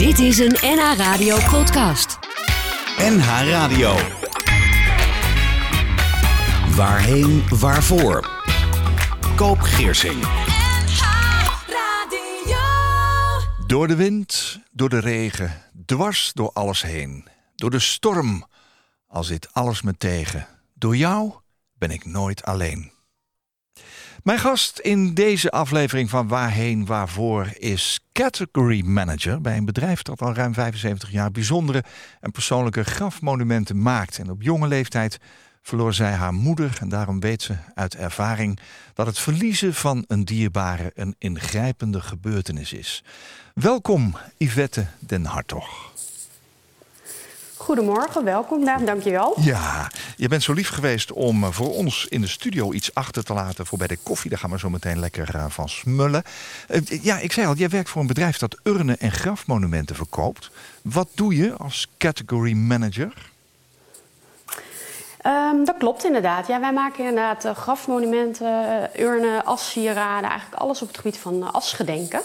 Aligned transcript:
Dit 0.00 0.18
is 0.18 0.38
een 0.38 0.56
NH 0.60 0.96
Radio 0.96 1.36
podcast. 1.50 2.18
NH 2.98 3.48
Radio. 3.48 3.94
Waarheen, 6.76 7.48
waarvoor? 7.48 8.30
Koop 9.36 9.58
Geersing. 9.60 10.22
Door 13.66 13.88
de 13.88 13.96
wind, 13.96 14.60
door 14.72 14.88
de 14.88 14.98
regen, 14.98 15.62
dwars 15.86 16.32
door 16.32 16.50
alles 16.52 16.82
heen. 16.82 17.28
Door 17.54 17.70
de 17.70 17.78
storm, 17.78 18.44
al 19.08 19.24
zit 19.24 19.52
alles 19.52 19.82
me 19.82 19.96
tegen. 19.96 20.46
Door 20.74 20.96
jou 20.96 21.32
ben 21.78 21.90
ik 21.90 22.04
nooit 22.04 22.44
alleen. 22.44 22.92
Mijn 24.22 24.38
gast 24.38 24.78
in 24.78 25.14
deze 25.14 25.50
aflevering 25.50 26.10
van 26.10 26.28
Waarheen 26.28 26.86
Waarvoor 26.86 27.48
is 27.58 28.00
Category 28.12 28.84
Manager 28.84 29.40
bij 29.40 29.56
een 29.56 29.64
bedrijf 29.64 30.02
dat 30.02 30.20
al 30.20 30.34
ruim 30.34 30.54
75 30.54 31.10
jaar 31.10 31.30
bijzondere 31.30 31.84
en 32.20 32.30
persoonlijke 32.30 32.84
grafmonumenten 32.84 33.82
maakt. 33.82 34.18
En 34.18 34.30
op 34.30 34.42
jonge 34.42 34.68
leeftijd 34.68 35.18
verloor 35.62 35.94
zij 35.94 36.12
haar 36.12 36.34
moeder 36.34 36.76
en 36.80 36.88
daarom 36.88 37.20
weet 37.20 37.42
ze 37.42 37.54
uit 37.74 37.94
ervaring 37.94 38.58
dat 38.94 39.06
het 39.06 39.18
verliezen 39.18 39.74
van 39.74 40.04
een 40.06 40.24
dierbare 40.24 40.90
een 40.94 41.14
ingrijpende 41.18 42.00
gebeurtenis 42.00 42.72
is. 42.72 43.04
Welkom 43.54 44.16
Yvette 44.36 44.86
den 44.98 45.24
Hartog. 45.24 45.92
Goedemorgen, 47.70 48.24
welkom. 48.24 48.64
Nou, 48.64 48.84
dankjewel. 48.84 49.36
Ja, 49.40 49.90
je 50.16 50.28
bent 50.28 50.42
zo 50.42 50.52
lief 50.52 50.68
geweest 50.68 51.12
om 51.12 51.44
eh, 51.44 51.50
voor 51.50 51.74
ons 51.74 52.06
in 52.08 52.20
de 52.20 52.26
studio 52.26 52.72
iets 52.72 52.94
achter 52.94 53.24
te 53.24 53.32
laten 53.32 53.66
voor 53.66 53.78
bij 53.78 53.86
de 53.86 53.98
koffie. 54.02 54.30
Daar 54.30 54.38
gaan 54.38 54.50
we 54.50 54.58
zo 54.58 54.70
meteen 54.70 54.98
lekker 54.98 55.34
uh, 55.34 55.44
van 55.48 55.68
smullen. 55.68 56.22
Uh, 56.68 57.02
ja, 57.02 57.18
ik 57.18 57.32
zei 57.32 57.46
al, 57.46 57.54
jij 57.54 57.68
werkt 57.68 57.88
voor 57.88 58.00
een 58.00 58.06
bedrijf 58.06 58.38
dat 58.38 58.58
urnen 58.62 58.98
en 58.98 59.12
grafmonumenten 59.12 59.96
verkoopt. 59.96 60.50
Wat 60.82 61.08
doe 61.14 61.36
je 61.36 61.52
als 61.56 61.88
category 61.98 62.52
manager? 62.52 63.30
Um, 65.26 65.64
dat 65.64 65.76
klopt 65.78 66.04
inderdaad. 66.04 66.46
Ja, 66.46 66.60
wij 66.60 66.72
maken 66.72 66.98
inderdaad 66.98 67.44
uh, 67.44 67.56
grafmonumenten, 67.56 68.90
urnen, 68.98 69.44
assieraden, 69.44 70.30
eigenlijk 70.30 70.60
alles 70.62 70.82
op 70.82 70.88
het 70.88 70.96
gebied 70.96 71.16
van 71.16 71.52
asgedenken. 71.52 72.20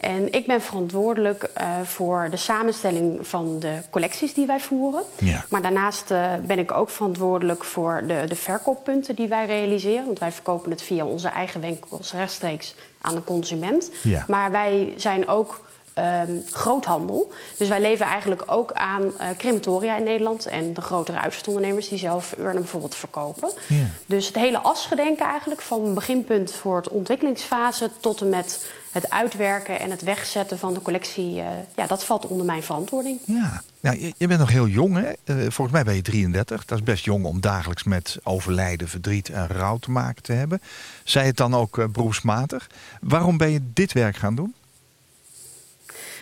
En 0.00 0.32
ik 0.32 0.46
ben 0.46 0.60
verantwoordelijk 0.60 1.50
uh, 1.60 1.80
voor 1.80 2.28
de 2.30 2.36
samenstelling 2.36 3.26
van 3.26 3.58
de 3.58 3.78
collecties 3.90 4.34
die 4.34 4.46
wij 4.46 4.60
voeren. 4.60 5.02
Ja. 5.18 5.44
Maar 5.48 5.62
daarnaast 5.62 6.10
uh, 6.10 6.32
ben 6.46 6.58
ik 6.58 6.72
ook 6.72 6.90
verantwoordelijk 6.90 7.64
voor 7.64 8.02
de, 8.06 8.24
de 8.28 8.34
verkooppunten 8.34 9.14
die 9.14 9.28
wij 9.28 9.46
realiseren. 9.46 10.04
Want 10.04 10.18
wij 10.18 10.32
verkopen 10.32 10.70
het 10.70 10.82
via 10.82 11.04
onze 11.04 11.28
eigen 11.28 11.60
winkels 11.60 12.12
rechtstreeks 12.12 12.74
aan 13.00 13.14
de 13.14 13.24
consument. 13.24 13.90
Ja. 14.02 14.24
Maar 14.28 14.50
wij 14.50 14.92
zijn 14.96 15.28
ook 15.28 15.60
um, 15.98 16.42
groothandel. 16.50 17.32
Dus 17.56 17.68
wij 17.68 17.80
leveren 17.80 18.12
eigenlijk 18.12 18.42
ook 18.46 18.72
aan 18.72 19.02
uh, 19.02 19.10
crematoria 19.36 19.96
in 19.96 20.04
Nederland 20.04 20.46
en 20.46 20.74
de 20.74 20.80
grotere 20.80 21.20
uitvaartondernemers 21.20 21.88
die 21.88 21.98
zelf 21.98 22.34
urnen 22.38 22.54
bijvoorbeeld 22.54 22.94
verkopen. 22.94 23.50
Ja. 23.66 23.86
Dus 24.06 24.26
het 24.26 24.36
hele 24.36 24.58
asgedenken 24.58 25.26
eigenlijk, 25.26 25.60
van 25.60 25.94
beginpunt 25.94 26.52
voor 26.52 26.76
het 26.76 26.88
ontwikkelingsfase 26.88 27.90
tot 28.00 28.20
en 28.20 28.28
met 28.28 28.66
het 28.92 29.10
uitwerken 29.10 29.80
en 29.80 29.90
het 29.90 30.02
wegzetten 30.02 30.58
van 30.58 30.74
de 30.74 30.82
collectie, 30.82 31.36
uh, 31.36 31.46
ja, 31.76 31.86
dat 31.86 32.04
valt 32.04 32.26
onder 32.26 32.46
mijn 32.46 32.62
verantwoording. 32.62 33.18
Ja, 33.24 33.62
ja 33.80 33.92
je, 33.92 34.14
je, 34.16 34.26
bent 34.26 34.40
nog 34.40 34.50
heel 34.50 34.66
jong, 34.66 34.94
hè? 34.94 35.12
Uh, 35.24 35.42
volgens 35.42 35.70
mij 35.70 35.84
ben 35.84 35.94
je 35.94 36.02
33. 36.02 36.64
Dat 36.64 36.78
is 36.78 36.84
best 36.84 37.04
jong 37.04 37.24
om 37.24 37.40
dagelijks 37.40 37.84
met 37.84 38.18
overlijden, 38.22 38.88
verdriet 38.88 39.30
en 39.30 39.46
rouw 39.46 39.76
te 39.76 39.90
maken 39.90 40.22
te 40.22 40.32
hebben. 40.32 40.60
Zij 41.04 41.26
het 41.26 41.36
dan 41.36 41.54
ook 41.54 41.78
uh, 41.78 41.86
beroepsmatig. 41.86 42.66
Waarom 43.00 43.36
ben 43.36 43.50
je 43.50 43.60
dit 43.72 43.92
werk 43.92 44.16
gaan 44.16 44.34
doen? 44.34 44.54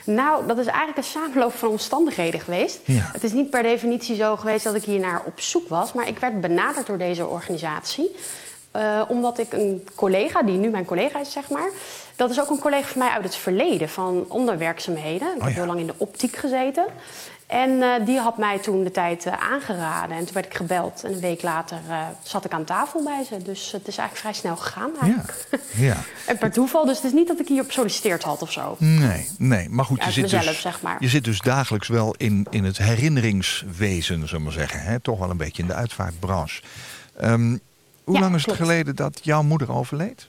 Nou, 0.07 0.47
dat 0.47 0.59
is 0.59 0.67
eigenlijk 0.67 0.97
een 0.97 1.05
samenloop 1.05 1.53
van 1.53 1.69
omstandigheden 1.69 2.41
geweest. 2.41 2.81
Ja. 2.85 3.11
Het 3.12 3.25
is 3.25 3.33
niet 3.33 3.51
per 3.51 3.62
definitie 3.62 4.17
zo 4.17 4.37
geweest 4.37 4.65
dat 4.65 4.75
ik 4.75 4.85
hier 4.85 5.01
naar 5.01 5.23
op 5.25 5.41
zoek 5.41 5.69
was, 5.69 5.93
maar 5.93 6.09
ik 6.09 6.19
werd 6.19 6.41
benaderd 6.41 6.87
door 6.87 6.99
deze 6.99 7.27
organisatie. 7.27 8.17
Uh, 8.77 9.03
omdat 9.09 9.39
ik 9.39 9.53
een 9.53 9.89
collega, 9.94 10.43
die 10.43 10.56
nu 10.56 10.69
mijn 10.69 10.84
collega 10.84 11.21
is, 11.21 11.33
zeg 11.33 11.49
maar. 11.49 11.71
Dat 12.17 12.31
is 12.31 12.41
ook 12.41 12.50
een 12.50 12.59
collega 12.59 12.87
van 12.87 12.99
mij 12.99 13.11
uit 13.11 13.25
het 13.25 13.37
verleden, 13.37 13.89
van 13.89 14.25
onderwerkzaamheden. 14.28 15.28
Ik 15.28 15.37
Oh 15.37 15.44
heb 15.44 15.49
ja. 15.49 15.55
heel 15.55 15.67
lang 15.67 15.81
in 15.81 15.87
de 15.87 15.94
optiek 15.97 16.37
gezeten. 16.37 16.84
En 17.47 17.71
uh, 17.71 18.07
die 18.07 18.19
had 18.19 18.39
mij 18.39 18.59
toen 18.59 18.84
de 18.84 18.91
tijd 18.91 19.27
uh, 19.27 19.33
aangeraden. 19.33 20.17
En 20.17 20.25
toen 20.25 20.34
werd 20.34 20.47
ik 20.47 20.55
gebeld. 20.55 21.05
En 21.05 21.12
een 21.12 21.21
week 21.21 21.43
later 21.43 21.79
uh, 21.89 22.07
zat 22.23 22.45
ik 22.45 22.53
aan 22.53 22.65
tafel 22.65 23.03
bij 23.05 23.25
ze. 23.25 23.43
Dus 23.43 23.73
het 23.73 23.89
is 23.89 23.99
eigenlijk 23.99 24.17
vrij 24.17 24.33
snel 24.33 24.57
gegaan. 24.57 24.91
Eigenlijk. 25.01 25.49
Ja. 25.51 25.87
ja. 25.87 25.97
en 26.31 26.39
per 26.39 26.53
toeval. 26.53 26.85
Dus 26.85 26.97
het 26.97 27.05
is 27.05 27.12
niet 27.12 27.29
dat 27.29 27.41
ik 27.41 27.49
hierop 27.49 27.73
solliciteerd 27.73 28.23
had 28.23 28.43
of 28.43 28.53
zo. 28.53 28.77
Nee, 28.79 29.29
nee. 29.39 29.69
Maar 29.69 29.85
goed, 29.85 30.05
je 30.05 30.11
zit, 30.11 30.23
mezelf, 30.23 30.45
dus, 30.45 30.61
zeg 30.61 30.83
maar. 30.83 30.97
je 30.99 31.09
zit 31.09 31.25
dus 31.25 31.41
dagelijks 31.41 31.89
wel 31.89 32.15
in, 32.19 32.47
in 32.51 32.65
het 32.65 32.79
herinneringswezen, 32.79 34.15
zullen 34.15 34.31
we 34.31 34.39
maar 34.39 34.53
zeggen. 34.53 34.81
Hè? 34.81 35.01
Toch 35.01 35.19
wel 35.19 35.31
een 35.31 35.37
beetje 35.37 35.62
in 35.62 35.69
de 35.69 35.75
uitvaartbranche. 35.75 36.62
Um, 37.23 37.61
hoe 38.05 38.15
Ja, 38.15 38.21
lang 38.21 38.35
is 38.35 38.47
het 38.47 38.55
geleden 38.55 38.97
dat 38.97 39.21
jouw 39.23 39.43
moeder 39.43 39.73
overleed? 39.73 40.29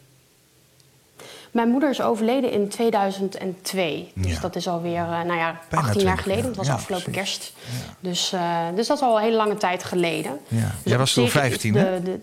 Mijn 1.51 1.69
moeder 1.69 1.89
is 1.89 2.01
overleden 2.01 2.51
in 2.51 2.67
2002. 2.69 4.11
Dus 4.15 4.31
Ja. 4.31 4.39
dat 4.39 4.55
is 4.55 4.67
alweer 4.67 5.01
uh, 5.01 5.09
nou 5.09 5.33
ja, 5.35 5.59
Bijna 5.69 5.85
18 5.87 6.01
jaar 6.03 6.15
20 6.17 6.23
geleden. 6.23 6.45
Dat 6.45 6.55
was 6.55 6.67
Ja, 6.67 6.73
afgelopen 6.73 7.11
precies. 7.11 7.37
kerst. 7.39 7.53
Dus, 7.99 8.33
uh, 8.33 8.65
dus 8.75 8.87
dat 8.87 8.97
is 8.97 9.03
al 9.03 9.17
een 9.17 9.23
hele 9.23 9.35
lange 9.35 9.57
tijd 9.57 9.83
geleden. 9.83 10.39
Ja. 10.47 10.59
Dus 10.61 10.71
Jij 10.83 10.97
was 10.97 11.13
toen 11.13 11.23
zich 11.29 11.33
is 11.33 11.39
15, 11.41 11.73
de, 11.73 11.79
hè? 11.79 12.01
de- 12.03 12.19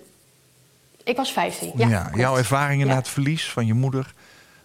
Ik 1.04 1.16
was 1.16 1.32
15, 1.32 1.72
ja. 1.76 2.10
Jouw 2.14 2.36
ervaringen 2.36 2.86
na 2.86 2.94
het 2.94 3.08
verlies 3.08 3.50
van 3.50 3.66
je 3.66 3.74
moeder 3.74 4.12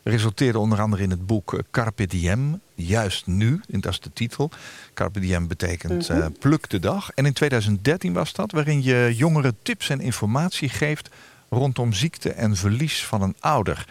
resulteerde 0.03 0.59
onder 0.59 0.81
andere 0.81 1.03
in 1.03 1.09
het 1.09 1.25
boek 1.25 1.53
eh, 1.53 1.59
Carpe 1.71 2.05
Diem, 2.07 2.59
juist 2.75 3.27
nu, 3.27 3.61
en 3.69 3.81
dat 3.81 3.91
is 3.91 3.99
de 3.99 4.13
titel. 4.13 4.49
Carpe 4.93 5.19
Diem 5.19 5.47
betekent 5.47 6.09
Mhm. 6.09 6.21
eh, 6.21 6.27
pluk 6.39 6.69
de 6.69 6.79
dag. 6.79 7.09
En 7.15 7.25
in 7.25 7.33
2013 7.33 8.13
was 8.13 8.33
dat, 8.33 8.51
waarin 8.51 8.83
je 8.83 9.13
jongeren 9.15 9.57
tips 9.63 9.89
en 9.89 10.01
informatie 10.01 10.69
geeft 10.69 11.09
rondom 11.49 11.93
ziekte 11.93 12.31
en 12.31 12.55
verlies 12.55 13.05
van 13.05 13.21
een 13.21 13.35
ouder. 13.39 13.85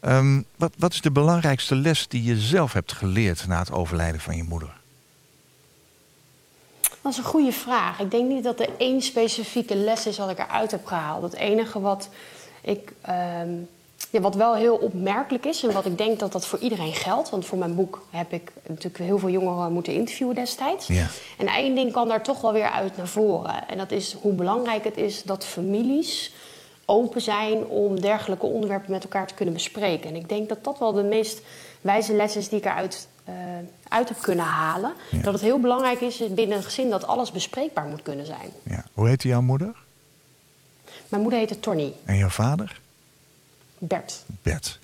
Um, 0.00 0.44
wat, 0.56 0.72
wat 0.78 0.92
is 0.92 1.00
de 1.00 1.10
belangrijkste 1.10 1.74
les 1.74 2.08
die 2.08 2.22
je 2.22 2.36
zelf 2.36 2.72
hebt 2.72 2.92
geleerd 2.92 3.46
na 3.46 3.58
het 3.58 3.72
overlijden 3.72 4.20
van 4.20 4.36
je 4.36 4.42
moeder? 4.42 4.78
Dat 7.02 7.12
is 7.12 7.18
een 7.18 7.24
goede 7.24 7.52
vraag. 7.52 8.00
Ik 8.00 8.10
denk 8.10 8.28
niet 8.28 8.44
dat 8.44 8.60
er 8.60 8.68
één 8.78 9.02
specifieke 9.02 9.76
les 9.76 10.06
is 10.06 10.18
wat 10.18 10.30
ik 10.30 10.38
eruit 10.38 10.70
heb 10.70 10.86
gehaald. 10.86 11.22
Het 11.22 11.34
enige 11.34 11.80
wat 11.80 12.08
ik. 12.60 12.92
ehm, 13.00 13.50
ja, 14.10 14.20
wat 14.20 14.34
wel 14.34 14.54
heel 14.54 14.76
opmerkelijk 14.76 15.46
is 15.46 15.62
en 15.62 15.72
wat 15.72 15.86
ik 15.86 15.98
denk 15.98 16.18
dat 16.18 16.32
dat 16.32 16.46
voor 16.46 16.58
iedereen 16.58 16.94
geldt. 16.94 17.30
Want 17.30 17.46
voor 17.46 17.58
mijn 17.58 17.74
boek 17.74 18.06
heb 18.10 18.32
ik 18.32 18.52
natuurlijk 18.66 19.04
heel 19.04 19.18
veel 19.18 19.28
jongeren 19.28 19.72
moeten 19.72 19.92
interviewen 19.92 20.34
destijds. 20.34 20.86
Ja. 20.86 21.06
En 21.38 21.46
één 21.46 21.74
ding 21.74 21.92
kan 21.92 22.08
daar 22.08 22.22
toch 22.22 22.40
wel 22.40 22.52
weer 22.52 22.70
uit 22.70 22.96
naar 22.96 23.08
voren. 23.08 23.68
En 23.68 23.78
dat 23.78 23.90
is 23.90 24.16
hoe 24.20 24.32
belangrijk 24.32 24.84
het 24.84 24.96
is 24.96 25.22
dat 25.22 25.44
families 25.44 26.32
open 26.90 27.20
zijn 27.20 27.64
om 27.64 28.00
dergelijke 28.00 28.46
onderwerpen 28.46 28.90
met 28.90 29.02
elkaar 29.02 29.26
te 29.26 29.34
kunnen 29.34 29.54
bespreken. 29.54 30.08
En 30.10 30.16
ik 30.16 30.28
denk 30.28 30.48
dat 30.48 30.64
dat 30.64 30.78
wel 30.78 30.92
de 30.92 31.02
meest 31.02 31.40
wijze 31.80 32.14
les 32.14 32.36
is 32.36 32.48
die 32.48 32.58
ik 32.58 32.64
eruit 32.64 33.08
uh, 33.28 33.34
uit 33.88 34.08
heb 34.08 34.18
kunnen 34.20 34.44
halen. 34.44 34.92
Ja. 35.10 35.22
Dat 35.22 35.32
het 35.32 35.42
heel 35.42 35.60
belangrijk 35.60 36.00
is 36.00 36.22
binnen 36.34 36.56
een 36.56 36.62
gezin 36.62 36.90
dat 36.90 37.06
alles 37.06 37.32
bespreekbaar 37.32 37.86
moet 37.86 38.02
kunnen 38.02 38.26
zijn. 38.26 38.50
Ja. 38.62 38.84
Hoe 38.94 39.08
heette 39.08 39.28
jouw 39.28 39.40
moeder? 39.40 39.74
Mijn 41.08 41.22
moeder 41.22 41.40
heette 41.40 41.60
Tony, 41.60 41.92
En 42.04 42.16
jouw 42.16 42.28
vader? 42.28 42.80
Bert. 43.78 44.24
Bert. 44.42 44.78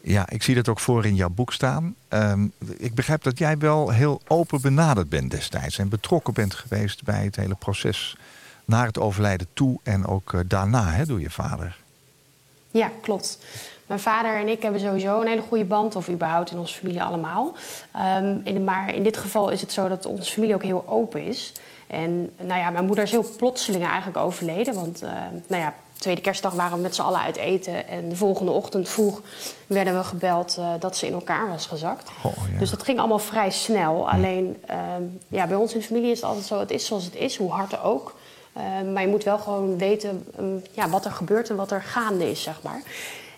Ja, 0.00 0.28
ik 0.30 0.42
zie 0.42 0.54
dat 0.54 0.68
ook 0.68 0.80
voor 0.80 1.06
in 1.06 1.14
jouw 1.14 1.28
boek 1.28 1.52
staan. 1.52 1.94
Um, 2.08 2.52
ik 2.76 2.94
begrijp 2.94 3.22
dat 3.22 3.38
jij 3.38 3.58
wel 3.58 3.90
heel 3.90 4.20
open 4.26 4.60
benaderd 4.60 5.08
bent 5.08 5.30
destijds 5.30 5.78
en 5.78 5.88
betrokken 5.88 6.34
bent 6.34 6.54
geweest 6.54 7.04
bij 7.04 7.24
het 7.24 7.36
hele 7.36 7.54
proces 7.54 8.16
naar 8.68 8.86
het 8.86 8.98
overlijden 8.98 9.46
toe 9.52 9.78
en 9.82 10.06
ook 10.06 10.32
uh, 10.32 10.40
daarna 10.46 10.84
hè, 10.84 11.06
door 11.06 11.20
je 11.20 11.30
vader. 11.30 11.76
Ja, 12.70 12.90
klopt. 13.00 13.38
Mijn 13.86 14.00
vader 14.00 14.36
en 14.36 14.48
ik 14.48 14.62
hebben 14.62 14.80
sowieso 14.80 15.20
een 15.20 15.26
hele 15.26 15.42
goede 15.48 15.64
band, 15.64 15.96
of 15.96 16.08
überhaupt 16.08 16.50
in 16.50 16.58
onze 16.58 16.74
familie 16.74 17.02
allemaal. 17.02 17.54
Um, 18.18 18.40
in, 18.44 18.64
maar 18.64 18.94
in 18.94 19.02
dit 19.02 19.16
geval 19.16 19.48
is 19.48 19.60
het 19.60 19.72
zo 19.72 19.88
dat 19.88 20.06
onze 20.06 20.32
familie 20.32 20.54
ook 20.54 20.62
heel 20.62 20.84
open 20.88 21.24
is. 21.24 21.52
En 21.86 22.30
nou 22.36 22.60
ja, 22.60 22.70
mijn 22.70 22.86
moeder 22.86 23.04
is 23.04 23.10
heel 23.10 23.26
plotseling 23.36 23.84
eigenlijk 23.86 24.16
overleden. 24.16 24.74
Want 24.74 25.02
uh, 25.02 25.10
nou 25.46 25.62
ja, 25.62 25.74
tweede 25.98 26.20
kerstdag 26.20 26.52
waren 26.52 26.76
we 26.76 26.82
met 26.82 26.94
z'n 26.94 27.02
allen 27.02 27.20
uit 27.20 27.36
eten. 27.36 27.88
En 27.88 28.08
de 28.08 28.16
volgende 28.16 28.50
ochtend 28.50 28.88
vroeg 28.88 29.22
werden 29.66 29.96
we 29.96 30.04
gebeld 30.04 30.56
uh, 30.58 30.68
dat 30.78 30.96
ze 30.96 31.06
in 31.06 31.12
elkaar 31.12 31.48
was 31.48 31.66
gezakt. 31.66 32.10
Oh, 32.22 32.32
ja. 32.52 32.58
Dus 32.58 32.70
dat 32.70 32.82
ging 32.82 32.98
allemaal 32.98 33.18
vrij 33.18 33.50
snel. 33.50 34.10
Alleen 34.10 34.62
um, 34.96 35.18
ja, 35.28 35.46
bij 35.46 35.56
ons 35.56 35.72
in 35.72 35.78
de 35.78 35.86
familie 35.86 36.10
is 36.10 36.20
het 36.20 36.28
altijd 36.28 36.46
zo, 36.46 36.58
het 36.58 36.70
is 36.70 36.86
zoals 36.86 37.04
het 37.04 37.14
is, 37.14 37.36
hoe 37.36 37.50
hard 37.50 37.82
ook. 37.82 38.16
Uh, 38.58 38.92
maar 38.92 39.02
je 39.02 39.08
moet 39.08 39.24
wel 39.24 39.38
gewoon 39.38 39.78
weten 39.78 40.26
um, 40.38 40.62
ja, 40.70 40.88
wat 40.88 41.04
er 41.04 41.10
gebeurt 41.10 41.50
en 41.50 41.56
wat 41.56 41.70
er 41.70 41.82
gaande 41.82 42.30
is, 42.30 42.42
zeg 42.42 42.62
maar. 42.62 42.82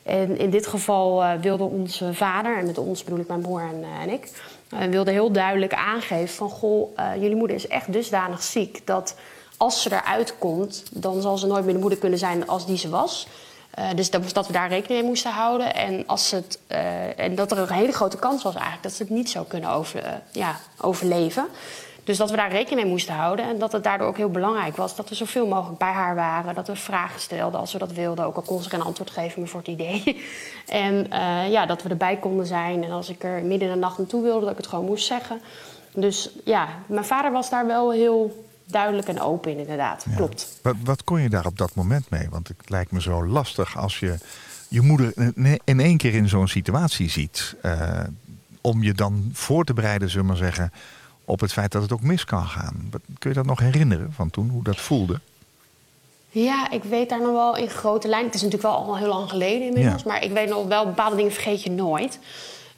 En 0.02 0.38
in 0.38 0.50
dit 0.50 0.66
geval 0.66 1.22
uh, 1.22 1.32
wilde 1.40 1.64
onze 1.64 2.14
vader, 2.14 2.58
en 2.58 2.66
met 2.66 2.78
ons 2.78 3.04
bedoel 3.04 3.18
ik 3.18 3.28
mijn 3.28 3.40
broer 3.40 3.60
en, 3.60 3.84
en 4.00 4.08
ik, 4.08 4.30
uh, 4.74 4.80
wilde 4.80 5.10
heel 5.10 5.32
duidelijk 5.32 5.74
aangeven 5.74 6.34
van 6.34 6.50
goh, 6.50 6.90
jullie 7.14 7.36
moeder 7.36 7.56
is 7.56 7.68
echt 7.68 7.92
dusdanig 7.92 8.42
ziek 8.42 8.86
dat 8.86 9.16
als 9.56 9.82
ze 9.82 9.92
eruit 9.92 10.34
komt, 10.38 10.84
dan 10.92 11.22
zal 11.22 11.38
ze 11.38 11.46
nooit 11.46 11.64
meer 11.64 11.74
de 11.74 11.80
moeder 11.80 11.98
kunnen 11.98 12.18
zijn 12.18 12.48
als 12.48 12.66
die 12.66 12.78
ze 12.78 12.88
was. 12.88 13.26
Dus 13.94 14.10
dat, 14.10 14.34
dat 14.34 14.46
we 14.46 14.52
daar 14.52 14.68
rekening 14.68 15.00
mee 15.00 15.08
moesten 15.08 15.30
houden. 15.30 15.74
En, 15.74 16.06
als 16.06 16.30
het, 16.30 16.58
en 17.16 17.34
dat 17.34 17.52
er 17.52 17.58
een 17.58 17.72
hele 17.72 17.92
grote 17.92 18.16
kans 18.16 18.42
was 18.42 18.54
eigenlijk 18.54 18.82
dat 18.82 18.92
ze 18.92 19.02
het 19.02 19.12
niet 19.12 19.30
zou 19.30 19.46
kunnen 19.46 19.70
over, 19.70 20.22
ja, 20.32 20.56
overleven. 20.80 21.46
Dus 22.10 22.18
dat 22.18 22.30
we 22.30 22.36
daar 22.36 22.50
rekening 22.50 22.80
mee 22.80 22.90
moesten 22.90 23.14
houden. 23.14 23.44
En 23.44 23.58
dat 23.58 23.72
het 23.72 23.84
daardoor 23.84 24.06
ook 24.06 24.16
heel 24.16 24.30
belangrijk 24.30 24.76
was 24.76 24.96
dat 24.96 25.08
we 25.08 25.14
zoveel 25.14 25.46
mogelijk 25.46 25.78
bij 25.78 25.92
haar 25.92 26.14
waren. 26.14 26.54
Dat 26.54 26.66
we 26.66 26.76
vragen 26.76 27.20
stelden 27.20 27.60
als 27.60 27.72
we 27.72 27.78
dat 27.78 27.92
wilden. 27.92 28.24
Ook 28.24 28.36
al 28.36 28.42
kon 28.42 28.62
ze 28.62 28.68
geen 28.68 28.82
antwoord 28.82 29.10
geven, 29.10 29.40
maar 29.40 29.48
voor 29.48 29.60
het 29.60 29.68
idee. 29.68 30.22
en 30.84 31.06
ja, 31.50 31.66
dat 31.66 31.82
we 31.82 31.88
erbij 31.88 32.16
konden 32.16 32.46
zijn. 32.46 32.84
En 32.84 32.90
als 32.90 33.08
ik 33.08 33.24
er 33.24 33.42
midden 33.42 33.68
in 33.68 33.74
de 33.74 33.80
nacht 33.80 33.98
naartoe 33.98 34.22
wilde, 34.22 34.40
dat 34.40 34.50
ik 34.50 34.56
het 34.56 34.66
gewoon 34.66 34.84
moest 34.84 35.06
zeggen. 35.06 35.40
Dus 35.92 36.30
ja, 36.44 36.68
mijn 36.86 37.04
vader 37.04 37.32
was 37.32 37.50
daar 37.50 37.66
wel 37.66 37.92
heel 37.92 38.44
duidelijk 38.64 39.08
en 39.08 39.20
open 39.20 39.50
in, 39.50 39.58
inderdaad. 39.58 40.06
Klopt. 40.16 40.58
Wat, 40.62 40.76
wat 40.84 41.04
kon 41.04 41.20
je 41.20 41.28
daar 41.28 41.46
op 41.46 41.58
dat 41.58 41.74
moment 41.74 42.10
mee? 42.10 42.28
Want 42.30 42.48
het 42.48 42.70
lijkt 42.70 42.92
me 42.92 43.00
zo 43.00 43.26
lastig 43.26 43.78
als 43.78 43.98
je 43.98 44.18
je 44.68 44.80
moeder 44.80 45.12
in 45.64 45.80
één 45.80 45.96
keer 45.96 46.14
in 46.14 46.28
zo'n 46.28 46.48
situatie 46.48 47.10
ziet. 47.10 47.56
Uh, 47.62 48.00
om 48.60 48.82
je 48.82 48.92
dan 48.92 49.30
voor 49.32 49.64
te 49.64 49.74
bereiden, 49.74 50.10
zullen 50.10 50.26
we 50.26 50.32
maar 50.32 50.42
zeggen, 50.42 50.72
op 51.30 51.40
het 51.40 51.52
feit 51.52 51.72
dat 51.72 51.82
het 51.82 51.92
ook 51.92 52.02
mis 52.02 52.24
kan 52.24 52.46
gaan. 52.46 52.90
Kun 53.18 53.30
je 53.30 53.36
dat 53.36 53.46
nog 53.46 53.58
herinneren 53.58 54.12
van 54.12 54.30
toen, 54.30 54.48
hoe 54.48 54.62
dat 54.62 54.80
voelde? 54.80 55.20
Ja, 56.30 56.70
ik 56.70 56.84
weet 56.84 57.08
daar 57.08 57.20
nog 57.20 57.32
wel 57.32 57.56
in 57.56 57.68
grote 57.68 58.08
lijnen. 58.08 58.26
Het 58.26 58.34
is 58.34 58.42
natuurlijk 58.42 58.72
wel 58.72 58.84
al 58.84 58.96
heel 58.96 59.08
lang 59.08 59.30
geleden 59.30 59.66
inmiddels. 59.66 60.02
Ja. 60.02 60.08
Maar 60.08 60.24
ik 60.24 60.32
weet 60.32 60.48
nog 60.48 60.66
wel, 60.66 60.84
bepaalde 60.84 61.16
dingen 61.16 61.32
vergeet 61.32 61.62
je 61.62 61.70
nooit. 61.70 62.18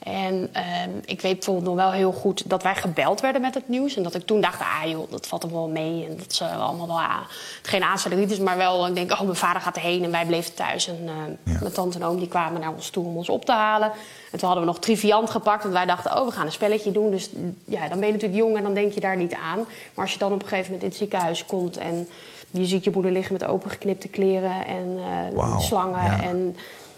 En 0.03 0.51
uh, 0.57 0.63
ik 1.05 1.21
weet 1.21 1.35
bijvoorbeeld 1.35 1.67
nog 1.67 1.75
wel 1.75 1.93
heel 1.93 2.13
goed 2.13 2.51
dat 2.51 2.63
wij 2.63 2.75
gebeld 2.75 3.21
werden 3.21 3.41
met 3.41 3.55
het 3.55 3.69
nieuws. 3.69 3.97
En 3.97 4.03
dat 4.03 4.15
ik 4.15 4.27
toen 4.27 4.41
dacht, 4.41 4.61
ah 4.61 4.91
joh, 4.91 5.11
dat 5.11 5.27
valt 5.27 5.43
er 5.43 5.53
wel 5.53 5.69
mee. 5.69 6.07
En 6.09 6.17
dat 6.17 6.35
ze 6.35 6.45
allemaal 6.45 6.87
wel 6.87 7.01
aan. 7.01 7.27
Geen 7.63 7.83
aanstelleritis, 7.83 8.39
maar 8.39 8.57
wel, 8.57 8.87
ik 8.87 8.95
denk, 8.95 9.13
oh, 9.13 9.21
mijn 9.21 9.37
vader 9.37 9.63
gaat 9.63 9.77
erheen. 9.77 10.05
En 10.05 10.11
wij 10.11 10.27
bleven 10.27 10.55
thuis. 10.55 10.89
En 10.89 11.11
uh, 11.45 11.53
mijn 11.61 11.73
tante 11.73 11.99
en 11.99 12.05
oom 12.05 12.19
die 12.19 12.29
kwamen 12.29 12.61
naar 12.61 12.73
ons 12.73 12.91
toe 12.91 13.05
om 13.05 13.17
ons 13.17 13.29
op 13.29 13.45
te 13.45 13.53
halen. 13.53 13.91
En 14.33 14.39
toen 14.39 14.49
hadden 14.49 14.61
we 14.61 14.73
nog 14.73 14.79
triviant 14.79 15.31
gepakt. 15.31 15.63
Want 15.63 15.75
wij 15.75 15.87
dachten, 15.87 16.19
oh, 16.21 16.27
we 16.27 16.33
gaan 16.33 16.47
een 16.47 16.53
spelletje 16.53 16.93
doen. 16.93 17.11
Dus 17.11 17.31
ja, 17.65 17.89
dan 17.89 17.99
ben 17.99 18.07
je 18.07 18.13
natuurlijk 18.13 18.41
jong 18.41 18.57
en 18.57 18.63
dan 18.63 18.75
denk 18.75 18.93
je 18.93 19.01
daar 19.01 19.17
niet 19.17 19.35
aan. 19.35 19.59
Maar 19.95 20.05
als 20.05 20.13
je 20.13 20.19
dan 20.19 20.33
op 20.33 20.43
een 20.43 20.49
gegeven 20.49 20.65
moment 20.65 20.83
in 20.83 20.89
het 20.89 20.99
ziekenhuis 20.99 21.47
komt... 21.47 21.77
en 21.77 22.09
je 22.51 22.65
ziet 22.65 22.85
je 22.85 22.91
moeder 22.95 23.13
liggen 23.13 23.33
met 23.33 23.45
opengeknipte 23.45 24.09
kleren 24.09 24.67
en 24.67 24.99
uh, 24.99 25.35
wow. 25.35 25.61
slangen... 25.61 26.05
Ja. 26.05 26.23
en 26.23 26.57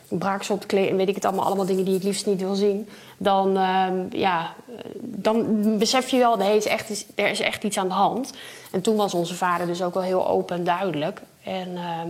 braaksel 0.09 0.55
op 0.55 0.69
de 0.69 0.89
en 0.89 0.97
weet 0.97 1.09
ik 1.09 1.15
het 1.15 1.25
allemaal, 1.25 1.45
allemaal 1.45 1.67
dingen 1.67 1.85
die 1.85 1.97
ik 1.97 2.03
liefst 2.03 2.27
niet 2.27 2.41
wil 2.41 2.55
zien. 2.55 2.89
Dan, 3.19 3.57
uh, 3.57 3.87
ja, 4.11 4.55
dan 5.01 5.79
besef 5.79 6.09
je 6.09 6.19
wel, 6.19 6.41
er 6.41 6.55
is, 6.55 6.67
echt, 6.67 7.07
er 7.15 7.31
is 7.31 7.41
echt 7.41 7.65
iets 7.65 7.79
aan 7.79 7.89
de 7.89 7.95
hand. 7.95 8.33
En 8.73 8.81
toen 8.81 8.97
was 8.97 9.15
onze 9.15 9.35
vader 9.35 9.67
dus 9.67 9.83
ook 9.83 9.95
wel 9.95 10.03
heel 10.03 10.29
open 10.29 10.57
en 10.57 10.65
duidelijk. 10.65 11.21
En 11.45 11.69
uh, 11.69 12.01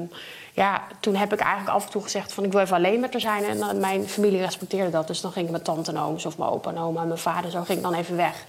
ja, 0.52 0.82
toen 1.00 1.14
heb 1.14 1.32
ik 1.32 1.40
eigenlijk 1.40 1.76
af 1.76 1.84
en 1.84 1.90
toe 1.90 2.02
gezegd 2.02 2.32
van 2.32 2.44
ik 2.44 2.52
wil 2.52 2.60
even 2.60 2.76
alleen 2.76 3.00
met 3.00 3.12
haar 3.12 3.20
zijn. 3.20 3.44
En 3.44 3.56
uh, 3.56 3.72
mijn 3.72 4.08
familie 4.08 4.40
respecteerde 4.40 4.90
dat. 4.90 5.06
Dus 5.06 5.20
dan 5.20 5.32
ging 5.32 5.46
ik 5.46 5.52
met 5.52 5.64
tante 5.64 5.90
en 5.90 5.98
of 5.98 6.38
mijn 6.38 6.50
opa 6.50 6.70
en 6.70 6.78
oma 6.78 7.00
en 7.00 7.06
mijn 7.06 7.18
vader. 7.18 7.50
Zo 7.50 7.62
ging 7.62 7.78
ik 7.78 7.84
dan 7.84 7.94
even 7.94 8.16
weg. 8.16 8.44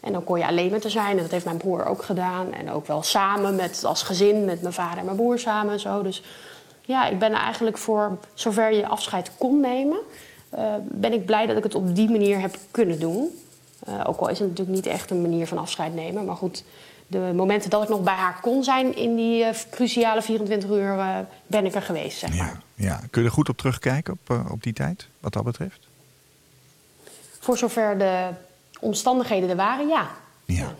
En 0.00 0.12
dan 0.12 0.24
kon 0.24 0.38
je 0.38 0.46
alleen 0.46 0.70
met 0.70 0.82
haar 0.82 0.92
zijn. 0.92 1.16
En 1.16 1.22
dat 1.22 1.30
heeft 1.30 1.44
mijn 1.44 1.56
broer 1.56 1.86
ook 1.86 2.02
gedaan. 2.02 2.52
En 2.52 2.72
ook 2.72 2.86
wel 2.86 3.02
samen 3.02 3.54
met, 3.54 3.84
als 3.84 4.02
gezin 4.02 4.44
met 4.44 4.62
mijn 4.62 4.74
vader 4.74 4.98
en 4.98 5.04
mijn 5.04 5.16
broer 5.16 5.38
samen 5.38 5.72
en 5.72 5.80
zo. 5.80 6.02
Dus 6.02 6.22
ja, 6.88 7.08
ik 7.08 7.18
ben 7.18 7.32
eigenlijk 7.32 7.78
voor 7.78 8.18
zover 8.34 8.74
je 8.74 8.86
afscheid 8.86 9.30
kon 9.38 9.60
nemen, 9.60 9.98
uh, 10.54 10.74
ben 10.80 11.12
ik 11.12 11.26
blij 11.26 11.46
dat 11.46 11.56
ik 11.56 11.62
het 11.62 11.74
op 11.74 11.94
die 11.94 12.10
manier 12.10 12.40
heb 12.40 12.56
kunnen 12.70 13.00
doen. 13.00 13.38
Uh, 13.88 14.00
ook 14.06 14.20
al 14.20 14.28
is 14.28 14.38
het 14.38 14.48
natuurlijk 14.48 14.76
niet 14.76 14.86
echt 14.86 15.10
een 15.10 15.22
manier 15.22 15.46
van 15.46 15.58
afscheid 15.58 15.94
nemen. 15.94 16.24
Maar 16.24 16.36
goed, 16.36 16.64
de 17.06 17.32
momenten 17.34 17.70
dat 17.70 17.82
ik 17.82 17.88
nog 17.88 18.02
bij 18.02 18.14
haar 18.14 18.40
kon 18.40 18.64
zijn 18.64 18.96
in 18.96 19.16
die 19.16 19.44
uh, 19.44 19.48
cruciale 19.70 20.22
24 20.22 20.70
uur, 20.70 21.26
ben 21.46 21.66
ik 21.66 21.74
er 21.74 21.82
geweest. 21.82 22.18
Zeg 22.18 22.36
maar. 22.36 22.38
ja, 22.46 22.60
ja. 22.74 23.00
Kun 23.10 23.22
je 23.22 23.28
er 23.28 23.34
goed 23.34 23.48
op 23.48 23.56
terugkijken 23.56 24.12
op, 24.12 24.50
op 24.50 24.62
die 24.62 24.72
tijd, 24.72 25.08
wat 25.20 25.32
dat 25.32 25.44
betreft? 25.44 25.88
Voor 27.38 27.58
zover 27.58 27.98
de 27.98 28.28
omstandigheden 28.80 29.50
er 29.50 29.56
waren, 29.56 29.88
ja. 29.88 30.10
ja. 30.44 30.54
Ja. 30.54 30.74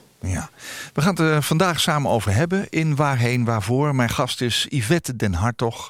We 0.93 1.01
gaan 1.01 1.11
het 1.11 1.19
er 1.19 1.43
vandaag 1.43 1.81
samen 1.81 2.11
over 2.11 2.35
hebben 2.35 2.69
in 2.69 2.97
Waarheen 2.97 3.45
Waarvoor. 3.45 3.95
Mijn 3.95 4.09
gast 4.09 4.41
is 4.41 4.67
Yvette 4.69 5.17
den 5.17 5.35
Hartog. 5.35 5.89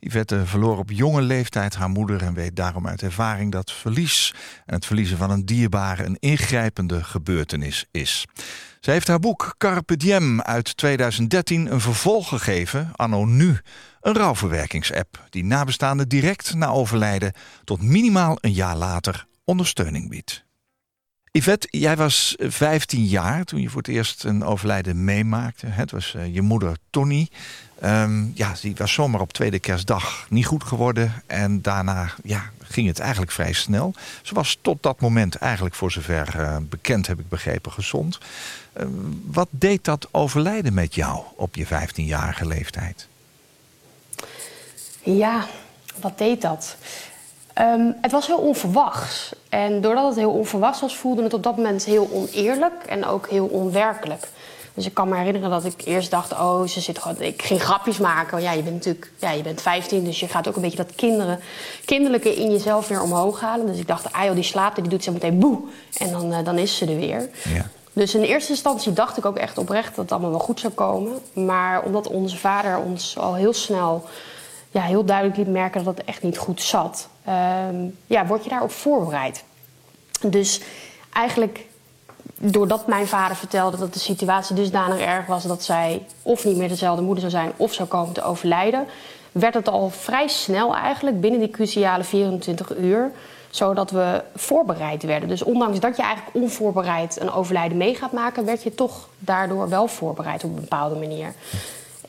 Yvette 0.00 0.46
verloor 0.46 0.78
op 0.78 0.90
jonge 0.90 1.22
leeftijd 1.22 1.74
haar 1.74 1.88
moeder 1.88 2.22
en 2.22 2.34
weet 2.34 2.56
daarom 2.56 2.86
uit 2.86 3.02
ervaring 3.02 3.52
dat 3.52 3.72
verlies 3.72 4.34
en 4.66 4.74
het 4.74 4.86
verliezen 4.86 5.16
van 5.16 5.30
een 5.30 5.44
dierbare 5.44 6.04
een 6.04 6.16
ingrijpende 6.18 7.04
gebeurtenis 7.04 7.86
is. 7.90 8.26
Zij 8.80 8.94
heeft 8.94 9.08
haar 9.08 9.18
boek 9.18 9.54
Carpe 9.58 9.96
Diem 9.96 10.40
uit 10.40 10.76
2013 10.76 11.72
een 11.72 11.80
vervolg 11.80 12.28
gegeven, 12.28 12.90
anno 12.94 13.24
nu. 13.24 13.58
Een 14.00 14.14
rouwverwerkingsapp 14.14 15.26
die 15.30 15.44
nabestaanden 15.44 16.08
direct 16.08 16.54
na 16.54 16.68
overlijden 16.68 17.32
tot 17.64 17.82
minimaal 17.82 18.38
een 18.40 18.52
jaar 18.52 18.76
later 18.76 19.26
ondersteuning 19.44 20.08
biedt. 20.08 20.48
Yvette, 21.32 21.68
jij 21.70 21.96
was 21.96 22.34
15 22.38 23.04
jaar 23.04 23.44
toen 23.44 23.60
je 23.60 23.68
voor 23.68 23.78
het 23.82 23.90
eerst 23.90 24.24
een 24.24 24.44
overlijden 24.44 25.04
meemaakte. 25.04 25.66
Het 25.66 25.90
was 25.90 26.14
uh, 26.16 26.34
je 26.34 26.42
moeder 26.42 26.76
Tony. 26.90 27.28
Um, 27.84 28.32
ja, 28.34 28.54
die 28.60 28.74
was 28.76 28.92
zomaar 28.92 29.20
op 29.20 29.32
tweede 29.32 29.58
kerstdag 29.58 30.26
niet 30.28 30.46
goed 30.46 30.64
geworden. 30.64 31.22
En 31.26 31.62
daarna 31.62 32.10
ja, 32.22 32.50
ging 32.62 32.86
het 32.86 32.98
eigenlijk 32.98 33.32
vrij 33.32 33.52
snel. 33.52 33.94
Ze 34.22 34.34
was 34.34 34.58
tot 34.60 34.82
dat 34.82 35.00
moment 35.00 35.34
eigenlijk 35.36 35.74
voor 35.74 35.92
zover 35.92 36.34
uh, 36.36 36.56
bekend, 36.60 37.06
heb 37.06 37.20
ik 37.20 37.28
begrepen, 37.28 37.72
gezond. 37.72 38.18
Uh, 38.76 38.86
wat 39.24 39.48
deed 39.50 39.84
dat 39.84 40.08
overlijden 40.10 40.74
met 40.74 40.94
jou 40.94 41.22
op 41.36 41.54
je 41.54 41.66
15-jarige 41.66 42.46
leeftijd? 42.46 43.08
Ja, 45.02 45.46
wat 46.00 46.18
deed 46.18 46.42
dat? 46.42 46.76
Um, 47.60 47.96
het 48.00 48.12
was 48.12 48.26
heel 48.26 48.38
onverwachts. 48.38 49.32
En 49.48 49.80
doordat 49.80 50.04
het 50.06 50.16
heel 50.16 50.30
onverwachts 50.30 50.80
was, 50.80 50.96
voelde 50.96 51.22
het 51.22 51.34
op 51.34 51.42
dat 51.42 51.56
moment 51.56 51.84
heel 51.84 52.10
oneerlijk 52.12 52.84
en 52.86 53.06
ook 53.06 53.28
heel 53.28 53.46
onwerkelijk. 53.46 54.28
Dus 54.74 54.86
ik 54.86 54.94
kan 54.94 55.08
me 55.08 55.16
herinneren 55.16 55.50
dat 55.50 55.64
ik 55.64 55.82
eerst 55.84 56.10
dacht, 56.10 56.32
oh, 56.32 56.66
ze 56.66 56.80
zit 56.80 56.98
gewoon... 56.98 57.20
Ik 57.20 57.42
ging 57.42 57.62
grapjes 57.62 57.98
maken, 57.98 58.30
want 58.30 58.42
ja, 58.42 58.52
je 58.52 58.62
bent 58.62 58.74
natuurlijk 58.74 59.10
ja, 59.18 59.30
je 59.30 59.42
bent 59.42 59.62
15... 59.62 60.04
dus 60.04 60.20
je 60.20 60.28
gaat 60.28 60.48
ook 60.48 60.56
een 60.56 60.62
beetje 60.62 60.76
dat 60.76 60.94
kinderen, 60.94 61.40
kinderlijke 61.84 62.34
in 62.34 62.50
jezelf 62.50 62.88
weer 62.88 63.02
omhoog 63.02 63.40
halen. 63.40 63.66
Dus 63.66 63.78
ik 63.78 63.86
dacht, 63.86 64.12
ah 64.12 64.24
joh, 64.24 64.34
die 64.34 64.44
slaapt 64.44 64.76
en 64.76 64.82
die 64.82 64.90
doet 64.90 65.04
zo 65.04 65.12
meteen 65.12 65.38
boe. 65.38 65.58
En 65.98 66.10
dan, 66.10 66.32
uh, 66.32 66.44
dan 66.44 66.58
is 66.58 66.76
ze 66.76 66.86
er 66.86 66.96
weer. 66.96 67.28
Ja. 67.54 67.66
Dus 67.92 68.14
in 68.14 68.22
eerste 68.22 68.50
instantie 68.50 68.92
dacht 68.92 69.16
ik 69.16 69.24
ook 69.24 69.36
echt 69.36 69.58
oprecht 69.58 69.88
dat 69.88 70.04
het 70.04 70.12
allemaal 70.12 70.30
wel 70.30 70.38
goed 70.38 70.60
zou 70.60 70.72
komen. 70.72 71.12
Maar 71.32 71.82
omdat 71.82 72.08
onze 72.08 72.36
vader 72.36 72.78
ons 72.78 73.18
al 73.18 73.34
heel 73.34 73.52
snel 73.52 74.04
ja, 74.70 74.82
heel 74.82 75.04
duidelijk 75.04 75.36
liet 75.36 75.48
merken 75.48 75.84
dat 75.84 75.96
het 75.96 76.06
echt 76.06 76.22
niet 76.22 76.38
goed 76.38 76.62
zat, 76.62 77.08
um, 77.30 77.96
ja, 78.06 78.26
word 78.26 78.44
je 78.44 78.50
daarop 78.50 78.70
voorbereid. 78.70 79.44
Dus 80.26 80.60
eigenlijk 81.12 81.66
doordat 82.38 82.86
mijn 82.86 83.06
vader 83.06 83.36
vertelde 83.36 83.76
dat 83.76 83.92
de 83.92 83.98
situatie 83.98 84.54
dusdanig 84.54 84.98
erg 84.98 85.26
was 85.26 85.44
dat 85.44 85.62
zij 85.62 86.06
of 86.22 86.44
niet 86.44 86.56
meer 86.56 86.68
dezelfde 86.68 87.02
moeder 87.02 87.30
zou 87.30 87.42
zijn 87.42 87.52
of 87.56 87.72
zou 87.72 87.88
komen 87.88 88.14
te 88.14 88.22
overlijden, 88.22 88.86
werd 89.32 89.54
het 89.54 89.68
al 89.68 89.90
vrij 89.90 90.28
snel 90.28 90.74
eigenlijk 90.74 91.20
binnen 91.20 91.40
die 91.40 91.50
cruciale 91.50 92.04
24 92.04 92.76
uur 92.76 93.10
zodat 93.50 93.90
we 93.90 94.22
voorbereid 94.34 95.02
werden. 95.02 95.28
Dus 95.28 95.42
ondanks 95.42 95.80
dat 95.80 95.96
je 95.96 96.02
eigenlijk 96.02 96.36
onvoorbereid 96.36 97.20
een 97.20 97.30
overlijden 97.30 97.76
mee 97.76 97.94
gaat 97.94 98.12
maken, 98.12 98.44
werd 98.44 98.62
je 98.62 98.74
toch 98.74 99.08
daardoor 99.18 99.68
wel 99.68 99.86
voorbereid 99.86 100.44
op 100.44 100.50
een 100.50 100.60
bepaalde 100.60 100.94
manier. 100.94 101.34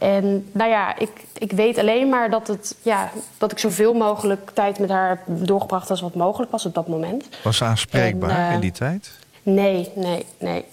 En 0.02 0.50
nou 0.52 0.70
ja, 0.70 0.98
ik, 0.98 1.10
ik 1.38 1.52
weet 1.52 1.78
alleen 1.78 2.10
maar 2.10 2.30
dat, 2.30 2.48
het, 2.48 2.76
ja, 2.82 3.12
dat 3.38 3.52
ik 3.52 3.60
zoveel 3.60 3.94
mogelijk 3.94 4.52
tijd 4.54 4.80
met 4.80 4.90
haar 4.90 5.24
doorgebracht 5.26 5.90
als 5.90 6.02
wat 6.02 6.16
mogelijk 6.16 6.52
was 6.52 6.66
op 6.66 6.74
dat 6.74 6.88
moment. 6.88 7.30
Was 7.44 7.58
ze 7.58 7.64
aanspreekbaar 7.64 8.30
en, 8.30 8.48
uh, 8.48 8.54
in 8.54 8.60
die 8.60 8.72
tijd? 8.72 9.12
Nee, 9.44 9.92
nee, 9.96 10.26
nee. 10.38 10.66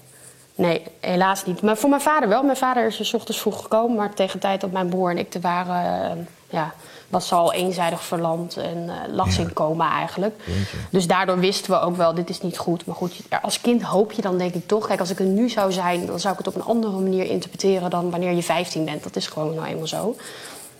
Nee, 0.54 0.82
helaas 1.00 1.44
niet. 1.44 1.62
Maar 1.62 1.76
voor 1.76 1.88
mijn 1.88 2.00
vader 2.00 2.28
wel. 2.28 2.42
Mijn 2.42 2.56
vader 2.56 2.86
is 2.86 2.98
er 2.98 3.06
s 3.06 3.14
ochtends 3.14 3.40
vroeg 3.40 3.62
gekomen, 3.62 3.96
maar 3.96 4.14
tegen 4.14 4.32
de 4.32 4.38
tijd 4.38 4.60
dat 4.60 4.70
mijn 4.70 4.88
broer 4.88 5.10
en 5.10 5.18
ik 5.18 5.34
er 5.34 5.40
waren, 5.40 6.16
uh, 6.18 6.24
ja, 6.50 6.74
was 7.08 7.32
al 7.32 7.52
eenzijdig 7.52 8.04
verlamd 8.04 8.56
en 8.56 8.84
uh, 8.84 8.94
lag 9.14 9.32
ze 9.32 9.40
ja. 9.40 9.46
in 9.46 9.52
coma 9.52 9.92
eigenlijk. 9.92 10.34
Jeetje. 10.44 10.76
Dus 10.90 11.06
daardoor 11.06 11.38
wisten 11.38 11.70
we 11.70 11.80
ook 11.80 11.96
wel, 11.96 12.14
dit 12.14 12.30
is 12.30 12.40
niet 12.40 12.58
goed. 12.58 12.86
Maar 12.86 12.96
goed, 12.96 13.20
als 13.42 13.60
kind 13.60 13.82
hoop 13.82 14.12
je 14.12 14.22
dan 14.22 14.38
denk 14.38 14.54
ik 14.54 14.66
toch... 14.66 14.86
Kijk, 14.86 15.00
als 15.00 15.10
ik 15.10 15.18
er 15.18 15.24
nu 15.24 15.48
zou 15.48 15.72
zijn, 15.72 16.06
dan 16.06 16.20
zou 16.20 16.32
ik 16.32 16.38
het 16.38 16.48
op 16.48 16.54
een 16.54 16.68
andere 16.68 16.98
manier 16.98 17.24
interpreteren... 17.24 17.90
dan 17.90 18.10
wanneer 18.10 18.32
je 18.32 18.42
15 18.42 18.84
bent. 18.84 19.02
Dat 19.02 19.16
is 19.16 19.26
gewoon 19.26 19.54
nou 19.54 19.66
eenmaal 19.66 19.86
zo. 19.86 20.16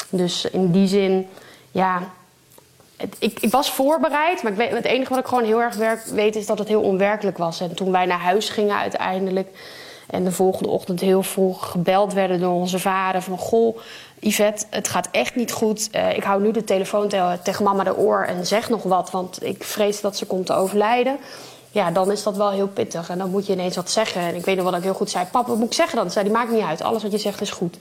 Dus 0.09 0.45
in 0.45 0.71
die 0.71 0.87
zin, 0.87 1.27
ja... 1.71 2.11
Het, 2.97 3.17
ik, 3.19 3.41
ik, 3.41 3.51
was 3.51 3.71
voorbereid, 3.71 4.43
maar 4.43 4.53
ik 4.53 4.59
weet, 4.59 4.71
het 4.71 4.85
enige 4.85 5.11
wat 5.11 5.19
ik 5.19 5.27
gewoon 5.27 5.45
heel 5.45 5.61
erg 5.61 5.75
werk, 5.75 6.05
weet... 6.05 6.37
is 6.37 6.47
dat 6.47 6.59
het 6.59 6.69
heel 6.69 6.83
onwerkelijk 6.83 7.39
was. 7.39 7.61
En 7.61 7.75
toen 7.75 7.93
wij 7.93 8.07
naar 8.07 8.21
huis 8.21 8.49
gingen 8.49 8.77
uiteindelijk... 8.77 9.49
En 10.11 10.25
de 10.25 10.33
volgende 10.33 10.69
ochtend 10.69 11.01
heel 11.01 11.23
vroeg 11.23 11.71
gebeld 11.71 12.13
werden 12.13 12.41
door 12.41 12.55
onze 12.55 12.79
vader 12.79 13.23
van... 13.23 13.39
goh, 13.39 13.79
Yvette, 14.21 14.67
het 14.71 14.89
gaat 14.89 15.09
echt 15.11 15.35
niet 15.35 15.53
goed. 15.53 15.89
Uh, 15.93 16.17
ik 16.17 16.23
hou 16.23 16.43
nu 16.43 16.51
de 16.51 16.65
telefoon 16.65 17.09
te 17.09 17.39
tegen 17.43 17.65
mama 17.65 17.85
de 17.85 17.97
oor 17.97 18.25
en 18.25 18.47
zeg 18.47 18.69
nog 18.69 18.83
wat... 18.83 19.11
want 19.11 19.45
ik 19.45 19.65
vrees 19.65 20.01
dat 20.01 20.17
ze 20.17 20.27
komt 20.27 20.47
te 20.47 20.55
overlijden. 20.55 21.19
Ja, 21.71 21.91
dan 21.91 22.11
is 22.11 22.23
dat 22.23 22.37
wel 22.37 22.51
heel 22.51 22.69
pittig. 22.69 23.09
En 23.09 23.19
dan 23.19 23.31
moet 23.31 23.47
je 23.47 23.53
ineens 23.53 23.77
wat 23.77 23.91
zeggen. 23.91 24.21
En 24.21 24.35
ik 24.35 24.45
weet 24.45 24.57
nog 24.57 24.65
wat 24.65 24.77
ik 24.77 24.83
heel 24.83 24.95
goed 24.95 25.11
zei. 25.11 25.25
Papa, 25.25 25.49
wat 25.49 25.59
moet 25.59 25.67
ik 25.67 25.73
zeggen 25.73 25.99
dan? 25.99 26.11
Zei, 26.11 26.25
die 26.25 26.35
maakt 26.35 26.51
niet 26.51 26.63
uit. 26.63 26.83
Alles 26.83 27.03
wat 27.03 27.13
je 27.13 27.19
zegt 27.19 27.41
is 27.41 27.51
goed. 27.51 27.79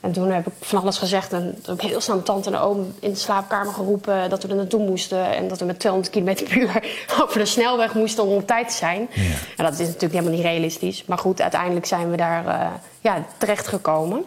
En 0.00 0.12
toen 0.12 0.30
heb 0.30 0.46
ik 0.46 0.52
van 0.60 0.80
alles 0.80 0.98
gezegd. 0.98 1.32
En 1.32 1.58
toen 1.62 1.74
heb 1.74 1.84
ik 1.84 1.90
heel 1.90 2.00
snel 2.00 2.14
mijn 2.14 2.26
tante 2.26 2.50
en 2.50 2.56
oom 2.56 2.94
in 3.00 3.10
de 3.10 3.16
slaapkamer 3.16 3.72
geroepen... 3.72 4.30
dat 4.30 4.42
we 4.42 4.48
er 4.48 4.56
naartoe 4.56 4.84
moesten. 4.86 5.34
En 5.34 5.48
dat 5.48 5.58
we 5.58 5.64
met 5.64 5.78
200 5.78 6.14
km 6.14 6.44
per 6.44 6.58
uur 6.58 6.82
over 7.22 7.38
de 7.38 7.46
snelweg 7.46 7.94
moesten 7.94 8.24
om 8.24 8.34
op 8.34 8.46
tijd 8.46 8.68
te 8.68 8.74
zijn. 8.74 9.08
Ja. 9.12 9.22
En 9.56 9.64
dat 9.64 9.72
is 9.72 9.86
natuurlijk 9.86 10.12
helemaal 10.12 10.32
niet 10.32 10.44
realistisch. 10.44 11.04
Maar 11.04 11.18
goed, 11.18 11.40
uiteindelijk 11.40 11.86
zijn 11.86 12.10
we 12.10 12.16
daar 12.16 12.46
uh, 12.46 12.66
ja, 13.00 13.24
terechtgekomen. 13.38 14.24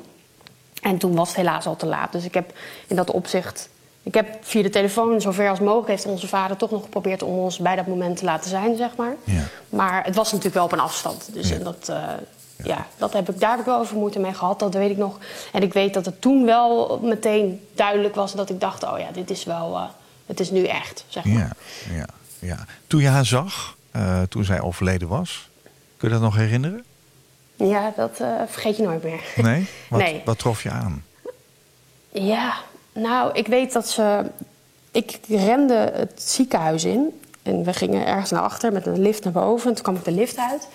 En 0.81 0.97
toen 0.97 1.15
was 1.15 1.27
het 1.27 1.37
helaas 1.37 1.65
al 1.65 1.75
te 1.75 1.85
laat. 1.85 2.11
Dus 2.11 2.25
ik 2.25 2.33
heb 2.33 2.53
in 2.87 2.95
dat 2.95 3.11
opzicht... 3.11 3.69
Ik 4.03 4.13
heb 4.13 4.37
via 4.41 4.61
de 4.61 4.69
telefoon, 4.69 5.21
zover 5.21 5.49
als 5.49 5.59
mogelijk... 5.59 5.87
heeft 5.87 6.05
onze 6.05 6.27
vader 6.27 6.57
toch 6.57 6.71
nog 6.71 6.81
geprobeerd 6.81 7.23
om 7.23 7.37
ons 7.37 7.57
bij 7.57 7.75
dat 7.75 7.87
moment 7.87 8.17
te 8.17 8.25
laten 8.25 8.49
zijn, 8.49 8.77
zeg 8.77 8.95
maar. 8.95 9.15
Ja. 9.23 9.41
Maar 9.69 10.03
het 10.03 10.15
was 10.15 10.25
natuurlijk 10.25 10.55
wel 10.55 10.63
op 10.65 10.71
een 10.71 10.79
afstand. 10.79 11.29
Dus 11.33 11.49
Ja. 11.49 11.55
en 11.55 11.63
dat, 11.63 11.87
uh, 11.89 12.03
ja. 12.63 12.87
dat 12.97 13.13
heb 13.13 13.29
ik, 13.29 13.39
daar 13.39 13.49
heb 13.49 13.59
ik 13.59 13.65
wel 13.65 13.79
over 13.79 13.97
moeite 13.97 14.19
mee 14.19 14.33
gehad. 14.33 14.59
Dat 14.59 14.73
weet 14.73 14.91
ik 14.91 14.97
nog. 14.97 15.17
En 15.51 15.61
ik 15.61 15.73
weet 15.73 15.93
dat 15.93 16.05
het 16.05 16.21
toen 16.21 16.45
wel 16.45 16.99
meteen 17.03 17.67
duidelijk 17.75 18.15
was... 18.15 18.33
dat 18.33 18.49
ik 18.49 18.59
dacht, 18.59 18.83
oh 18.83 18.99
ja, 18.99 19.11
dit 19.11 19.29
is 19.29 19.43
wel... 19.43 19.73
Uh, 19.73 19.83
het 20.25 20.39
is 20.39 20.51
nu 20.51 20.65
echt, 20.65 21.05
zeg 21.07 21.25
maar. 21.25 21.55
Ja, 21.89 21.95
ja, 21.95 22.05
ja. 22.39 22.65
Toen 22.87 23.01
je 23.01 23.07
haar 23.07 23.25
zag, 23.25 23.75
uh, 23.95 24.21
toen 24.21 24.43
zij 24.43 24.61
overleden 24.61 25.07
was... 25.07 25.49
kun 25.97 26.07
je 26.07 26.13
dat 26.13 26.23
nog 26.23 26.35
herinneren? 26.35 26.83
Ja, 27.55 27.93
dat 27.95 28.19
uh, 28.21 28.27
vergeet 28.47 28.77
je 28.77 28.83
nooit 28.83 29.03
meer. 29.03 29.21
Nee? 29.35 29.67
Wat, 29.89 29.99
nee. 29.99 30.21
wat 30.25 30.39
trof 30.39 30.63
je 30.63 30.69
aan? 30.69 31.03
Ja, 32.11 32.57
nou, 32.93 33.33
ik 33.33 33.47
weet 33.47 33.73
dat 33.73 33.89
ze... 33.89 34.31
Ik 34.91 35.19
rende 35.27 35.91
het 35.93 36.21
ziekenhuis 36.21 36.83
in. 36.83 37.21
En 37.43 37.63
we 37.63 37.73
gingen 37.73 38.05
ergens 38.05 38.31
naar 38.31 38.41
achter 38.41 38.71
met 38.71 38.85
een 38.85 39.01
lift 39.01 39.23
naar 39.23 39.33
boven. 39.33 39.69
En 39.69 39.73
toen 39.73 39.83
kwam 39.83 39.95
ik 39.95 40.03
de 40.03 40.11
lift 40.11 40.37
uit. 40.37 40.67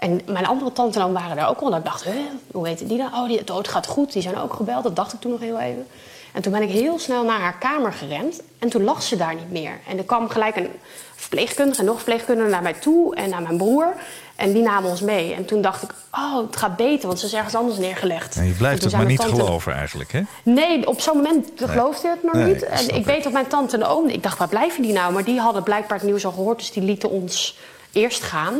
En 0.00 0.20
mijn 0.26 0.46
andere 0.46 0.72
tante 0.72 0.98
en 0.98 1.04
oom 1.04 1.12
waren 1.12 1.36
daar 1.36 1.48
ook 1.48 1.60
al. 1.60 1.72
En 1.72 1.78
ik 1.78 1.84
dacht, 1.84 2.04
hoe 2.52 2.62
weten 2.62 2.88
die 2.88 2.98
dan? 2.98 3.14
Oh, 3.14 3.28
die, 3.28 3.40
het 3.54 3.68
gaat 3.68 3.86
goed. 3.86 4.12
Die 4.12 4.22
zijn 4.22 4.38
ook 4.38 4.54
gebeld. 4.54 4.82
Dat 4.82 4.96
dacht 4.96 5.12
ik 5.12 5.20
toen 5.20 5.30
nog 5.30 5.40
heel 5.40 5.58
even. 5.58 5.86
En 6.32 6.42
toen 6.42 6.52
ben 6.52 6.62
ik 6.62 6.70
heel 6.70 6.98
snel 6.98 7.24
naar 7.24 7.40
haar 7.40 7.58
kamer 7.58 7.92
gerend. 7.92 8.40
En 8.58 8.68
toen 8.68 8.84
lag 8.84 9.02
ze 9.02 9.16
daar 9.16 9.34
niet 9.34 9.50
meer. 9.50 9.78
En 9.88 9.98
er 9.98 10.04
kwam 10.04 10.28
gelijk 10.28 10.56
een 10.56 10.68
verpleegkundige 11.14 11.80
en 11.80 11.84
nog 11.84 11.94
een 11.94 12.00
verpleegkundige 12.00 12.50
naar 12.50 12.62
mij 12.62 12.72
toe. 12.72 13.14
En 13.14 13.30
naar 13.30 13.42
mijn 13.42 13.56
broer. 13.56 13.94
En 14.36 14.52
die 14.52 14.62
namen 14.62 14.90
ons 14.90 15.00
mee. 15.00 15.34
En 15.34 15.44
toen 15.44 15.60
dacht 15.62 15.82
ik, 15.82 15.90
oh, 16.12 16.36
het 16.36 16.56
gaat 16.56 16.76
beter. 16.76 17.06
Want 17.06 17.20
ze 17.20 17.26
is 17.26 17.34
ergens 17.34 17.54
anders 17.54 17.78
neergelegd. 17.78 18.36
En 18.36 18.46
je 18.46 18.52
blijft 18.52 18.84
het 18.84 18.92
maar 18.92 19.04
niet 19.04 19.20
tante... 19.20 19.42
geloven 19.42 19.74
eigenlijk, 19.74 20.12
hè? 20.12 20.22
Nee, 20.42 20.86
op 20.86 21.00
zo'n 21.00 21.16
moment 21.16 21.60
nee. 21.60 21.68
geloofde 21.68 22.08
het 22.08 22.22
nog 22.22 22.32
nee, 22.32 22.52
niet. 22.52 22.62
En 22.62 22.88
ik, 22.88 22.96
ik 22.96 23.04
weet 23.04 23.22
dat 23.22 23.32
mijn 23.32 23.46
tante 23.46 23.76
en 23.76 23.84
oom... 23.84 24.08
Ik 24.08 24.22
dacht, 24.22 24.38
waar 24.38 24.48
blijven 24.48 24.82
die 24.82 24.92
nou? 24.92 25.12
Maar 25.12 25.24
die 25.24 25.40
hadden 25.40 25.62
blijkbaar 25.62 25.98
het 25.98 26.06
nieuws 26.06 26.24
al 26.24 26.32
gehoord. 26.32 26.58
Dus 26.58 26.72
die 26.72 26.82
lieten 26.82 27.10
ons 27.10 27.58
eerst 27.92 28.22
gaan. 28.22 28.54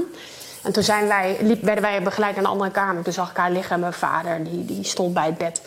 En 0.62 0.72
toen 0.72 0.82
zijn 0.82 1.06
wij, 1.06 1.36
liep, 1.40 1.62
werden 1.62 1.82
wij 1.82 2.02
begeleid 2.02 2.34
naar 2.34 2.44
een 2.44 2.50
andere 2.50 2.70
kamer. 2.70 3.02
Toen 3.02 3.12
zag 3.12 3.30
ik 3.30 3.36
haar 3.36 3.50
liggen 3.50 3.74
en 3.74 3.80
mijn 3.80 3.92
vader, 3.92 4.44
die, 4.44 4.64
die 4.64 4.84
stond 4.84 5.14
bij 5.14 5.26
het 5.26 5.38
bed. 5.38 5.60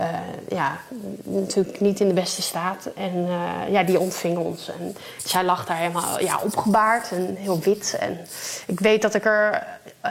Uh, 0.00 0.04
ja, 0.48 0.76
natuurlijk 1.22 1.80
niet 1.80 2.00
in 2.00 2.08
de 2.08 2.14
beste 2.14 2.42
staat. 2.42 2.88
En 2.96 3.16
uh, 3.16 3.72
ja, 3.72 3.82
die 3.82 3.98
ontving 3.98 4.38
ons. 4.38 4.68
En 4.68 4.96
zij 5.24 5.44
lag 5.44 5.66
daar 5.66 5.76
helemaal 5.76 6.20
ja, 6.20 6.40
opgebaard 6.42 7.10
en 7.10 7.36
heel 7.36 7.60
wit. 7.60 7.96
En 8.00 8.18
ik 8.66 8.80
weet 8.80 9.02
dat 9.02 9.14
ik 9.14 9.24
er 9.24 9.66
uh, 10.04 10.10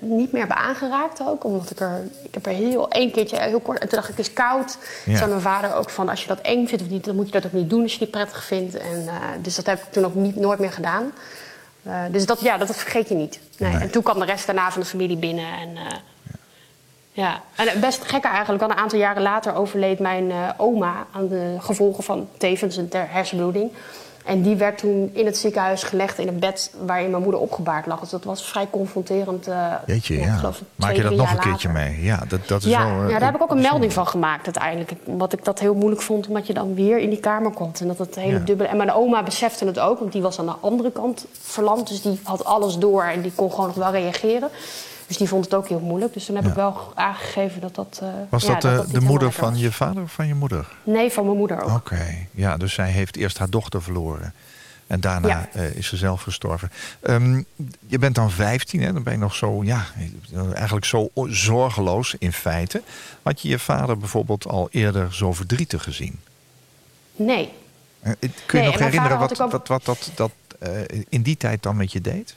niet 0.00 0.32
meer 0.32 0.42
heb 0.42 0.50
aangeraakt 0.50 1.20
ook. 1.20 1.44
Omdat 1.44 1.70
ik 1.70 1.80
er... 1.80 2.02
Ik 2.22 2.34
heb 2.34 2.46
er 2.46 2.52
heel... 2.52 2.90
één 2.90 3.10
keertje 3.10 3.40
heel 3.40 3.60
kort... 3.60 3.78
En 3.78 3.88
toen 3.88 3.98
dacht 3.98 4.10
ik, 4.10 4.16
het 4.16 4.26
is 4.26 4.32
koud. 4.32 4.78
Ja. 5.04 5.16
zei 5.16 5.30
mijn 5.30 5.40
vader 5.40 5.74
ook 5.74 5.90
van... 5.90 6.08
Als 6.08 6.22
je 6.22 6.28
dat 6.28 6.40
eng 6.40 6.66
vindt 6.66 6.84
of 6.84 6.90
niet, 6.90 7.04
dan 7.04 7.16
moet 7.16 7.26
je 7.26 7.32
dat 7.32 7.46
ook 7.46 7.52
niet 7.52 7.70
doen 7.70 7.82
als 7.82 7.92
je 7.92 7.98
het 7.98 8.06
niet 8.06 8.16
prettig 8.16 8.44
vindt. 8.44 8.76
En, 8.76 9.08
dus 9.42 9.54
dat 9.54 9.66
heb 9.66 9.78
ik 9.78 9.92
toen 9.92 10.04
ook 10.04 10.14
niet, 10.14 10.36
nooit 10.36 10.58
meer 10.58 10.72
gedaan. 10.72 11.12
Uh, 11.88 12.02
dus 12.10 12.26
dat, 12.26 12.40
ja, 12.40 12.56
dat 12.56 12.76
vergeet 12.76 13.08
je 13.08 13.14
niet. 13.14 13.40
Nee. 13.58 13.72
Nee. 13.72 13.80
En 13.80 13.90
toen 13.90 14.02
kwam 14.02 14.18
de 14.18 14.24
rest 14.24 14.46
daarna 14.46 14.70
van 14.70 14.80
de 14.80 14.86
familie 14.86 15.16
binnen. 15.16 15.52
En, 15.60 15.68
uh, 15.70 15.82
ja. 17.12 17.40
en 17.56 17.80
best 17.80 18.04
gek 18.04 18.24
eigenlijk, 18.24 18.62
al 18.62 18.70
een 18.70 18.76
aantal 18.76 18.98
jaren 18.98 19.22
later 19.22 19.54
overleed 19.54 19.98
mijn 19.98 20.30
uh, 20.30 20.48
oma 20.56 21.06
aan 21.12 21.28
de 21.28 21.56
gevolgen 21.58 22.04
van 22.04 22.28
tevens 22.36 22.76
een 22.76 22.88
hersenbloeding. 22.92 23.72
En 24.28 24.42
die 24.42 24.56
werd 24.56 24.78
toen 24.78 25.10
in 25.12 25.26
het 25.26 25.36
ziekenhuis 25.36 25.82
gelegd 25.82 26.18
in 26.18 26.28
een 26.28 26.38
bed 26.38 26.72
waarin 26.84 27.10
mijn 27.10 27.22
moeder 27.22 27.40
opgebaard 27.40 27.86
lag. 27.86 28.00
Dus 28.00 28.10
dat 28.10 28.24
was 28.24 28.44
vrij 28.44 28.66
confronterend. 28.70 29.48
Uh, 29.48 29.72
Jeetje, 29.86 30.18
ja. 30.18 30.52
Maak 30.74 30.92
je 30.92 31.02
dat 31.02 31.14
nog 31.14 31.30
een 31.32 31.38
keertje 31.38 31.68
later. 31.68 31.90
mee? 31.90 32.02
Ja, 32.02 32.22
dat, 32.28 32.48
dat 32.48 32.62
is 32.62 32.70
ja, 32.70 32.86
wel, 32.86 33.04
uh, 33.04 33.10
ja, 33.10 33.18
daar 33.18 33.32
heb 33.32 33.34
ik 33.34 33.42
ook 33.42 33.50
een 33.50 33.60
melding 33.60 33.92
van 33.92 34.06
gemaakt 34.06 34.44
uiteindelijk. 34.44 34.92
Omdat 35.04 35.32
ik 35.32 35.44
dat 35.44 35.58
heel 35.58 35.74
moeilijk 35.74 36.02
vond, 36.02 36.28
omdat 36.28 36.46
je 36.46 36.54
dan 36.54 36.74
weer 36.74 36.98
in 36.98 37.10
die 37.10 37.20
kamer 37.20 37.50
komt. 37.52 37.80
En 37.80 37.86
dat 37.86 37.98
het 37.98 38.14
hele 38.14 38.38
Ja. 38.38 38.44
dubbele... 38.44 38.68
En 38.68 38.76
mijn 38.76 38.92
oma 38.92 39.22
besefte 39.22 39.64
het 39.64 39.78
ook, 39.78 39.98
want 39.98 40.12
die 40.12 40.22
was 40.22 40.38
aan 40.38 40.46
de 40.46 40.56
andere 40.60 40.90
kant 40.92 41.26
verlamd. 41.40 41.88
Dus 41.88 42.02
die 42.02 42.20
had 42.22 42.44
alles 42.44 42.78
door 42.78 43.02
en 43.02 43.20
die 43.20 43.32
kon 43.34 43.50
gewoon 43.50 43.66
nog 43.66 43.76
wel 43.76 43.90
reageren. 43.90 44.48
Dus 45.08 45.16
die 45.16 45.28
vond 45.28 45.44
het 45.44 45.54
ook 45.54 45.68
heel 45.68 45.80
moeilijk. 45.80 46.12
Dus 46.12 46.24
toen 46.24 46.34
heb 46.34 46.44
Ja. 46.44 46.50
ik 46.50 46.56
wel 46.56 46.92
aangegeven 46.94 47.60
dat 47.60 47.74
dat... 47.74 48.00
uh, 48.02 48.08
Was 48.28 48.42
ja, 48.44 48.58
dat, 48.60 48.86
eh, 48.86 48.92
de 48.92 49.00
moeder 49.00 49.32
van 49.32 49.50
was. 49.50 49.60
je 49.60 49.72
vader 49.72 50.02
of 50.02 50.12
van 50.12 50.26
je 50.26 50.34
moeder? 50.34 50.68
Nee, 50.84 51.10
van 51.10 51.24
mijn 51.24 51.36
moeder 51.36 51.62
ook. 51.62 51.70
Oké, 51.76 52.26
ja, 52.30 52.56
dus 52.56 52.72
zij 52.74 52.90
heeft 52.90 53.16
eerst 53.16 53.38
haar 53.38 53.50
dochter 53.50 53.82
verloren. 53.82 54.34
En 54.86 55.00
daarna 55.00 55.28
Ja. 55.28 55.48
eh, 55.52 55.74
is 55.74 55.86
ze 55.86 55.96
zelf 55.96 56.22
gestorven. 56.22 56.70
Ehm, 57.00 57.42
je 57.86 57.98
bent 57.98 58.14
dan 58.14 58.30
15, 58.30 58.82
hè? 58.82 58.92
dan 58.92 59.02
ben 59.02 59.12
je 59.12 59.18
nog 59.18 59.34
zo, 59.34 59.64
ja, 59.64 59.84
eigenlijk 60.54 60.84
zo 60.86 61.10
zorgeloos 61.24 62.14
in 62.18 62.32
feite. 62.32 62.82
Had 63.22 63.40
je 63.40 63.48
je 63.48 63.58
vader 63.58 63.98
bijvoorbeeld 63.98 64.46
al 64.46 64.68
eerder 64.70 65.14
zo 65.14 65.32
verdrietig 65.32 65.82
gezien? 65.82 66.20
Nee. 67.16 67.52
Eh, 68.00 68.12
Kun 68.20 68.28
je 68.62 68.64
Nee, 68.64 68.66
nog 68.66 68.78
herinneren 68.80 69.18
wat, 69.18 69.36
wat, 69.36 69.68
wat 69.68 69.84
dat, 69.84 70.10
dat 70.14 70.30
eh, 70.58 70.70
in 71.08 71.22
die 71.22 71.36
tijd 71.36 71.62
dan 71.62 71.76
met 71.76 71.92
je 71.92 72.00
deed? 72.00 72.36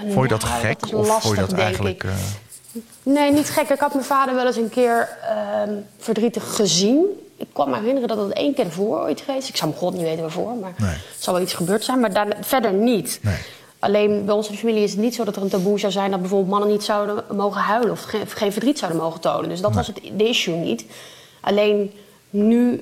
Vond 0.00 0.22
je 0.22 0.28
dat 0.28 0.42
nou, 0.42 0.60
gek? 0.60 0.76
is 0.86 0.92
of 0.92 1.06
vond 1.06 1.06
je 1.06 1.12
lastig, 1.12 1.36
dat 1.36 1.52
eigenlijk... 1.52 2.04
eh, 2.04 2.10
Nee, 3.02 3.32
niet 3.32 3.50
gek. 3.50 3.68
Ik 3.68 3.78
had 3.78 3.92
mijn 3.94 4.06
vader 4.06 4.34
wel 4.34 4.46
eens 4.46 4.56
een 4.56 4.68
keer 4.68 5.08
ehm, 5.28 5.70
verdrietig 5.98 6.54
gezien. 6.56 7.04
Ik 7.36 7.46
kwam 7.52 7.70
me 7.70 7.76
herinneren 7.76 8.08
dat 8.08 8.18
het 8.18 8.32
één 8.32 8.54
keer 8.54 8.64
ervoor 8.64 9.00
ooit 9.00 9.20
geweest. 9.20 9.48
Ik 9.48 9.56
zou 9.56 9.68
mijn 9.70 9.82
god 9.82 9.92
niet 9.92 10.02
weten 10.02 10.20
waarvoor, 10.20 10.54
maar 10.54 10.72
Nee. 10.76 10.90
er 10.90 11.00
zal 11.18 11.34
wel 11.34 11.42
iets 11.42 11.54
gebeurd 11.54 11.84
zijn. 11.84 12.00
Maar 12.00 12.12
daar, 12.12 12.26
verder 12.40 12.72
niet. 12.72 13.18
Nee. 13.22 13.36
Alleen 13.78 14.24
bij 14.24 14.34
onze 14.34 14.54
familie 14.54 14.82
is 14.82 14.90
het 14.90 15.00
niet 15.00 15.14
zo 15.14 15.24
dat 15.24 15.36
er 15.36 15.42
een 15.42 15.48
taboe 15.48 15.78
zou 15.78 15.92
zijn... 15.92 16.10
dat 16.10 16.20
bijvoorbeeld 16.20 16.50
mannen 16.50 16.68
niet 16.68 16.84
zouden 16.84 17.24
mogen 17.32 17.60
huilen... 17.60 17.90
of 17.90 18.02
geen, 18.02 18.26
geen 18.26 18.52
verdriet 18.52 18.78
zouden 18.78 19.00
mogen 19.00 19.20
tonen. 19.20 19.48
Dus 19.48 19.60
dat 19.60 19.74
was 19.74 19.86
het 19.86 20.00
de 20.16 20.28
issue 20.28 20.56
niet. 20.56 20.84
Alleen 21.40 21.92
nu 22.30 22.80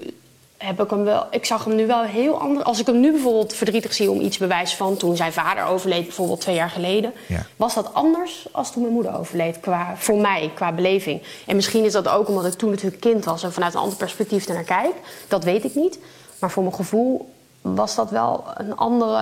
heb 0.63 0.83
ik 0.83 0.91
hem 0.91 1.05
wel... 1.05 1.27
Ik 1.31 1.45
zag 1.45 1.65
hem 1.65 1.75
nu 1.75 1.87
wel 1.87 2.03
heel 2.03 2.41
anders... 2.41 2.65
Als 2.65 2.81
ik 2.81 2.87
hem 2.87 3.01
nu 3.01 3.11
bijvoorbeeld 3.13 3.55
verdrietig 3.55 3.95
zie 3.95 4.11
om 4.11 4.21
iets 4.21 4.39
bewijs 4.39 4.75
van... 4.75 4.97
toen 4.97 5.17
zijn 5.17 5.33
vader 5.33 5.65
overleed, 5.65 6.05
bijvoorbeeld 6.05 6.41
twee 6.41 6.55
jaar 6.55 6.71
geleden... 6.71 7.13
Ja. 7.27 7.47
was 7.57 7.75
dat 7.75 7.95
anders 7.95 8.47
als 8.53 8.73
toen 8.73 8.83
mijn 8.83 8.95
moeder 8.95 9.19
overleed. 9.19 9.61
Qua, 9.61 9.95
voor 9.97 10.17
mij, 10.17 10.51
qua 10.55 10.73
beleving. 10.73 11.23
En 11.47 11.57
misschien 11.57 11.85
is 11.85 11.93
dat 11.93 12.09
ook 12.09 12.29
omdat 12.29 12.47
ik 12.47 12.53
toen 12.53 12.71
natuurlijk 12.71 13.01
kind 13.01 13.25
was... 13.25 13.43
en 13.43 13.53
vanuit 13.53 13.75
een 13.75 13.81
ander 13.81 13.97
perspectief 13.97 14.47
ernaar 14.47 14.65
kijk. 14.65 14.95
Dat 15.29 15.45
weet 15.45 15.65
ik 15.65 15.75
niet. 15.75 15.99
Maar 16.39 16.51
voor 16.51 16.63
mijn 16.63 16.75
gevoel 16.75 17.32
was 17.63 17.95
dat 17.95 18.11
wel 18.11 18.45
een 18.57 18.77
andere 18.77 19.17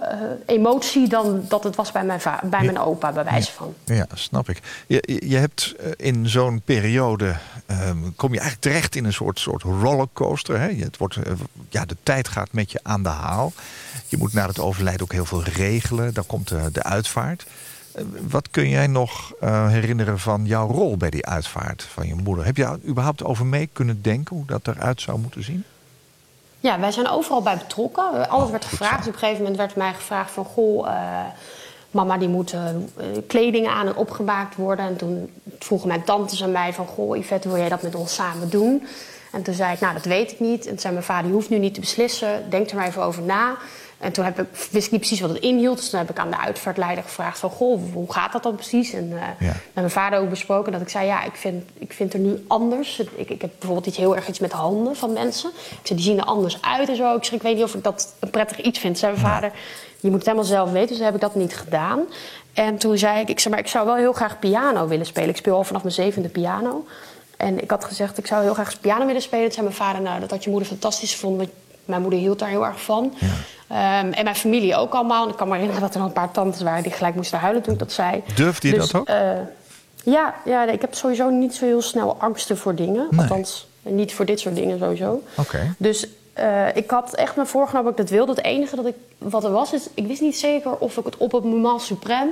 eh, 0.00 0.18
emotie... 0.46 1.08
dan 1.08 1.44
dat 1.48 1.64
het 1.64 1.76
was 1.76 1.92
bij 1.92 2.04
mijn, 2.04 2.20
bij 2.42 2.64
mijn 2.64 2.78
opa, 2.78 3.12
bij 3.12 3.24
wijze 3.24 3.52
van. 3.52 3.74
Ja, 3.84 4.06
snap 4.14 4.48
ik. 4.48 4.60
Je, 4.86 5.20
je- 5.28 5.36
hebt 5.36 5.74
eh, 5.80 5.90
in 5.96 6.28
zo'n 6.28 6.60
periode. 6.64 7.36
ehm, 7.66 7.98
kom 8.16 8.32
je 8.32 8.38
eigenlijk 8.40 8.60
terecht 8.60 8.96
in 8.96 9.04
een 9.04 9.12
soort, 9.12 9.38
soort 9.38 9.62
rollercoaster. 9.62 10.60
Hè? 10.60 10.68
Het 10.74 10.96
wordt, 10.96 11.16
eh, 11.16 11.32
ja, 11.68 11.84
de 11.84 11.96
tijd 12.02 12.28
gaat 12.28 12.52
met 12.52 12.72
je 12.72 12.80
aan 12.82 13.02
de 13.02 13.08
haal. 13.08 13.52
Je 14.08 14.16
moet 14.16 14.32
na 14.32 14.46
het 14.46 14.60
overlijden 14.60 15.02
ook 15.02 15.12
heel 15.12 15.24
veel 15.24 15.42
regelen. 15.42 16.14
Dan 16.14 16.26
komt 16.26 16.48
de, 16.48 16.68
de 16.72 16.82
uitvaart. 16.82 17.46
Wat 18.28 18.50
kun 18.50 18.68
jij 18.68 18.86
nog 18.86 19.32
herinneren 19.68 20.18
van 20.18 20.44
jouw 20.46 20.68
rol 20.70 20.96
bij 20.96 21.10
die 21.10 21.26
uitvaart 21.26 21.82
van 21.82 22.06
je 22.06 22.14
moeder? 22.14 22.44
Heb 22.44 22.56
je 22.56 22.78
überhaupt 22.86 23.24
over 23.24 23.46
mee 23.46 23.68
kunnen 23.72 24.02
denken 24.02 24.36
hoe 24.36 24.46
dat 24.46 24.68
eruit 24.68 25.00
zou 25.00 25.18
moeten 25.18 25.44
zien? 25.44 25.64
Ja, 26.66 26.80
wij 26.80 26.92
zijn 26.92 27.08
overal 27.08 27.42
bij 27.42 27.56
betrokken. 27.56 28.28
Alles 28.28 28.44
Oh, 28.44 28.50
werd 28.50 28.64
gevraagd. 28.64 28.98
Dus 28.98 29.06
op 29.06 29.12
een 29.12 29.18
gegeven 29.18 29.40
moment 29.40 29.56
werd 29.56 29.76
mij 29.76 29.92
gevraagd 29.94 30.30
van... 30.30 30.44
goh, 30.44 30.88
eh, 30.88 31.24
mama 31.90 32.18
die 32.18 32.28
moet 32.28 32.52
eh, 32.52 32.60
kleding 33.26 33.68
aan 33.68 33.86
en 33.86 33.96
opgemaakt 33.96 34.56
worden. 34.56 34.86
En 34.86 34.96
toen 34.96 35.30
vroegen 35.58 35.88
mijn 35.88 36.04
tantes 36.04 36.42
aan 36.42 36.52
mij 36.52 36.72
van... 36.72 36.86
goh, 36.86 37.16
Yvette, 37.16 37.48
wil 37.48 37.58
jij 37.58 37.68
dat 37.68 37.82
met 37.82 37.94
ons 37.94 38.14
samen 38.14 38.50
doen? 38.50 38.86
En 39.32 39.42
toen 39.42 39.54
zei 39.54 39.72
ik, 39.72 39.80
nou, 39.80 39.94
dat 39.94 40.04
weet 40.04 40.32
ik 40.32 40.40
niet. 40.40 40.64
En 40.64 40.70
toen 40.70 40.78
zei 40.78 40.92
mijn 40.92 41.04
vader, 41.04 41.26
je 41.26 41.32
hoeft 41.32 41.50
nu 41.50 41.58
niet 41.58 41.74
te 41.74 41.80
beslissen. 41.80 42.50
Denk 42.50 42.70
er 42.70 42.76
maar 42.76 42.86
even 42.86 43.02
over 43.02 43.22
na. 43.22 43.56
En 43.98 44.12
toen 44.12 44.24
heb 44.24 44.40
ik, 44.40 44.46
wist 44.70 44.86
ik 44.86 44.90
niet 44.92 45.00
precies 45.00 45.20
wat 45.20 45.30
het 45.30 45.38
inhield. 45.38 45.76
Dus 45.76 45.90
toen 45.90 45.98
heb 45.98 46.10
ik 46.10 46.18
aan 46.18 46.30
de 46.30 46.38
uitvaartleider 46.38 47.04
gevraagd 47.04 47.38
van... 47.38 47.50
goh, 47.50 47.80
hoe 47.92 48.12
gaat 48.12 48.32
dat 48.32 48.42
dan 48.42 48.54
precies? 48.54 48.92
En 48.92 49.08
Ja. 49.08 49.36
met 49.38 49.56
mijn 49.74 49.90
vader 49.90 50.18
ook 50.18 50.30
besproken 50.30 50.72
dat 50.72 50.80
ik 50.80 50.88
zei... 50.88 51.06
ja, 51.06 51.24
ik 51.24 51.34
vind, 51.34 51.64
ik 51.78 51.92
vind 51.92 52.12
er 52.12 52.18
nu 52.18 52.44
anders. 52.48 52.98
Ik, 52.98 53.30
ik 53.30 53.40
heb 53.40 53.50
bijvoorbeeld 53.58 53.86
iets 53.86 53.96
heel 53.96 54.16
erg 54.16 54.28
iets 54.28 54.38
met 54.38 54.52
handen 54.52 54.96
van 54.96 55.12
mensen. 55.12 55.50
Ik 55.50 55.86
zei, 55.86 55.98
die 55.98 56.08
zien 56.08 56.18
er 56.18 56.24
anders 56.24 56.58
uit 56.62 56.88
en 56.88 56.96
zo. 56.96 57.16
Ik 57.16 57.24
zeg, 57.24 57.34
ik 57.34 57.42
weet 57.42 57.54
niet 57.54 57.64
of 57.64 57.74
ik 57.74 57.84
dat 57.84 58.14
een 58.18 58.30
prettig 58.30 58.60
iets 58.60 58.78
vind. 58.78 58.98
Zei 58.98 59.12
mijn 59.12 59.26
vader, 59.26 59.52
je 60.00 60.08
moet 60.08 60.18
het 60.18 60.26
helemaal 60.26 60.48
zelf 60.48 60.70
weten. 60.72 60.96
Dus 60.96 61.04
heb 61.04 61.14
ik 61.14 61.20
dat 61.20 61.34
niet 61.34 61.56
gedaan. 61.56 62.00
En 62.54 62.78
toen 62.78 62.98
zei 62.98 63.20
ik, 63.20 63.28
ik, 63.28 63.40
zei, 63.40 63.54
maar 63.54 63.62
ik 63.62 63.70
zou 63.70 63.86
wel 63.86 63.96
heel 63.96 64.12
graag 64.12 64.38
piano 64.38 64.86
willen 64.86 65.06
spelen. 65.06 65.28
Ik 65.28 65.36
speel 65.36 65.56
al 65.56 65.64
vanaf 65.64 65.82
mijn 65.82 65.94
zevende 65.94 66.28
piano. 66.28 66.86
En 67.36 67.62
ik 67.62 67.70
had 67.70 67.84
gezegd, 67.84 68.18
ik 68.18 68.26
zou 68.26 68.42
heel 68.42 68.54
graag 68.54 68.80
piano 68.80 69.06
willen 69.06 69.22
spelen. 69.22 69.44
Toen 69.44 69.52
zei 69.52 69.64
mijn 69.66 69.78
vader, 69.78 70.02
nou, 70.02 70.20
dat 70.20 70.30
had 70.30 70.44
je 70.44 70.50
moeder 70.50 70.68
fantastisch 70.68 71.12
gevonden. 71.12 71.38
Want 71.38 71.50
mijn 71.84 72.00
moeder 72.00 72.18
hield 72.18 72.38
daar 72.38 72.48
heel 72.48 72.66
erg 72.66 72.82
van. 72.82 73.14
Ehm, 73.68 74.12
en 74.12 74.24
mijn 74.24 74.36
familie 74.36 74.76
ook 74.76 74.94
allemaal. 74.94 75.24
En 75.24 75.30
ik 75.30 75.36
kan 75.36 75.46
me 75.46 75.52
herinneren 75.54 75.82
dat 75.82 75.92
er 75.94 75.98
nog 75.98 76.08
een 76.08 76.14
paar 76.14 76.30
tantes 76.30 76.62
waren... 76.62 76.82
die 76.82 76.92
gelijk 76.92 77.14
moesten 77.14 77.38
huilen 77.38 77.62
toen 77.62 77.72
ik 77.72 77.78
dat 77.78 77.92
zei. 77.92 78.22
Durfde 78.34 78.68
je 78.68 78.74
Dus, 78.74 78.90
dat 78.90 79.00
ook? 79.00 79.06
eh, 79.08 79.30
Ja, 80.04 80.34
ja, 80.44 80.64
ik 80.66 80.80
heb 80.80 80.94
sowieso 80.94 81.28
niet 81.30 81.54
zo 81.54 81.64
heel 81.64 81.82
snel 81.82 82.16
angsten 82.18 82.56
voor 82.58 82.74
dingen. 82.74 83.06
Nee. 83.10 83.20
Althans, 83.20 83.66
niet 83.82 84.14
voor 84.14 84.24
dit 84.24 84.40
soort 84.40 84.54
dingen 84.54 84.78
sowieso. 84.78 85.22
Oké. 85.36 85.74
Dus 85.78 86.06
eh, 86.32 86.76
ik 86.76 86.90
had 86.90 87.14
echt 87.14 87.36
me 87.36 87.46
voorgenomen 87.46 87.90
dat 87.90 88.00
ik 88.00 88.06
dat 88.06 88.16
wilde. 88.16 88.32
Het 88.32 88.44
enige 88.44 88.76
dat 88.76 88.86
ik, 88.86 88.94
wat 89.18 89.44
er 89.44 89.50
was, 89.50 89.72
is 89.72 89.88
ik 89.94 90.06
wist 90.06 90.20
niet 90.20 90.36
zeker 90.38 90.76
of 90.78 90.96
ik 90.96 91.04
het 91.04 91.16
op 91.16 91.32
het 91.32 91.44
moment 91.44 91.82
suprem 91.82 92.28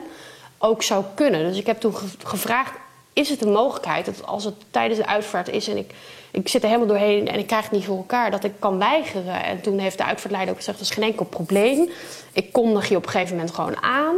ook 0.58 0.82
zou 0.82 1.04
kunnen. 1.14 1.44
Dus 1.48 1.58
ik 1.58 1.66
heb 1.66 1.80
toen 1.80 1.94
ge- 1.96 2.06
gevraagd, 2.24 2.72
is 3.14 3.28
het 3.28 3.42
een 3.42 3.52
mogelijkheid 3.52 4.04
dat 4.04 4.26
als 4.26 4.44
het 4.44 4.54
tijdens 4.70 5.00
de 5.00 5.06
uitvaart 5.06 5.48
is... 5.48 5.68
en 5.68 5.76
ik, 5.76 5.94
ik 6.30 6.48
zit 6.48 6.62
er 6.62 6.68
helemaal 6.68 6.88
doorheen 6.88 7.28
en 7.28 7.38
ik 7.38 7.46
krijg 7.46 7.62
het 7.62 7.72
niet 7.72 7.84
voor 7.84 7.96
elkaar, 7.96 8.30
dat 8.30 8.44
ik 8.44 8.52
kan 8.58 8.78
weigeren. 8.78 9.44
En 9.44 9.60
toen 9.60 9.78
heeft 9.78 9.98
de 9.98 10.04
uitvaartleider 10.04 10.50
ook 10.52 10.58
gezegd, 10.58 10.78
dat 10.78 10.88
is 10.88 10.94
geen 10.94 11.04
enkel 11.04 11.24
probleem. 11.24 11.88
Ik 12.32 12.52
kondig 12.52 12.88
je 12.88 12.96
op 12.96 13.04
een 13.04 13.10
gegeven 13.10 13.36
moment 13.36 13.54
gewoon 13.54 13.82
aan... 13.82 14.16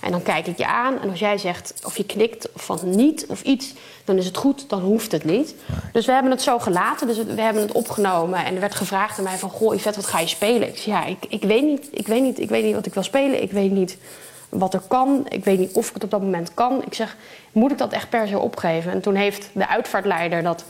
En 0.00 0.10
dan 0.10 0.22
kijk 0.22 0.46
ik 0.46 0.58
je 0.58 0.66
aan 0.66 1.00
en 1.00 1.10
als 1.10 1.18
jij 1.18 1.38
zegt 1.38 1.74
of 1.84 1.96
je 1.96 2.04
knikt 2.04 2.52
of 2.52 2.64
van 2.64 2.78
niet 2.82 3.26
of 3.28 3.42
iets, 3.42 3.72
dan 4.04 4.16
is 4.16 4.26
het 4.26 4.36
goed, 4.36 4.68
dan 4.68 4.80
hoeft 4.80 5.12
het 5.12 5.24
niet. 5.24 5.54
Dus 5.92 6.06
we 6.06 6.12
hebben 6.12 6.30
het 6.30 6.42
zo 6.42 6.58
gelaten, 6.58 7.06
dus 7.06 7.16
we 7.16 7.40
hebben 7.40 7.62
het 7.62 7.72
opgenomen 7.72 8.44
en 8.44 8.54
er 8.54 8.60
werd 8.60 8.74
gevraagd 8.74 9.18
aan 9.18 9.24
mij 9.24 9.36
van, 9.36 9.50
goh 9.50 9.74
Yvette, 9.74 10.00
wat 10.00 10.08
ga 10.08 10.20
je 10.20 10.26
spelen? 10.26 10.68
Ik 10.68 10.76
zei, 10.76 10.96
ja, 10.96 11.04
ik, 11.04 11.26
ik 11.28 11.42
weet 11.42 11.62
niet, 11.62 11.88
ik 11.90 12.06
weet 12.06 12.22
niet, 12.22 12.40
ik 12.40 12.48
weet 12.48 12.64
niet 12.64 12.74
wat 12.74 12.86
ik 12.86 12.94
wil 12.94 13.02
spelen, 13.02 13.42
ik 13.42 13.52
weet 13.52 13.70
niet 13.70 13.96
wat 14.48 14.74
er 14.74 14.82
kan, 14.88 15.26
ik 15.28 15.44
weet 15.44 15.58
niet 15.58 15.72
of 15.72 15.88
ik 15.88 15.94
het 15.94 16.04
op 16.04 16.10
dat 16.10 16.20
moment 16.20 16.54
kan. 16.54 16.82
Ik 16.84 16.94
zeg, 16.94 17.16
moet 17.52 17.70
ik 17.70 17.78
dat 17.78 17.92
echt 17.92 18.08
per 18.08 18.28
se 18.28 18.38
opgeven? 18.38 18.92
En 18.92 19.00
toen 19.00 19.14
heeft 19.14 19.48
de 19.52 19.68
uitvaartleider 19.68 20.42
dat 20.42 20.64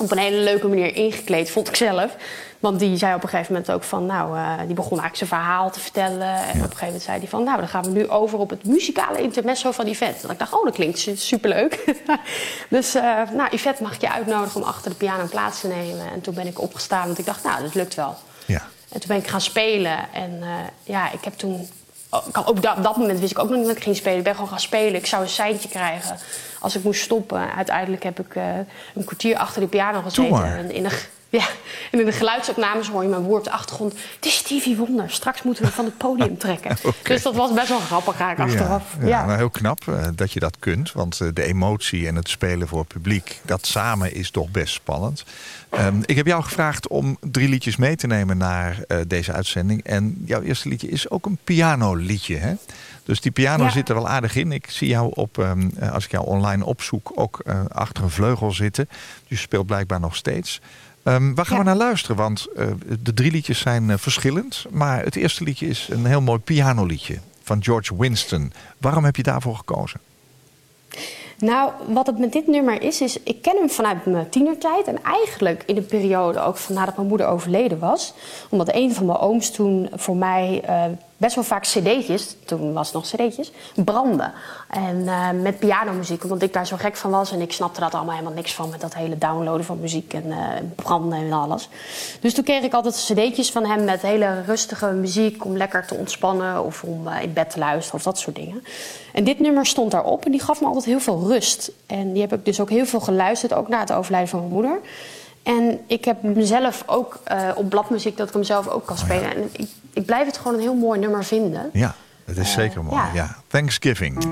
op 0.00 0.10
een 0.10 0.18
hele 0.18 0.36
leuke 0.36 0.68
manier 0.68 0.96
ingekleed, 0.96 1.50
vond 1.50 1.68
ik 1.68 1.76
zelf. 1.76 2.16
Want 2.58 2.78
die 2.78 2.96
zei 2.96 3.14
op 3.14 3.22
een 3.22 3.28
gegeven 3.28 3.52
moment 3.52 3.72
ook 3.72 3.82
van, 3.82 4.06
nou, 4.06 4.36
eh, 4.36 4.58
die 4.66 4.74
begon 4.74 4.98
eigenlijk 5.00 5.16
zijn 5.16 5.28
verhaal 5.28 5.70
te 5.70 5.80
vertellen. 5.80 6.34
En 6.34 6.48
op 6.48 6.54
een 6.54 6.60
gegeven 6.60 6.84
moment 6.86 7.02
zei 7.02 7.18
hij 7.18 7.28
van, 7.28 7.44
nou, 7.44 7.58
dan 7.58 7.68
gaan 7.68 7.82
we 7.82 7.90
nu 7.90 8.08
over 8.08 8.38
op 8.38 8.50
het 8.50 8.64
muzikale 8.64 9.22
intermezzo 9.22 9.70
van 9.70 9.86
Yvette. 9.86 10.26
En 10.26 10.32
ik 10.32 10.38
dacht, 10.38 10.52
oh, 10.52 10.64
dat 10.64 10.74
klinkt 10.74 10.98
su- 10.98 11.16
superleuk. 11.16 11.84
dus, 12.68 12.94
eh, 12.94 13.02
nou, 13.32 13.48
Yvette 13.50 13.82
mag 13.82 13.94
ik 13.94 14.00
je 14.00 14.12
uitnodigen 14.12 14.60
om 14.60 14.66
achter 14.66 14.90
de 14.90 14.96
piano 14.96 15.26
plaats 15.30 15.60
te 15.60 15.68
nemen. 15.68 16.10
En 16.12 16.20
toen 16.20 16.34
ben 16.34 16.46
ik 16.46 16.60
opgestaan, 16.60 17.06
want 17.06 17.18
ik 17.18 17.26
dacht, 17.26 17.44
nou, 17.44 17.62
dat 17.62 17.74
lukt 17.74 17.94
wel. 17.94 18.14
Ja. 18.46 18.62
En 18.88 19.00
toen 19.00 19.08
ben 19.08 19.16
ik 19.16 19.26
gaan 19.26 19.40
spelen. 19.40 19.98
En 20.12 20.38
eh, 20.42 20.48
ja, 20.82 21.12
ik 21.12 21.24
heb 21.24 21.34
toen. 21.34 21.68
Oh, 22.14 22.48
ook 22.48 22.62
da- 22.62 22.74
op 22.76 22.82
dat 22.82 22.96
moment 22.96 23.20
wist 23.20 23.30
ik 23.30 23.38
ook 23.38 23.48
nog 23.48 23.58
niet 23.58 23.66
dat 23.66 23.76
ik 23.76 23.82
ging 23.82 23.96
spelen. 23.96 24.18
Ik 24.18 24.24
ben 24.24 24.34
gewoon 24.34 24.48
gaan 24.48 24.60
spelen. 24.60 24.94
Ik 24.94 25.06
zou 25.06 25.22
een 25.22 25.28
seintje 25.28 25.68
krijgen 25.68 26.16
als 26.60 26.76
ik 26.76 26.84
moest 26.84 27.02
stoppen. 27.02 27.54
Uiteindelijk 27.54 28.02
heb 28.02 28.20
ik 28.20 28.34
eh, 28.36 28.44
een 28.94 29.04
kwartier 29.04 29.36
achter 29.36 29.60
de 29.60 29.66
piano 29.66 30.00
gezeten. 30.00 30.44
En 30.44 30.70
in 30.70 30.86
ja, 31.38 31.46
en 31.90 32.00
in 32.00 32.06
de 32.06 32.12
geluidsopnames 32.12 32.88
hoor 32.88 33.02
je 33.02 33.08
mijn 33.08 33.22
woord 33.22 33.38
op 33.38 33.44
de 33.44 33.50
achtergrond. 33.50 33.92
Het 33.92 34.26
is 34.26 34.36
Stevie 34.36 34.76
Wonder. 34.76 35.10
Straks 35.10 35.42
moeten 35.42 35.64
we 35.64 35.70
van 35.70 35.84
het 35.84 35.98
podium 35.98 36.38
trekken. 36.38 36.76
Dus 37.02 37.22
dat 37.22 37.34
was 37.34 37.52
best 37.52 37.68
wel 37.68 37.78
grappig 37.78 38.20
eigenlijk 38.20 38.52
achteraf. 38.52 38.96
Ja, 39.00 39.06
ja, 39.06 39.24
nou, 39.24 39.38
heel 39.38 39.50
knap 39.50 39.88
eh, 39.88 40.06
dat 40.14 40.32
je 40.32 40.40
dat 40.40 40.58
kunt. 40.58 40.92
Want 40.92 41.20
eh, 41.20 41.28
de 41.32 41.42
emotie 41.44 42.06
en 42.06 42.14
het 42.14 42.28
spelen 42.28 42.68
voor 42.68 42.78
het 42.78 42.88
publiek, 42.88 43.40
dat 43.42 43.66
samen 43.66 44.14
is 44.14 44.30
toch 44.30 44.50
best 44.50 44.74
spannend. 44.74 45.24
Ehm, 45.70 46.00
ik 46.04 46.16
heb 46.16 46.26
jou 46.26 46.42
gevraagd 46.42 46.88
om 46.88 47.16
drie 47.20 47.48
liedjes 47.48 47.76
mee 47.76 47.96
te 47.96 48.06
nemen 48.06 48.36
naar 48.36 48.78
eh, 48.88 48.98
deze 49.06 49.32
uitzending. 49.32 49.84
En 49.84 50.22
jouw 50.24 50.42
eerste 50.42 50.68
liedje 50.68 50.88
is 50.88 51.10
ook 51.10 51.26
een 51.26 51.38
pianoliedje, 51.44 52.36
hè? 52.36 52.54
Dus 53.04 53.20
die 53.20 53.32
piano 53.32 53.64
Ja. 53.64 53.70
zit 53.70 53.88
er 53.88 53.94
wel 53.94 54.08
aardig 54.08 54.36
in. 54.36 54.52
Ik 54.52 54.70
zie 54.70 54.88
jou 54.88 55.10
op, 55.14 55.38
ehm, 55.38 55.68
eh, 55.78 55.92
als 55.92 56.04
ik 56.04 56.10
jou 56.10 56.26
online 56.26 56.64
opzoek, 56.64 57.12
ook 57.14 57.42
achter 57.68 58.04
een 58.04 58.10
vleugel 58.10 58.52
zitten. 58.52 58.88
Dus 58.88 59.28
je 59.28 59.36
speelt 59.36 59.66
blijkbaar 59.66 60.00
nog 60.00 60.16
steeds. 60.16 60.60
Ehm, 61.04 61.34
waar 61.34 61.46
gaan 61.46 61.56
Ja. 61.56 61.62
we 61.62 61.68
naar 61.68 61.76
luisteren? 61.78 62.16
Want 62.16 62.46
eh, 62.56 62.66
de 63.00 63.14
drie 63.14 63.30
liedjes 63.30 63.58
zijn 63.58 63.90
eh, 63.90 63.96
verschillend. 63.98 64.66
Maar 64.70 65.04
het 65.04 65.16
eerste 65.16 65.44
liedje 65.44 65.66
is 65.66 65.88
een 65.90 66.04
heel 66.04 66.20
mooi 66.20 66.38
pianoliedje 66.38 67.18
van 67.42 67.62
George 67.64 67.96
Winston. 67.96 68.52
Waarom 68.78 69.04
heb 69.04 69.16
je 69.16 69.22
daarvoor 69.22 69.56
gekozen? 69.56 70.00
Nou, 71.38 71.70
wat 71.88 72.06
het 72.06 72.18
met 72.18 72.32
dit 72.32 72.46
nummer 72.46 72.82
is, 72.82 73.00
is 73.00 73.22
ik 73.22 73.42
ken 73.42 73.56
hem 73.56 73.70
vanuit 73.70 74.06
mijn 74.06 74.28
tienertijd. 74.28 74.86
En 74.86 75.02
eigenlijk 75.02 75.62
in 75.66 75.74
de 75.74 75.82
periode 75.82 76.40
ook 76.40 76.56
van 76.56 76.74
nadat 76.74 76.96
mijn 76.96 77.08
moeder 77.08 77.26
overleden 77.26 77.78
was. 77.78 78.14
Omdat 78.48 78.74
een 78.74 78.94
van 78.94 79.06
mijn 79.06 79.18
ooms 79.18 79.50
toen 79.50 79.88
voor 79.94 80.16
mij 80.16 80.60
eh, 80.64 80.84
best 81.16 81.34
wel 81.34 81.44
vaak 81.44 81.62
cd'tjes, 81.62 82.36
toen 82.44 82.72
was 82.72 82.86
het 82.86 82.94
nog 82.94 83.06
cd'tjes, 83.06 83.52
brandde. 83.74 84.30
En 84.70 85.08
eh, 85.08 85.30
met 85.30 85.58
pianomuziek, 85.58 86.22
omdat 86.22 86.42
ik 86.42 86.52
daar 86.52 86.66
zo 86.66 86.76
gek 86.76 86.96
van 86.96 87.10
was. 87.10 87.32
En 87.32 87.40
ik 87.40 87.52
snapte 87.52 87.80
dat 87.80 87.94
allemaal 87.94 88.14
helemaal 88.14 88.36
niks 88.36 88.54
van 88.54 88.70
met 88.70 88.80
dat 88.80 88.94
hele 88.94 89.18
downloaden 89.18 89.64
van 89.64 89.80
muziek 89.80 90.14
en 90.14 90.32
eh, 90.32 90.38
branden 90.74 91.18
en 91.18 91.32
alles. 91.32 91.68
Dus 92.20 92.34
toen 92.34 92.44
kreeg 92.44 92.62
ik 92.62 92.72
altijd 92.72 92.94
cd'tjes 92.94 93.50
van 93.50 93.64
hem 93.64 93.84
met 93.84 94.02
hele 94.02 94.42
rustige 94.46 94.86
muziek 94.86 95.44
om 95.44 95.56
lekker 95.56 95.86
te 95.86 95.94
ontspannen. 95.94 96.64
Of 96.64 96.82
om 96.82 97.08
eh, 97.08 97.22
in 97.22 97.32
bed 97.32 97.50
te 97.50 97.58
luisteren 97.58 97.98
of 97.98 98.04
dat 98.04 98.18
soort 98.18 98.36
dingen. 98.36 98.64
En 99.12 99.24
dit 99.24 99.40
nummer 99.40 99.66
stond 99.66 99.90
daarop 99.90 100.24
en 100.24 100.30
die 100.30 100.42
gaf 100.42 100.60
me 100.60 100.66
altijd 100.66 100.84
heel 100.84 101.00
veel 101.00 101.22
rust. 101.26 101.70
En 101.86 102.12
die 102.12 102.22
heb 102.22 102.32
ik 102.32 102.44
dus 102.44 102.60
ook 102.60 102.70
heel 102.70 102.86
veel 102.86 103.00
geluisterd, 103.00 103.52
ook 103.52 103.68
na 103.68 103.80
het 103.80 103.92
overlijden 103.92 104.28
van 104.28 104.38
mijn 104.38 104.52
moeder. 104.52 104.80
En 105.42 105.80
ik 105.86 106.04
heb 106.04 106.22
mezelf 106.22 106.82
ook 106.86 107.20
op 107.54 107.68
bladmuziek 107.68 108.16
dat 108.16 108.28
ik 108.28 108.34
hem 108.34 108.44
zelf 108.44 108.68
ook 108.68 108.86
kan 108.86 108.96
spelen. 108.96 109.34
En 109.34 109.50
ik, 109.52 109.68
ik 109.94 110.06
blijf 110.06 110.26
het 110.26 110.36
gewoon 110.36 110.54
een 110.54 110.60
heel 110.60 110.74
mooi 110.74 111.00
nummer 111.00 111.24
vinden. 111.24 111.70
Ja, 111.72 111.94
het 112.24 112.36
is 112.36 112.52
zeker 112.52 112.84
mooi. 112.84 112.96
Ja. 112.96 113.10
ja. 113.14 113.36
Thanksgiving. 113.48 114.24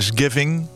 Thanksgiving. 0.00 0.66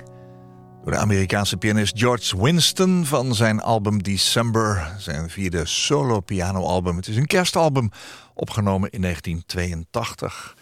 Door 0.82 0.92
de 0.92 0.98
Amerikaanse 0.98 1.56
pianist 1.56 1.98
George 1.98 2.42
Winston 2.42 3.04
van 3.04 3.34
zijn 3.34 3.60
album 3.60 4.02
December. 4.02 4.94
Zijn 4.98 5.30
vierde 5.30 5.66
solo 5.66 6.20
pianoalbum. 6.20 6.96
Het 6.96 7.08
is 7.08 7.16
een 7.16 7.26
kerstalbum 7.26 7.90
opgenomen 8.34 8.90
in 8.90 9.00
1982. 9.00 10.56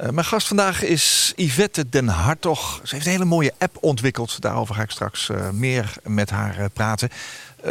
Uh, 0.00 0.08
mijn 0.08 0.26
gast 0.26 0.46
vandaag 0.46 0.82
is 0.82 1.32
Yvette 1.36 1.88
den 1.88 2.08
Hartog. 2.08 2.80
Ze 2.84 2.94
heeft 2.94 3.06
een 3.06 3.12
hele 3.12 3.24
mooie 3.24 3.54
app 3.58 3.76
ontwikkeld. 3.80 4.40
Daarover 4.40 4.74
ga 4.74 4.82
ik 4.82 4.90
straks 4.90 5.28
uh, 5.28 5.50
meer 5.50 5.94
met 6.02 6.30
haar 6.30 6.58
uh, 6.58 6.64
praten. 6.72 7.08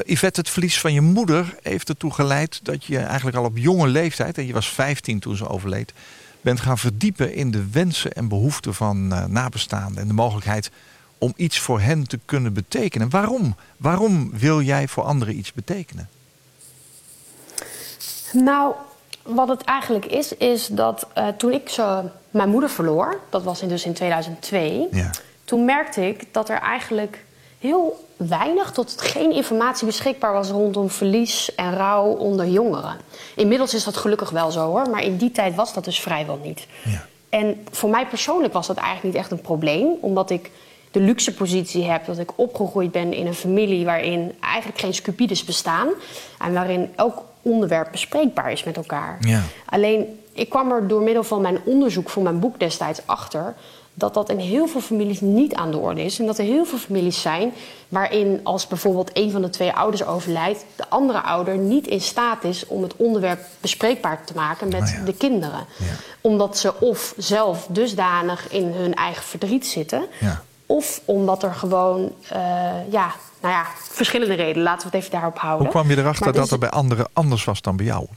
Yvette, 0.05 0.39
het 0.39 0.49
verlies 0.49 0.79
van 0.79 0.93
je 0.93 1.01
moeder 1.01 1.55
heeft 1.63 1.89
ertoe 1.89 2.13
geleid 2.13 2.59
dat 2.63 2.85
je 2.85 2.97
eigenlijk 2.97 3.37
al 3.37 3.43
op 3.43 3.57
jonge 3.57 3.87
leeftijd, 3.87 4.37
en 4.37 4.47
je 4.47 4.53
was 4.53 4.69
15 4.69 5.19
toen 5.19 5.35
ze 5.35 5.47
overleed, 5.47 5.93
bent 6.41 6.59
gaan 6.59 6.77
verdiepen 6.77 7.33
in 7.33 7.51
de 7.51 7.69
wensen 7.71 8.11
en 8.11 8.27
behoeften 8.27 8.73
van 8.73 9.07
nabestaanden 9.31 10.01
en 10.01 10.07
de 10.07 10.13
mogelijkheid 10.13 10.71
om 11.17 11.33
iets 11.35 11.59
voor 11.59 11.79
hen 11.79 12.07
te 12.07 12.19
kunnen 12.25 12.53
betekenen. 12.53 13.09
Waarom? 13.09 13.55
Waarom 13.77 14.31
wil 14.33 14.61
jij 14.61 14.87
voor 14.87 15.03
anderen 15.03 15.37
iets 15.37 15.53
betekenen? 15.53 16.09
Nou, 18.33 18.73
wat 19.23 19.47
het 19.47 19.61
eigenlijk 19.61 20.05
is, 20.05 20.35
is 20.35 20.67
dat 20.67 21.07
uh, 21.17 21.27
toen 21.27 21.51
ik 21.51 21.69
zo 21.69 22.11
mijn 22.29 22.49
moeder 22.49 22.69
verloor, 22.69 23.19
dat 23.29 23.43
was 23.43 23.61
in 23.61 23.69
dus 23.69 23.85
in 23.85 23.93
2002, 23.93 24.87
ja. 24.91 25.09
toen 25.43 25.65
merkte 25.65 26.07
ik 26.07 26.33
dat 26.33 26.49
er 26.49 26.59
eigenlijk 26.59 27.23
heel 27.61 28.07
weinig 28.17 28.71
tot 28.71 29.01
geen 29.01 29.31
informatie 29.31 29.85
beschikbaar 29.85 30.33
was 30.33 30.49
rondom 30.49 30.89
verlies 30.89 31.55
en 31.55 31.73
rouw 31.73 32.05
onder 32.05 32.47
jongeren. 32.47 32.97
Inmiddels 33.35 33.73
is 33.73 33.83
dat 33.83 33.97
gelukkig 33.97 34.29
wel 34.29 34.51
zo 34.51 34.65
hoor, 34.65 34.89
maar 34.89 35.03
in 35.03 35.17
die 35.17 35.31
tijd 35.31 35.55
was 35.55 35.73
dat 35.73 35.83
dus 35.83 35.99
vrijwel 35.99 36.39
niet. 36.43 36.67
Ja. 36.83 37.05
En 37.29 37.65
voor 37.71 37.89
mij 37.89 38.07
persoonlijk 38.07 38.53
was 38.53 38.67
dat 38.67 38.77
eigenlijk 38.77 39.05
niet 39.07 39.23
echt 39.23 39.31
een 39.31 39.41
probleem, 39.41 39.87
omdat 39.99 40.29
ik 40.29 40.51
de 40.91 40.99
luxe 40.99 41.33
positie 41.33 41.83
heb 41.83 42.05
dat 42.05 42.17
ik 42.17 42.31
opgegroeid 42.35 42.91
ben 42.91 43.13
in 43.13 43.27
een 43.27 43.33
familie 43.33 43.85
waarin 43.85 44.33
eigenlijk 44.39 44.79
geen 44.79 44.93
scupides 44.93 45.43
bestaan 45.43 45.87
en 46.39 46.53
waarin 46.53 46.89
elk 46.95 47.23
onderwerp 47.41 47.91
bespreekbaar 47.91 48.51
is 48.51 48.63
met 48.63 48.77
elkaar. 48.77 49.17
Ja. 49.19 49.41
Alleen, 49.65 50.19
ik 50.33 50.49
kwam 50.49 50.71
er 50.71 50.87
door 50.87 51.01
middel 51.01 51.23
van 51.23 51.41
mijn 51.41 51.59
onderzoek 51.63 52.09
voor 52.09 52.23
mijn 52.23 52.39
boek 52.39 52.59
destijds 52.59 53.01
achter 53.05 53.55
dat 53.93 54.13
dat 54.13 54.29
in 54.29 54.37
heel 54.37 54.67
veel 54.67 54.81
families 54.81 55.21
niet 55.21 55.53
aan 55.53 55.71
de 55.71 55.77
orde 55.77 56.03
is. 56.03 56.19
En 56.19 56.25
dat 56.25 56.37
er 56.37 56.45
heel 56.45 56.65
veel 56.65 56.77
families 56.77 57.21
zijn 57.21 57.53
waarin 57.87 58.39
als 58.43 58.67
bijvoorbeeld 58.67 59.09
een 59.13 59.31
van 59.31 59.41
de 59.41 59.49
twee 59.49 59.71
ouders 59.71 60.05
overlijdt, 60.05 60.65
de 60.75 60.89
andere 60.89 61.21
ouder 61.21 61.57
niet 61.57 61.87
in 61.87 62.01
staat 62.01 62.43
is 62.43 62.67
om 62.67 62.83
het 62.83 62.95
onderwerp 62.95 63.39
bespreekbaar 63.61 64.25
te 64.25 64.33
maken 64.35 64.69
met 64.69 64.81
oh 64.99 65.05
de 65.05 65.13
kinderen. 65.13 65.65
Ja. 65.77 65.85
Omdat 66.21 66.57
ze 66.57 66.79
of 66.79 67.13
zelf 67.17 67.67
dusdanig 67.69 68.51
in 68.51 68.71
hun 68.71 68.93
eigen 68.93 69.23
verdriet 69.23 69.67
zitten, 69.67 70.05
ja. 70.19 70.43
of 70.65 71.01
omdat 71.05 71.43
er 71.43 71.53
gewoon 71.53 72.01
uh, 72.33 72.39
ja, 72.89 73.13
nou 73.41 73.53
ja, 73.53 73.65
verschillende 73.77 74.33
redenen. 74.33 74.63
Laten 74.63 74.81
we 74.81 74.97
het 74.97 75.05
even 75.05 75.11
daarop 75.11 75.37
houden. 75.37 75.61
Hoe 75.61 75.75
kwam 75.75 75.89
je 75.89 75.97
erachter 75.97 76.25
dat 76.25 76.35
dus 76.35 76.51
er 76.51 76.59
bij 76.59 76.69
anderen 76.69 77.09
anders 77.13 77.43
was 77.43 77.61
dan 77.61 77.75
bij 77.75 77.85
jou? 77.85 78.07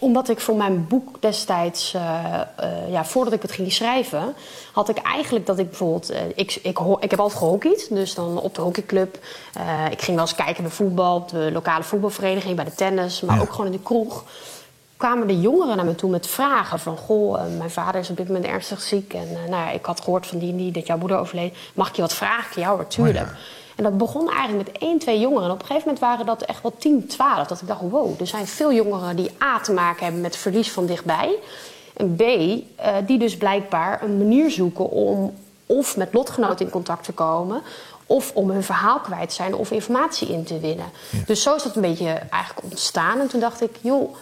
Omdat 0.00 0.28
ik 0.28 0.40
voor 0.40 0.56
mijn 0.56 0.86
boek 0.86 1.22
destijds, 1.22 1.94
uh, 1.94 2.02
uh, 2.60 2.90
ja, 2.90 3.04
voordat 3.04 3.32
ik 3.32 3.42
het 3.42 3.52
ging 3.52 3.72
schrijven, 3.72 4.34
had 4.72 4.88
ik 4.88 4.98
eigenlijk 4.98 5.46
dat 5.46 5.58
ik 5.58 5.68
bijvoorbeeld. 5.68 6.10
Uh, 6.10 6.18
ik, 6.34 6.58
ik, 6.62 6.78
ik 7.00 7.10
heb 7.10 7.20
altijd 7.20 7.38
gehockeyd, 7.38 7.88
dus 7.90 8.14
dan 8.14 8.40
op 8.40 8.54
de 8.54 8.60
hockeyclub. 8.60 9.18
ik 9.90 10.02
ging 10.02 10.16
wel 10.16 10.26
eens 10.26 10.34
kijken 10.34 10.62
bij 10.62 10.72
voetbal, 10.72 11.16
op 11.16 11.28
de 11.28 11.50
lokale 11.52 11.82
voetbalvereniging, 11.82 12.56
bij 12.56 12.64
de 12.64 12.74
tennis, 12.74 13.20
maar 13.20 13.40
ook 13.40 13.50
gewoon 13.50 13.66
in 13.66 13.72
de 13.72 13.82
kroeg. 13.82 14.24
Kwamen 14.96 15.26
de 15.26 15.40
jongeren 15.40 15.76
naar 15.76 15.84
me 15.84 15.94
toe 15.94 16.10
met 16.10 16.26
vragen 16.26 16.78
van: 16.78 16.96
Goh, 16.96 17.40
mijn 17.58 17.70
vader 17.70 18.00
is 18.00 18.10
op 18.10 18.16
dit 18.16 18.26
moment 18.26 18.44
ernstig 18.44 18.80
ziek. 18.80 19.14
En 19.14 19.32
nou 19.32 19.50
ja, 19.50 19.70
ik 19.70 19.84
had 19.84 20.00
gehoord 20.00 20.26
van 20.26 20.38
die 20.38 20.50
en 20.50 20.56
die 20.56 20.72
dat 20.72 20.86
jouw 20.86 20.98
moeder 20.98 21.18
overleed. 21.18 21.56
Mag 21.74 21.88
ik 21.88 21.94
je 21.94 22.02
wat 22.02 22.14
vragen? 22.14 22.62
Ja 22.62 22.70
hoor, 22.70 22.86
tuurlijk. 22.86 23.28
Oh 23.28 23.36
en 23.78 23.84
dat 23.84 23.98
begon 23.98 24.30
eigenlijk 24.30 24.72
met 24.72 24.82
één, 24.82 24.98
twee 24.98 25.20
jongeren. 25.20 25.44
En 25.44 25.50
op 25.50 25.60
een 25.60 25.66
gegeven 25.66 25.88
moment 25.88 26.04
waren 26.04 26.26
dat 26.26 26.42
echt 26.42 26.62
wel 26.62 26.74
10, 26.78 27.06
12. 27.06 27.46
Dat 27.46 27.60
ik 27.60 27.66
dacht, 27.66 27.80
wow, 27.80 28.20
er 28.20 28.26
zijn 28.26 28.46
veel 28.46 28.72
jongeren 28.72 29.16
die 29.16 29.30
A 29.42 29.60
te 29.60 29.72
maken 29.72 30.02
hebben 30.02 30.20
met 30.20 30.36
verlies 30.36 30.70
van 30.70 30.86
dichtbij. 30.86 31.38
En 31.96 32.16
B, 32.16 32.20
uh, 32.20 32.62
die 33.06 33.18
dus 33.18 33.36
blijkbaar 33.36 34.02
een 34.02 34.18
manier 34.18 34.50
zoeken 34.50 34.90
om 34.90 35.34
of 35.66 35.96
met 35.96 36.12
lotgenoten 36.12 36.64
in 36.64 36.70
contact 36.70 37.04
te 37.04 37.12
komen 37.12 37.62
of 38.06 38.32
om 38.34 38.50
hun 38.50 38.62
verhaal 38.62 39.00
kwijt 39.00 39.28
te 39.28 39.34
zijn 39.34 39.54
of 39.54 39.70
informatie 39.70 40.28
in 40.28 40.44
te 40.44 40.60
winnen. 40.60 40.86
Dus 41.26 41.42
zo 41.42 41.54
is 41.54 41.62
dat 41.62 41.76
een 41.76 41.82
beetje 41.82 42.12
eigenlijk 42.30 42.62
ontstaan. 42.62 43.20
En 43.20 43.28
toen 43.28 43.40
dacht 43.40 43.62
ik, 43.62 43.70
joh, 43.80 44.14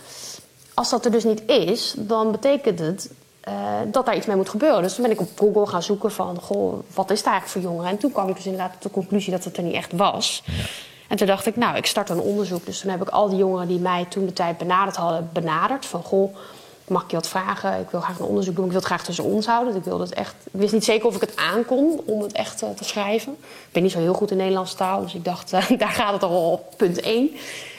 als 0.74 0.90
dat 0.90 1.04
er 1.04 1.10
dus 1.10 1.24
niet 1.24 1.42
is, 1.46 1.94
dan 1.96 2.30
betekent 2.30 2.78
het 2.78 3.10
uh, 3.48 3.54
dat 3.86 4.06
daar 4.06 4.16
iets 4.16 4.26
mee 4.26 4.36
moet 4.36 4.48
gebeuren. 4.48 4.82
Dus 4.82 4.94
toen 4.94 5.02
ben 5.02 5.12
ik 5.12 5.20
op 5.20 5.30
Google 5.38 5.66
gaan 5.66 5.82
zoeken 5.82 6.12
van, 6.12 6.40
goh, 6.40 6.78
wat 6.94 7.10
is 7.10 7.18
het 7.18 7.26
eigenlijk 7.26 7.46
voor 7.46 7.72
jongeren? 7.72 7.90
En 7.90 7.98
toen 7.98 8.12
kwam 8.12 8.28
ik 8.28 8.36
dus 8.36 8.44
inderdaad 8.44 8.72
tot 8.72 8.82
de 8.82 8.90
conclusie 8.90 9.32
dat 9.32 9.44
het 9.44 9.56
er 9.56 9.62
niet 9.62 9.74
echt 9.74 9.92
was. 9.92 10.42
Ja. 10.44 10.52
En 11.08 11.16
toen 11.16 11.26
dacht 11.26 11.46
ik, 11.46 11.56
nou, 11.56 11.76
ik 11.76 11.86
start 11.86 12.08
een 12.08 12.20
onderzoek. 12.20 12.66
Dus 12.66 12.80
toen 12.80 12.90
heb 12.90 13.02
ik 13.02 13.08
al 13.08 13.28
die 13.28 13.38
jongeren 13.38 13.68
die 13.68 13.78
mij 13.78 14.06
toen 14.08 14.26
de 14.26 14.32
tijd 14.32 14.58
benaderd 14.58 14.96
hadden, 14.96 15.30
benaderd. 15.32 15.86
Van, 15.86 16.02
goh, 16.02 16.36
mag 16.88 17.02
ik 17.02 17.10
je 17.10 17.16
wat 17.16 17.28
vragen? 17.28 17.80
Ik 17.80 17.90
wil 17.90 18.00
graag 18.00 18.18
een 18.18 18.26
onderzoek 18.26 18.54
doen. 18.56 18.64
Ik 18.64 18.70
wil 18.70 18.80
het 18.80 18.88
graag 18.88 19.04
tussen 19.04 19.24
ons 19.24 19.46
houden. 19.46 19.72
Dus 19.72 19.82
ik, 19.82 19.88
wilde 19.88 20.04
het 20.04 20.14
echt, 20.14 20.34
ik 20.52 20.60
wist 20.60 20.72
niet 20.72 20.84
zeker 20.84 21.06
of 21.06 21.14
ik 21.14 21.20
het 21.20 21.36
aankon 21.36 22.00
om 22.04 22.22
het 22.22 22.32
echt 22.32 22.62
uh, 22.62 22.68
te 22.68 22.84
schrijven. 22.84 23.32
Ik 23.42 23.72
ben 23.72 23.82
niet 23.82 23.92
zo 23.92 23.98
heel 23.98 24.14
goed 24.14 24.30
in 24.30 24.36
Nederlandse 24.36 24.76
taal. 24.76 25.00
Dus 25.02 25.14
ik 25.14 25.24
dacht, 25.24 25.52
uh, 25.52 25.70
daar 25.78 25.88
gaat 25.88 26.12
het 26.12 26.22
al 26.22 26.50
op 26.50 26.74
punt 26.76 27.00
1. 27.00 27.30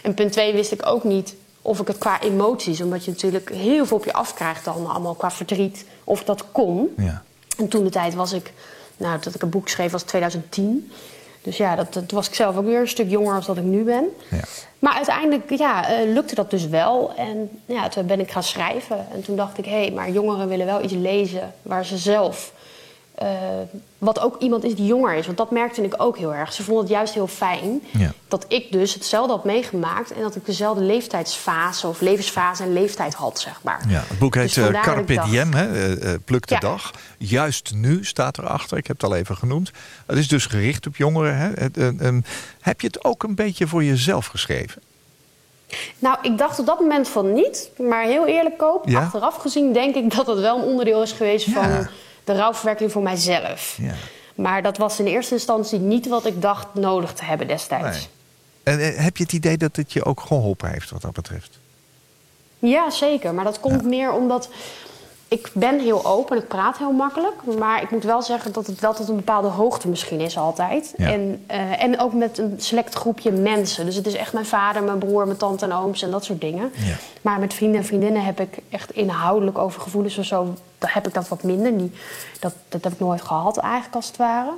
En 0.03 0.13
punt 0.13 0.32
2 0.32 0.53
wist 0.53 0.71
ik 0.71 0.86
ook 0.86 1.03
niet 1.03 1.36
of 1.67 1.80
ik 1.80 1.88
het 1.88 1.97
qua 1.97 2.21
emoties, 2.21 2.82
omdat 2.82 3.06
je 3.06 3.12
natuurlijk 3.12 3.49
heel 3.49 3.86
veel 3.86 3.97
op 3.97 4.06
je 4.06 4.13
afkrijgt 4.13 4.65
dan 4.65 4.88
allemaal 4.88 5.13
qua 5.13 5.32
verdriet, 5.32 5.86
of 6.03 6.23
dat 6.23 6.45
kon. 6.51 6.93
Ja. 6.97 7.23
En 7.58 7.67
toen 7.67 7.84
de 7.84 7.89
tijd 7.89 8.13
was 8.15 8.34
ik, 8.34 8.53
nou, 8.97 9.19
dat 9.21 9.36
ik 9.36 9.41
een 9.41 9.49
boek 9.49 9.69
schreef 9.69 9.91
was 9.91 10.03
2010. 10.03 10.91
Dus 11.41 11.58
ja, 11.58 11.75
dat, 11.75 11.93
dat 11.93 12.12
was 12.12 12.27
ik 12.27 12.34
zelf 12.36 12.58
ook 12.58 12.65
weer 12.65 12.80
een 12.80 12.88
stuk 12.88 13.10
jonger 13.10 13.36
als 13.36 13.45
dat 13.45 13.58
ik 13.58 13.63
nu 13.63 13.84
ben. 13.84 14.06
Ja. 14.30 14.43
Maar 14.80 14.93
uiteindelijk 14.93 15.49
ja, 15.58 16.01
uh, 16.01 16.13
lukte 16.13 16.36
dat 16.36 16.49
dus 16.49 16.67
wel. 16.67 17.13
En 17.15 17.49
ja, 17.65 17.89
toen 17.89 18.06
ben 18.06 18.19
ik 18.19 18.32
gaan 18.32 18.43
schrijven. 18.43 19.06
En 19.13 19.21
toen 19.21 19.36
dacht 19.36 19.58
ik, 19.58 19.65
hé, 19.65 19.82
hey, 19.82 19.91
maar 19.91 20.12
jongeren 20.12 20.47
willen 20.47 20.65
wel 20.65 20.84
iets 20.84 20.93
lezen 20.93 21.53
waar 21.62 21.86
ze 21.86 21.97
zelf 21.97 22.53
uh, 23.23 23.30
wat 23.97 24.19
ook 24.19 24.41
iemand 24.41 24.63
is 24.63 24.75
die 24.75 24.86
jonger 24.86 25.13
is. 25.13 25.25
Want 25.25 25.38
dat 25.38 25.51
merkte 25.51 25.82
ik 25.82 25.93
ook 25.97 26.17
heel 26.17 26.34
erg. 26.34 26.53
Ze 26.53 26.63
vonden 26.63 26.84
het 26.84 26.93
juist 26.93 27.13
heel 27.13 27.27
fijn 27.27 27.84
ja. 27.91 28.13
dat 28.27 28.45
ik 28.47 28.71
dus 28.71 28.93
hetzelfde 28.93 29.34
had 29.34 29.43
meegemaakt... 29.43 30.12
en 30.12 30.21
dat 30.21 30.36
ik 30.36 30.45
dezelfde 30.45 30.84
leeftijdsfase 30.84 31.88
of 31.88 32.01
levensfase 32.01 32.63
en 32.63 32.73
leeftijd 32.73 33.13
had, 33.13 33.39
zeg 33.39 33.60
maar. 33.63 33.84
Ja, 33.88 34.03
het 34.08 34.19
boek 34.19 34.36
heet 34.36 34.53
dus 34.56 34.69
uh, 34.69 34.82
Carpe 34.82 35.21
Diem, 35.30 35.53
hè? 35.53 35.95
Uh, 35.97 36.13
Pluk 36.25 36.47
de 36.47 36.53
ja. 36.53 36.60
dag. 36.60 36.93
Juist 37.17 37.73
nu 37.75 38.06
staat 38.06 38.38
erachter, 38.38 38.77
ik 38.77 38.88
heb 38.88 39.01
het 39.01 39.10
al 39.12 39.15
even 39.15 39.38
genoemd. 39.38 39.71
Het 40.06 40.17
is 40.17 40.27
dus 40.27 40.45
gericht 40.45 40.88
op 40.88 40.95
jongeren. 40.95 41.38
Hè? 41.38 41.47
heb 42.62 42.82
je 42.82 42.88
het 42.88 43.03
ook 43.03 43.23
een 43.23 43.36
beetje 43.36 43.67
voor 43.67 43.84
jezelf 43.84 44.25
geschreven? 44.25 44.82
Nou, 45.99 46.17
ik 46.21 46.38
dacht 46.38 46.60
op 46.60 46.65
dat 46.65 46.80
moment 46.80 47.08
van 47.08 47.34
niet. 47.34 47.69
Maar 47.77 48.03
heel 48.03 48.27
eerlijk, 48.27 48.58
Koop, 48.58 48.88
ja? 48.88 48.99
achteraf 48.99 49.36
gezien 49.36 49.73
denk 49.73 49.95
ik 49.95 50.15
dat 50.15 50.27
het 50.27 50.39
wel 50.39 50.58
een 50.58 50.63
onderdeel 50.63 51.01
is 51.01 51.12
geweest 51.12 51.49
van 51.49 51.88
de 52.27 52.35
rouwverwerking 52.35 52.91
voor 52.91 53.01
mijzelf. 53.01 53.77
Ja. 53.81 53.93
Maar 54.35 54.61
dat 54.61 54.77
was 54.77 54.99
in 54.99 55.05
eerste 55.05 55.33
instantie 55.33 55.79
niet 55.79 56.07
wat 56.07 56.25
ik 56.25 56.41
dacht 56.41 56.67
nodig 56.73 57.13
te 57.13 57.25
hebben 57.25 57.47
destijds. 57.47 58.09
En, 58.63 58.79
en, 58.79 58.95
heb 58.95 59.17
je 59.17 59.23
het 59.23 59.33
idee 59.33 59.57
dat 59.57 59.75
het 59.75 59.93
je 59.93 60.05
ook 60.05 60.19
geholpen 60.19 60.69
heeft 60.69 60.89
wat 60.89 61.01
dat 61.01 61.13
betreft? 61.13 61.59
Ja, 62.59 62.89
zeker. 62.89 63.33
Maar 63.33 63.43
dat 63.43 63.59
komt 63.59 63.83
meer 63.83 64.11
omdat 64.11 64.49
ik 65.27 65.51
ben 65.53 65.79
heel 65.79 66.05
open, 66.05 66.37
ik 66.37 66.47
praat 66.47 66.77
heel 66.77 66.91
makkelijk. 66.91 67.35
Maar 67.59 67.81
ik 67.81 67.91
moet 67.91 68.03
wel 68.03 68.21
zeggen 68.21 68.51
dat 68.51 68.67
het 68.67 68.79
wel 68.79 68.93
tot 68.93 69.09
een 69.09 69.15
bepaalde 69.15 69.47
hoogte 69.47 69.87
misschien 69.87 70.19
is 70.19 70.37
altijd. 70.37 70.93
En, 70.97 71.45
uh, 71.51 71.83
en 71.83 71.99
ook 71.99 72.13
met 72.13 72.37
een 72.37 72.55
select 72.57 72.93
groepje 72.93 73.31
mensen. 73.31 73.85
Dus 73.85 73.95
het 73.95 74.07
is 74.07 74.13
echt 74.13 74.33
mijn 74.33 74.45
vader, 74.45 74.83
mijn 74.83 74.97
broer, 74.97 75.25
mijn 75.25 75.37
tante 75.37 75.65
en 75.65 75.73
ooms 75.73 76.01
en 76.01 76.11
dat 76.11 76.25
soort 76.25 76.41
dingen. 76.41 76.71
Ja. 76.75 76.95
Maar 77.21 77.39
met 77.39 77.53
vrienden 77.53 77.79
en 77.79 77.85
vriendinnen 77.85 78.23
heb 78.23 78.39
ik 78.39 78.57
echt 78.69 78.91
inhoudelijk 78.91 79.57
over 79.57 79.81
gevoelens 79.81 80.17
of 80.17 80.25
zo... 80.25 80.55
dan 80.77 80.89
heb 80.93 81.07
ik 81.07 81.13
dat 81.13 81.27
wat 81.27 81.43
minder. 81.43 81.77
Die, 81.77 81.91
dat, 82.39 82.53
dat 82.69 82.83
heb 82.83 82.93
ik 82.93 82.99
nooit 82.99 83.21
gehad 83.21 83.57
eigenlijk 83.57 83.95
als 83.95 84.07
het 84.07 84.17
ware. 84.17 84.53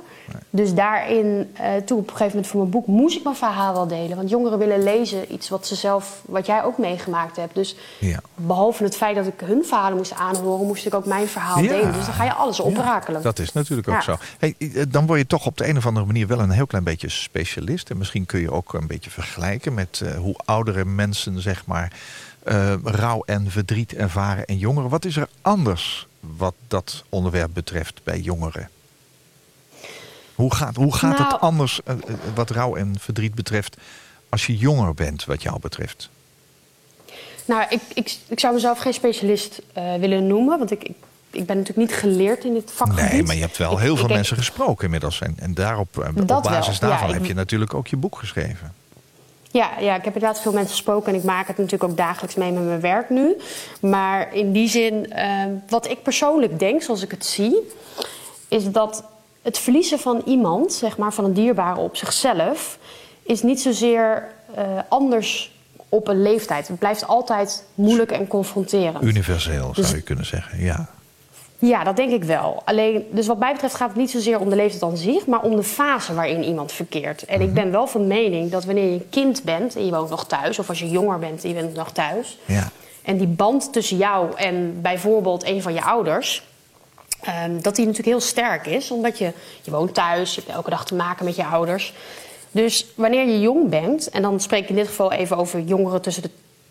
Dus 0.50 0.74
daarin, 0.74 1.54
uh, 1.60 1.76
toen 1.84 1.98
op 1.98 2.04
een 2.04 2.10
gegeven 2.10 2.26
moment 2.26 2.46
voor 2.46 2.60
mijn 2.60 2.70
boek... 2.70 2.86
moest 2.86 3.16
ik 3.16 3.24
mijn 3.24 3.36
verhaal 3.36 3.72
wel 3.72 3.86
delen. 3.86 4.16
Want 4.16 4.30
jongeren 4.30 4.58
willen 4.58 4.82
lezen 4.82 5.32
iets 5.32 5.48
wat 5.48 5.66
ze 5.66 5.74
zelf, 5.74 6.22
wat 6.26 6.46
jij 6.46 6.64
ook 6.64 6.78
meegemaakt 6.78 7.36
hebt. 7.36 7.54
Dus 7.54 7.76
ja. 7.98 8.20
behalve 8.34 8.84
het 8.84 8.96
feit 8.96 9.16
dat 9.16 9.26
ik 9.26 9.40
hun 9.44 9.64
verhalen 9.64 9.96
moest 9.96 10.12
aanhoren... 10.12 10.66
moest 10.66 10.86
ik 10.86 10.94
ook 10.94 11.06
mijn 11.06 11.28
verhaal 11.28 11.62
delen. 11.62 11.92
Dus 11.92 12.04
dan 12.04 12.14
ga 12.14 12.24
je 12.24 12.34
alles 12.34 12.60
oprakelen. 12.60 13.22
Dat 13.22 13.38
is 13.38 13.52
natuurlijk 13.52 13.88
ook 13.88 14.02
zo. 14.02 14.16
Hey, 14.38 14.54
eh, 14.58 14.82
dan 14.88 15.06
word 15.06 15.18
je 15.18 15.26
toch 15.26 15.46
op 15.46 15.56
de 15.56 15.68
een 15.68 15.76
of 15.76 15.86
andere 15.86 16.06
manier 16.06 16.26
wel 16.26 16.40
een 16.40 16.50
heel 16.50 16.66
klein 16.66 16.84
beetje 16.84 17.08
specialist. 17.08 17.90
En 17.90 17.98
misschien 17.98 18.26
kun 18.26 18.40
je 18.40 18.52
ook 18.52 18.72
een 18.72 18.86
beetje 18.86 19.10
vergelijken 19.10 19.74
met 19.74 20.00
uh, 20.02 20.14
hoe 20.16 20.34
oudere 20.44 20.84
mensen, 20.84 21.40
zeg 21.40 21.66
maar 21.66 21.92
uh, 22.44 22.72
rouw 22.84 23.22
en 23.26 23.50
verdriet 23.50 23.94
ervaren 23.94 24.44
en 24.44 24.58
jongeren. 24.58 24.90
Wat 24.90 25.04
is 25.04 25.16
er 25.16 25.28
anders 25.42 26.08
wat 26.20 26.54
dat 26.68 27.04
onderwerp 27.08 27.50
betreft 27.52 28.00
bij 28.04 28.20
jongeren? 28.20 28.70
Hoe 30.34 30.54
gaat, 30.54 30.76
hoe 30.76 30.94
gaat 30.94 31.18
nou, 31.18 31.32
het 31.32 31.40
anders 31.40 31.80
uh, 31.88 31.94
wat 32.34 32.50
rouw 32.50 32.76
en 32.76 32.98
verdriet 32.98 33.34
betreft 33.34 33.76
als 34.28 34.46
je 34.46 34.56
jonger 34.56 34.94
bent, 34.94 35.24
wat 35.24 35.42
jou 35.42 35.60
betreft? 35.60 36.10
Nou, 37.44 37.66
ik, 37.68 37.80
ik, 37.94 38.16
ik 38.28 38.40
zou 38.40 38.54
mezelf 38.54 38.78
geen 38.78 38.94
specialist 38.94 39.62
uh, 39.78 39.94
willen 39.94 40.26
noemen, 40.26 40.58
want 40.58 40.70
ik, 40.70 40.84
ik 40.84 40.94
ik 41.30 41.46
ben 41.46 41.56
natuurlijk 41.56 41.90
niet 41.90 41.98
geleerd 41.98 42.44
in 42.44 42.54
dit 42.54 42.70
vakgebied. 42.74 43.12
Nee, 43.12 43.22
maar 43.22 43.34
je 43.34 43.40
hebt 43.40 43.56
wel 43.56 43.72
Ik- 43.72 43.78
heel 43.78 43.96
veel 43.96 44.08
mensen 44.08 44.36
gesproken 44.36 44.84
inmiddels. 44.84 45.20
En, 45.20 45.34
en 45.38 45.54
daarop, 45.54 45.98
eh, 45.98 46.08
op 46.16 46.42
basis 46.42 46.78
wel, 46.78 46.90
daarvan 46.90 47.12
heb 47.12 47.24
je 47.24 47.34
natuurlijk 47.34 47.74
ook 47.74 47.86
je 47.86 47.96
boek 47.96 48.18
geschreven. 48.18 48.74
Ja, 49.52 49.70
ja, 49.78 49.96
ik 49.96 50.04
heb 50.04 50.14
inderdaad 50.14 50.40
veel 50.40 50.52
mensen 50.52 50.70
gesproken 50.70 51.12
en 51.12 51.18
ik 51.18 51.24
maak 51.24 51.46
het 51.46 51.56
natuurlijk 51.56 51.90
ook 51.90 51.96
dagelijks 51.96 52.34
mee 52.34 52.52
met 52.52 52.64
mijn 52.64 52.80
werk 52.80 53.10
nu. 53.10 53.36
Maar 53.80 54.34
in 54.34 54.52
die 54.52 54.68
zin, 54.68 55.12
eh, 55.12 55.44
wat 55.68 55.90
ik 55.90 56.02
persoonlijk 56.02 56.58
denk, 56.58 56.82
zoals 56.82 57.02
ik 57.02 57.10
het 57.10 57.26
zie, 57.26 57.72
is 58.48 58.70
dat 58.70 59.04
het 59.42 59.58
verliezen 59.58 59.98
van 59.98 60.22
iemand, 60.26 60.72
zeg 60.72 60.96
maar 60.96 61.12
van 61.12 61.24
een 61.24 61.32
dierbare 61.32 61.80
op 61.80 61.96
zichzelf, 61.96 62.78
is 63.22 63.42
niet 63.42 63.60
zozeer 63.60 64.28
eh, 64.54 64.64
anders 64.88 65.58
op 65.88 66.08
een 66.08 66.22
leeftijd. 66.22 66.68
Het 66.68 66.78
blijft 66.78 67.06
altijd 67.06 67.64
moeilijk 67.74 68.10
en 68.10 68.26
confronterend. 68.26 69.02
Universeel 69.04 69.72
Dus- 69.74 69.84
zou 69.84 69.96
je 69.96 70.02
kunnen 70.02 70.26
zeggen, 70.26 70.64
ja. 70.64 70.88
Ja, 71.60 71.84
dat 71.84 71.96
denk 71.96 72.12
ik 72.12 72.24
wel. 72.24 72.62
Alleen, 72.64 73.06
dus 73.10 73.26
wat 73.26 73.38
mij 73.38 73.52
betreft 73.52 73.74
gaat 73.74 73.88
het 73.88 73.96
niet 73.96 74.10
zozeer 74.10 74.40
om 74.40 74.50
de 74.50 74.56
leeftijd 74.56 74.82
aan 74.82 74.96
zich, 74.96 75.26
maar 75.26 75.42
om 75.42 75.56
de 75.56 75.62
fase 75.62 76.14
waarin 76.14 76.44
iemand 76.44 76.72
verkeert. 76.72 77.24
En 77.24 77.40
ik 77.40 77.54
ben 77.54 77.70
wel 77.70 77.86
van 77.86 78.06
mening 78.06 78.50
dat 78.50 78.64
wanneer 78.64 78.84
je 78.84 78.90
een 78.90 79.08
kind 79.10 79.42
bent 79.42 79.76
en 79.76 79.84
je 79.84 79.90
woont 79.90 80.10
nog 80.10 80.26
thuis, 80.26 80.58
of 80.58 80.68
als 80.68 80.78
je 80.78 80.88
jonger 80.88 81.18
bent 81.18 81.42
en 81.42 81.48
je 81.48 81.54
bent 81.54 81.74
nog 81.74 81.92
thuis, 81.92 82.38
ja. 82.44 82.70
en 83.02 83.16
die 83.16 83.26
band 83.26 83.72
tussen 83.72 83.96
jou 83.96 84.36
en 84.36 84.80
bijvoorbeeld 84.82 85.44
een 85.44 85.62
van 85.62 85.74
je 85.74 85.82
ouders, 85.82 86.42
ehm, 87.20 87.60
dat 87.60 87.76
die 87.76 87.86
natuurlijk 87.86 88.16
heel 88.16 88.26
sterk 88.26 88.66
is, 88.66 88.90
omdat 88.90 89.18
je, 89.18 89.32
je 89.62 89.70
woont 89.70 89.94
thuis, 89.94 90.34
je 90.34 90.40
hebt 90.40 90.52
elke 90.52 90.70
dag 90.70 90.84
te 90.84 90.94
maken 90.94 91.24
met 91.24 91.36
je 91.36 91.44
ouders. 91.44 91.94
Dus 92.50 92.86
wanneer 92.94 93.26
je 93.26 93.40
jong 93.40 93.68
bent, 93.68 94.10
en 94.10 94.22
dan 94.22 94.40
spreek 94.40 94.62
ik 94.62 94.68
in 94.68 94.74
dit 94.74 94.88
geval 94.88 95.12
even 95.12 95.36
over 95.36 95.60
jongeren 95.60 96.02
tussen 96.02 96.22
de, 96.22 96.30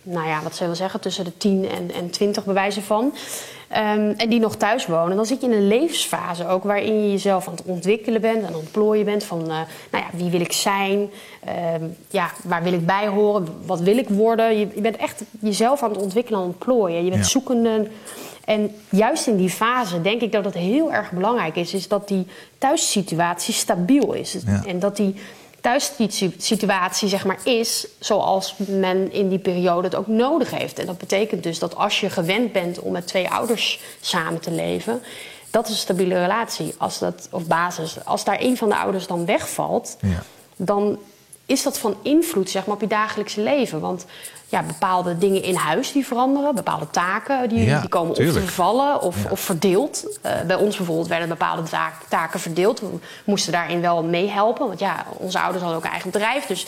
nou 0.09 0.27
ja, 0.27 0.41
wat 0.43 0.55
zullen 0.55 0.71
we 0.71 0.77
zeggen, 0.77 0.99
tussen 0.99 1.23
de 1.23 1.37
10 1.37 1.69
en, 1.69 1.91
en 1.93 2.09
20 2.09 2.45
bewijzen 2.45 2.83
van, 2.83 3.13
ehm, 3.67 4.13
en 4.17 4.29
die 4.29 4.39
nog 4.39 4.55
thuis 4.55 4.85
wonen, 4.85 5.15
dan 5.15 5.25
zit 5.25 5.41
je 5.41 5.47
in 5.47 5.53
een 5.53 5.67
levensfase 5.67 6.47
ook 6.47 6.63
waarin 6.63 7.03
je 7.03 7.11
jezelf 7.11 7.47
aan 7.47 7.53
het 7.53 7.63
ontwikkelen 7.65 8.21
bent, 8.21 8.37
aan 8.37 8.51
het 8.51 8.55
ontplooien 8.61 9.05
bent 9.05 9.23
van, 9.23 9.41
eh, 9.41 9.47
nou 9.91 10.03
ja, 10.03 10.05
wie 10.13 10.29
wil 10.29 10.41
ik 10.41 10.51
zijn, 10.51 11.09
Ehm, 11.45 11.83
ja, 12.09 12.31
waar 12.43 12.63
wil 12.63 12.73
ik 12.73 12.85
bij 12.85 13.07
horen, 13.07 13.47
wat 13.65 13.79
wil 13.79 13.97
ik 13.97 14.09
worden. 14.09 14.59
Je, 14.59 14.67
je 14.75 14.81
bent 14.81 14.97
echt 14.97 15.23
jezelf 15.39 15.83
aan 15.83 15.89
het 15.89 16.01
ontwikkelen 16.01 16.39
en 16.39 16.45
ontplooien. 16.45 17.03
Je 17.03 17.09
bent 17.09 17.23
Ja. 17.23 17.29
zoekende. 17.29 17.87
En 18.45 18.75
juist 18.89 19.27
in 19.27 19.37
die 19.37 19.49
fase 19.49 20.01
denk 20.01 20.21
ik 20.21 20.31
dat 20.31 20.45
het 20.45 20.53
heel 20.53 20.91
erg 20.93 21.11
belangrijk 21.11 21.55
is, 21.55 21.73
is 21.73 21.87
dat 21.87 22.07
die 22.07 22.27
thuissituatie 22.57 23.53
stabiel 23.53 24.13
is. 24.13 24.37
Ja. 24.45 24.63
En 24.65 24.79
dat 24.79 24.95
die 24.95 25.15
thuissituatie 25.61 27.07
zeg 27.07 27.25
maar 27.25 27.39
is 27.43 27.87
zoals 27.99 28.55
men 28.57 29.11
in 29.11 29.29
die 29.29 29.39
periode 29.39 29.87
het 29.87 29.95
ook 29.95 30.07
nodig 30.07 30.51
heeft. 30.51 30.79
En 30.79 30.85
dat 30.85 30.97
betekent 30.97 31.43
dus 31.43 31.59
dat 31.59 31.75
als 31.75 31.99
je 31.99 32.09
gewend 32.09 32.51
bent 32.51 32.79
om 32.79 32.91
met 32.91 33.07
twee 33.07 33.29
ouders 33.29 33.79
samen 34.01 34.39
te 34.39 34.51
leven, 34.51 35.01
dat 35.49 35.65
is 35.65 35.71
een 35.71 35.77
stabiele 35.77 36.19
relatie. 36.19 36.73
Als 36.77 36.99
dat, 36.99 37.27
of 37.31 37.45
basis. 37.45 38.05
Als 38.05 38.23
daar 38.23 38.41
een 38.41 38.57
van 38.57 38.69
de 38.69 38.75
ouders 38.75 39.07
dan 39.07 39.25
wegvalt, 39.25 39.97
Ja. 40.01 40.23
dan 40.55 40.99
is 41.45 41.63
dat 41.63 41.77
van 41.77 41.95
invloed 42.01 42.49
zeg 42.49 42.65
maar, 42.65 42.75
op 42.75 42.81
je 42.81 42.87
dagelijkse 42.87 43.41
leven. 43.41 43.79
Want 43.79 44.05
ja, 44.51 44.63
bepaalde 44.63 45.17
dingen 45.17 45.43
in 45.43 45.55
huis 45.55 45.91
die 45.91 46.05
veranderen, 46.05 46.55
bepaalde 46.55 46.89
taken 46.89 47.49
die, 47.49 47.63
Ja, 47.65 47.79
die 47.79 47.89
komen 47.89 48.09
op 48.09 48.15
tuurlijk. 48.15 48.37
te 48.37 48.43
vervallen 48.43 49.01
of, 49.01 49.23
Ja. 49.23 49.29
of 49.29 49.39
verdeeld. 49.39 50.17
Eh, 50.21 50.31
bij 50.47 50.55
ons 50.55 50.77
bijvoorbeeld 50.77 51.07
werden 51.07 51.27
bepaalde 51.27 51.63
taak- 51.63 52.03
taken 52.09 52.39
verdeeld. 52.39 52.79
We 52.79 52.87
moesten 53.25 53.51
daarin 53.51 53.81
wel 53.81 54.03
meehelpen, 54.03 54.67
want 54.67 54.79
ja, 54.79 55.05
onze 55.17 55.39
ouders 55.39 55.61
hadden 55.63 55.79
ook 55.79 55.85
een 55.85 55.91
eigen 55.91 56.11
bedrijf. 56.11 56.45
Dus 56.45 56.65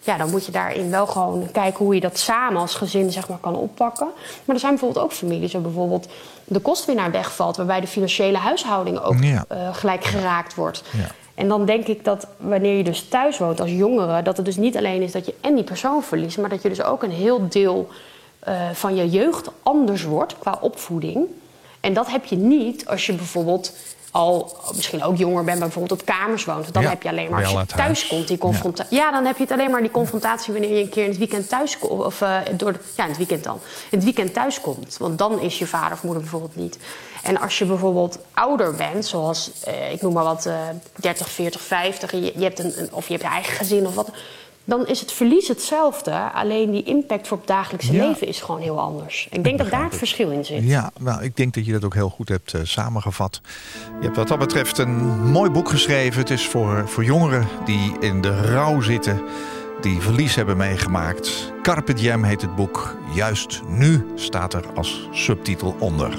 ja, 0.00 0.16
dan 0.16 0.30
moet 0.30 0.46
je 0.46 0.52
daarin 0.52 0.90
wel 0.90 1.06
gewoon 1.06 1.48
kijken 1.52 1.84
hoe 1.84 1.94
je 1.94 2.00
dat 2.00 2.18
samen 2.18 2.60
als 2.60 2.74
gezin 2.74 3.12
zeg 3.12 3.28
maar, 3.28 3.38
kan 3.38 3.56
oppakken. 3.56 4.08
Maar 4.44 4.54
er 4.54 4.60
zijn 4.60 4.72
bijvoorbeeld 4.72 5.04
ook 5.04 5.12
families 5.12 5.52
waar 5.52 5.62
bijvoorbeeld 5.62 6.08
de 6.44 6.58
kostwinnaar 6.60 7.10
wegvalt, 7.10 7.56
waarbij 7.56 7.80
de 7.80 7.86
financiële 7.86 8.38
huishouding 8.38 8.98
ook 9.00 9.22
Ja. 9.22 9.44
eh, 9.48 9.74
gelijk 9.74 10.04
geraakt 10.04 10.54
wordt. 10.54 10.82
Ja. 10.90 11.06
En 11.34 11.48
dan 11.48 11.64
denk 11.64 11.86
ik 11.86 12.04
dat 12.04 12.26
wanneer 12.36 12.76
je 12.76 12.84
dus 12.84 13.08
thuis 13.08 13.38
woont 13.38 13.60
als 13.60 13.70
jongere, 13.70 14.22
dat 14.22 14.36
het 14.36 14.46
dus 14.46 14.56
niet 14.56 14.76
alleen 14.76 15.02
is 15.02 15.12
dat 15.12 15.26
je 15.26 15.34
en 15.40 15.54
die 15.54 15.64
persoon 15.64 16.02
verliest, 16.02 16.38
maar 16.38 16.48
dat 16.50 16.62
je 16.62 16.68
dus 16.68 16.82
ook 16.82 17.02
een 17.02 17.10
heel 17.10 17.48
deel 17.48 17.88
eh, 18.38 18.70
van 18.70 18.96
je 18.96 19.10
jeugd 19.10 19.50
anders 19.62 20.02
wordt 20.02 20.38
qua 20.38 20.58
opvoeding. 20.60 21.26
En 21.80 21.94
dat 21.94 22.10
heb 22.10 22.24
je 22.24 22.36
niet 22.36 22.86
als 22.86 23.06
je 23.06 23.12
bijvoorbeeld 23.12 23.72
al 24.14 24.56
misschien 24.74 25.02
ook 25.04 25.16
jonger 25.16 25.44
bent, 25.44 25.58
bijvoorbeeld 25.58 26.00
op 26.00 26.06
kamers 26.06 26.44
woont. 26.44 26.60
Want 26.60 26.74
dan 26.74 26.82
Ja, 26.82 26.88
heb 26.88 27.02
je 27.02 27.08
alleen 27.08 27.30
maar 27.30 27.38
als 27.44 27.54
al 27.54 27.60
je 27.60 27.64
huis. 27.68 27.70
thuis 27.98 28.06
komt 28.06 28.28
die 28.28 28.38
confrontatie. 28.38 28.96
Ja. 28.96 29.10
dan 29.10 29.24
heb 29.24 29.36
je 29.36 29.42
het 29.42 29.52
alleen 29.52 29.70
maar 29.70 29.80
die 29.80 29.90
confrontatie 29.90 30.52
wanneer 30.52 30.76
je 30.76 30.82
een 30.82 30.88
keer 30.88 31.02
in 31.02 31.08
het 31.08 31.18
weekend 31.18 31.48
thuis 31.48 31.78
komt. 31.78 32.04
Of 32.04 32.20
eh, 32.20 32.38
door 32.56 32.72
de- 32.72 32.78
ja, 32.96 33.02
in 33.02 33.08
het 33.08 33.18
weekend 33.18 33.44
dan. 33.44 33.54
In 33.90 33.96
het 33.98 34.04
weekend 34.04 34.32
thuis 34.34 34.60
komt. 34.60 34.96
Want 34.98 35.18
dan 35.18 35.40
is 35.40 35.58
je 35.58 35.66
vader 35.66 35.92
of 35.92 36.02
moeder 36.02 36.22
bijvoorbeeld 36.22 36.56
niet. 36.56 36.78
En 37.22 37.40
als 37.40 37.58
je 37.58 37.64
bijvoorbeeld 37.64 38.18
ouder 38.34 38.74
bent, 38.74 39.06
zoals 39.06 39.50
eh, 39.62 39.92
ik 39.92 40.02
noem 40.02 40.12
maar 40.12 40.24
wat, 40.24 40.46
eh 40.46 40.54
30, 40.96 41.30
40, 41.30 41.60
50, 41.60 42.12
en 42.12 42.24
je, 42.24 42.32
je 42.36 42.42
hebt 42.44 42.58
een, 42.58 42.72
een- 42.78 42.92
of 42.92 43.06
je 43.06 43.12
hebt 43.12 43.24
je 43.24 43.30
eigen 43.32 43.56
gezin 43.56 43.86
of 43.86 43.94
wat. 43.94 44.08
Dan 44.64 44.86
is 44.86 45.00
het 45.00 45.12
verlies 45.12 45.48
hetzelfde. 45.48 46.10
Alleen 46.32 46.70
die 46.70 46.82
impact 46.82 47.28
voor 47.28 47.36
het 47.36 47.46
dagelijkse 47.46 47.92
Ja. 47.92 48.06
leven 48.08 48.26
is 48.26 48.40
gewoon 48.40 48.60
heel 48.60 48.80
anders. 48.80 49.28
Ik 49.30 49.44
denk 49.44 49.58
dat 49.58 49.70
daar 49.70 49.84
het 49.84 49.96
verschil 49.96 50.30
in 50.30 50.44
zit. 50.44 50.62
Ja, 50.62 50.90
nou, 51.00 51.22
ik 51.22 51.36
denk 51.36 51.54
dat 51.54 51.66
je 51.66 51.72
dat 51.72 51.84
ook 51.84 51.94
heel 51.94 52.08
goed 52.08 52.28
hebt 52.28 52.54
eh, 52.54 52.60
samengevat. 52.64 53.40
Je 53.98 54.04
hebt 54.04 54.16
wat 54.16 54.28
dat 54.28 54.38
betreft 54.38 54.78
een 54.78 55.30
mooi 55.30 55.50
boek 55.50 55.68
geschreven. 55.68 56.20
Het 56.20 56.30
is 56.30 56.46
voor, 56.46 56.88
voor 56.88 57.04
jongeren 57.04 57.48
die 57.64 57.92
in 58.00 58.20
de 58.20 58.40
rouw 58.40 58.80
zitten, 58.80 59.22
die 59.80 60.00
verlies 60.00 60.34
hebben 60.34 60.56
meegemaakt. 60.56 61.52
Carpe 61.62 61.92
Diem 61.92 62.24
heet 62.24 62.40
het 62.42 62.56
boek. 62.56 62.96
Juist 63.14 63.62
nu 63.68 64.06
staat 64.14 64.54
er 64.54 64.64
als 64.74 65.08
subtitel 65.12 65.76
onder. 65.78 66.18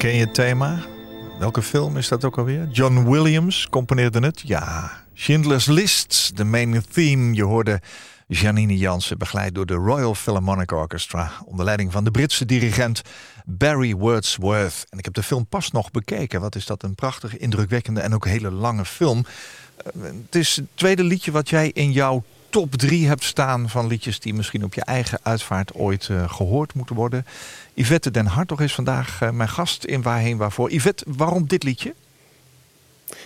Ken 0.00 0.14
je 0.14 0.20
het 0.20 0.34
thema? 0.34 0.78
Welke 1.38 1.62
film 1.62 1.96
is 1.96 2.08
dat 2.08 2.24
ook 2.24 2.38
alweer? 2.38 2.68
John 2.68 3.10
Williams 3.10 3.68
componeerde 3.68 4.20
het. 4.20 4.40
Ja, 4.40 4.90
Schindler's 5.14 5.66
List, 5.66 6.36
de 6.36 6.44
main 6.44 6.82
theme. 6.90 7.34
Je 7.34 7.42
hoorde 7.42 7.80
Janine 8.26 8.76
Jansen, 8.76 9.18
begeleid 9.18 9.54
door 9.54 9.66
de 9.66 9.74
Royal 9.74 10.14
Philharmonic 10.14 10.72
Orchestra... 10.72 11.32
onder 11.44 11.64
leiding 11.64 11.92
van 11.92 12.04
de 12.04 12.10
Britse 12.10 12.44
dirigent 12.44 13.02
Barry 13.44 13.94
Wordsworth. 13.94 14.86
En 14.88 14.98
ik 14.98 15.04
heb 15.04 15.14
de 15.14 15.22
film 15.22 15.46
pas 15.46 15.70
nog 15.70 15.90
bekeken. 15.90 16.40
Wat 16.40 16.54
is 16.54 16.66
dat 16.66 16.82
een 16.82 16.94
prachtige, 16.94 17.38
indrukwekkende 17.38 18.00
en 18.00 18.14
ook 18.14 18.26
hele 18.26 18.50
lange 18.50 18.84
film. 18.84 19.24
Eh, 19.76 20.02
het 20.02 20.34
is 20.34 20.56
het 20.56 20.66
tweede 20.74 21.04
liedje 21.04 21.30
wat 21.30 21.48
jij 21.48 21.70
in 21.70 21.92
jouw 21.92 22.24
top 22.50 22.74
drie 22.74 23.08
hebt 23.08 23.24
staan... 23.24 23.68
van 23.68 23.86
liedjes 23.86 24.20
die 24.20 24.34
misschien 24.34 24.64
op 24.64 24.74
je 24.74 24.84
eigen 24.84 25.18
uitvaart 25.22 25.74
ooit 25.74 26.08
uh, 26.10 26.30
gehoord 26.30 26.74
moeten 26.74 26.96
worden. 26.96 27.26
Yvette 27.74 28.10
den 28.10 28.26
Hartog 28.26 28.60
is 28.60 28.74
vandaag 28.74 29.20
uh, 29.22 29.30
mijn 29.30 29.48
gast 29.48 29.84
in 29.84 30.02
Waarheen 30.02 30.36
Waarvoor. 30.36 30.70
Yvette, 30.70 31.04
waarom 31.08 31.46
dit 31.46 31.62
liedje? 31.62 31.94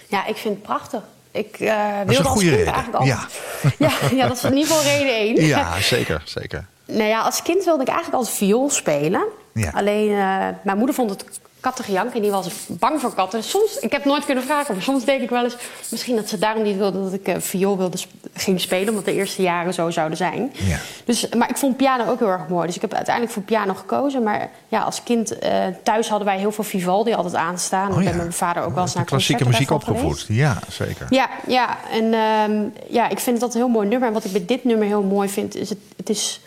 Ja, 0.08 0.26
ik 0.26 0.36
vind 0.36 0.54
het 0.54 0.62
prachtig. 0.62 1.02
Ik 1.30 1.60
uh, 1.60 1.98
dat 1.98 2.10
is 2.10 2.18
een 2.18 2.24
goede 2.24 2.50
reden. 2.50 2.72
Eigenlijk 2.72 3.04
ja. 3.04 3.26
ja. 3.78 3.92
Ja, 4.10 4.28
dat 4.28 4.36
is 4.36 4.44
in 4.44 4.56
ieder 4.56 4.74
geval 4.74 4.82
reden 4.82 5.14
één. 5.14 5.46
Ja, 5.46 5.80
zeker, 5.80 6.22
zeker. 6.24 6.66
Nou 6.86 7.02
ja, 7.02 7.20
als 7.20 7.42
kind 7.42 7.64
wilde 7.64 7.82
ik 7.82 7.88
eigenlijk 7.88 8.18
altijd 8.18 8.36
viool 8.36 8.70
spelen. 8.70 9.24
Ja. 9.54 9.70
Alleen, 9.70 10.08
uh, 10.08 10.48
mijn 10.62 10.76
moeder 10.76 10.94
vond 10.94 11.10
het 11.10 11.40
kattengejank 11.64 12.14
en 12.14 12.22
die 12.22 12.30
was 12.30 12.48
bang 12.68 13.00
voor 13.00 13.14
katten. 13.14 13.42
Soms, 13.42 13.78
ik 13.78 13.92
heb 13.92 14.04
nooit 14.04 14.24
kunnen 14.24 14.44
vragen, 14.44 14.74
maar 14.74 14.82
soms 14.82 15.04
denk 15.04 15.22
ik 15.22 15.30
wel 15.30 15.44
eens... 15.44 15.56
misschien 15.90 16.16
dat 16.16 16.28
ze 16.28 16.38
daarom 16.38 16.62
niet 16.62 16.76
wilde 16.76 17.02
dat 17.02 17.12
ik 17.12 17.28
uh, 17.28 17.34
viool 17.38 17.78
wilde 17.78 17.98
ging 18.32 18.60
spelen... 18.60 18.88
omdat 18.88 19.04
de 19.04 19.12
eerste 19.12 19.42
jaren 19.42 19.74
zo 19.74 19.90
zouden 19.90 20.16
zijn. 20.16 20.52
Ja. 20.52 20.78
Dus, 21.04 21.28
maar 21.28 21.50
ik 21.50 21.56
vond 21.56 21.76
piano 21.76 22.10
ook 22.10 22.18
heel 22.18 22.28
erg 22.28 22.48
mooi. 22.48 22.66
Dus 22.66 22.74
ik 22.74 22.80
heb 22.80 22.94
uiteindelijk 22.94 23.34
voor 23.34 23.42
piano 23.42 23.74
gekozen. 23.74 24.22
Maar 24.22 24.50
ja, 24.68 24.80
als 24.80 25.02
kind 25.02 25.42
uh, 25.42 25.66
thuis 25.82 26.08
hadden 26.08 26.26
wij 26.26 26.38
heel 26.38 26.52
veel 26.52 26.64
Vivaldi 26.64 27.12
altijd 27.12 27.34
aanstaan. 27.34 27.92
Oh, 27.92 27.98
ik 27.98 28.02
ja. 28.02 28.08
ben 28.08 28.16
met 28.16 28.26
mijn 28.26 28.32
vader 28.32 28.62
ook 28.62 28.74
wel 28.74 28.82
eens 28.82 28.94
naar 28.94 29.04
klassieke 29.04 29.46
muziek 29.46 29.70
opgevoed. 29.70 30.24
Ja, 30.28 30.58
zeker. 30.68 31.06
Ja, 31.10 31.28
ja. 31.46 31.78
en 31.90 32.04
uh, 32.04 32.66
ja, 32.88 33.08
ik 33.08 33.18
vind 33.18 33.40
dat 33.40 33.54
een 33.54 33.60
heel 33.60 33.68
mooi 33.68 33.88
nummer. 33.88 34.08
En 34.08 34.14
wat 34.14 34.24
ik 34.24 34.32
bij 34.32 34.44
dit 34.44 34.64
nummer 34.64 34.86
heel 34.86 35.02
mooi 35.02 35.28
vind, 35.28 35.54
is 35.54 35.68
het, 35.68 35.78
het 35.96 36.08
is... 36.08 36.40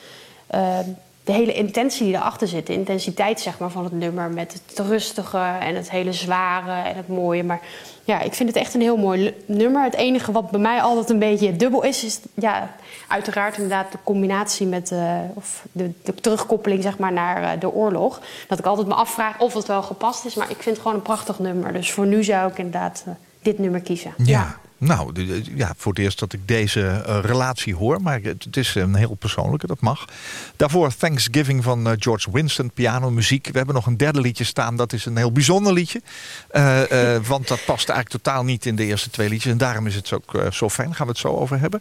De 1.28 1.34
hele 1.34 1.54
intentie 1.54 2.06
die 2.06 2.16
erachter 2.16 2.48
zit, 2.48 2.68
de 2.68 2.74
intensiteit 2.74 3.40
zeg 3.40 3.60
maar, 3.60 3.70
van 3.70 3.84
het 3.84 3.94
nummer... 3.94 4.30
met 4.30 4.62
het 4.66 4.88
rustige 4.88 5.38
en 5.38 5.76
het 5.76 5.92
hele 5.92 6.14
zware 6.14 6.90
en 6.90 6.96
het 6.96 7.08
mooie. 7.08 7.44
Maar 7.44 7.60
ja, 8.04 8.22
ik 8.22 8.34
vind 8.34 8.50
het 8.50 8.58
echt 8.58 8.74
een 8.74 8.82
heel 8.82 8.98
mooi 8.98 9.36
nummer. 9.46 9.84
Het 9.84 9.96
enige 9.96 10.32
wat 10.32 10.52
bij 10.52 10.60
mij 10.60 10.82
altijd 10.82 11.10
een 11.10 11.20
beetje 11.20 11.56
dubbel 11.56 11.84
is... 11.84 12.04
is 12.04 12.20
ja, 12.34 12.76
uiteraard 13.08 13.56
inderdaad 13.56 13.92
de 13.92 13.98
combinatie 14.04 14.68
met... 14.68 14.92
Uh, 14.92 15.20
of 15.34 15.66
de, 15.72 15.92
de, 16.04 16.16
terugkoppeling 16.16 16.84
zeg 16.84 16.98
maar, 16.98 17.14
naar 17.14 17.42
uh, 17.42 17.50
de 17.60 17.74
oorlog. 17.74 18.22
Dat 18.48 18.60
ik 18.60 18.66
altijd 18.66 18.88
me 18.88 18.94
afvraag 18.94 19.40
of 19.40 19.54
het 19.54 19.68
wel 19.68 19.84
gepast 19.84 20.26
is. 20.26 20.36
Maar 20.36 20.50
ik 20.50 20.62
vind 20.62 20.76
het 20.76 20.80
gewoon 20.80 20.98
een 20.98 21.04
prachtig 21.04 21.40
nummer. 21.40 21.74
Dus 21.74 21.92
voor 21.92 22.06
nu 22.06 22.24
zou 22.24 22.52
ik 22.52 22.58
inderdaad 22.58 23.04
uh, 23.08 23.14
dit 23.42 23.60
nummer 23.60 23.82
kiezen. 23.82 24.14
ja. 24.18 24.26
ja. 24.26 24.67
Nou, 24.80 25.26
ja, 25.56 25.74
voor 25.78 25.92
het 25.92 26.02
eerst 26.02 26.20
dat 26.20 26.34
ik 26.34 26.48
deze 26.48 27.04
uh, 27.08 27.20
relatie 27.22 27.76
hoor. 27.76 28.02
Maar 28.02 28.20
het, 28.22 28.58
is 28.58 28.76
een 28.76 28.96
heel 28.96 29.16
persoonlijke, 29.16 29.68
dat 29.68 29.80
mag. 29.80 30.06
Daarvoor 30.56 30.96
Thanksgiving 30.96 31.64
van 31.64 31.88
uh, 31.88 31.94
George 32.00 32.32
Winston, 32.32 32.72
piano, 32.72 33.12
muziek. 33.12 33.48
We 33.52 33.58
hebben 33.58 33.76
nog 33.76 33.86
een 33.86 33.98
derde 33.98 34.22
liedje 34.22 34.44
staan. 34.44 34.76
Dat 34.76 34.94
is 34.94 35.06
een 35.06 35.18
heel 35.18 35.32
bijzonder 35.32 35.74
liedje. 35.74 36.02
Uh, 36.52 36.82
want 37.28 37.48
dat 37.48 37.66
past 37.66 37.90
eigenlijk 37.90 38.24
totaal 38.24 38.44
niet 38.44 38.66
in 38.66 38.76
de 38.76 38.86
eerste 38.86 39.10
twee 39.10 39.30
liedjes. 39.30 39.52
En 39.52 39.58
daarom 39.58 39.88
is 39.88 39.96
het 39.96 40.14
ook 40.14 40.42
zo 40.52 40.70
fijn. 40.70 40.96
Gaan 40.96 41.06
we 41.06 41.12
het 41.12 41.22
zo 41.22 41.28
over 41.28 41.60
hebben. 41.60 41.80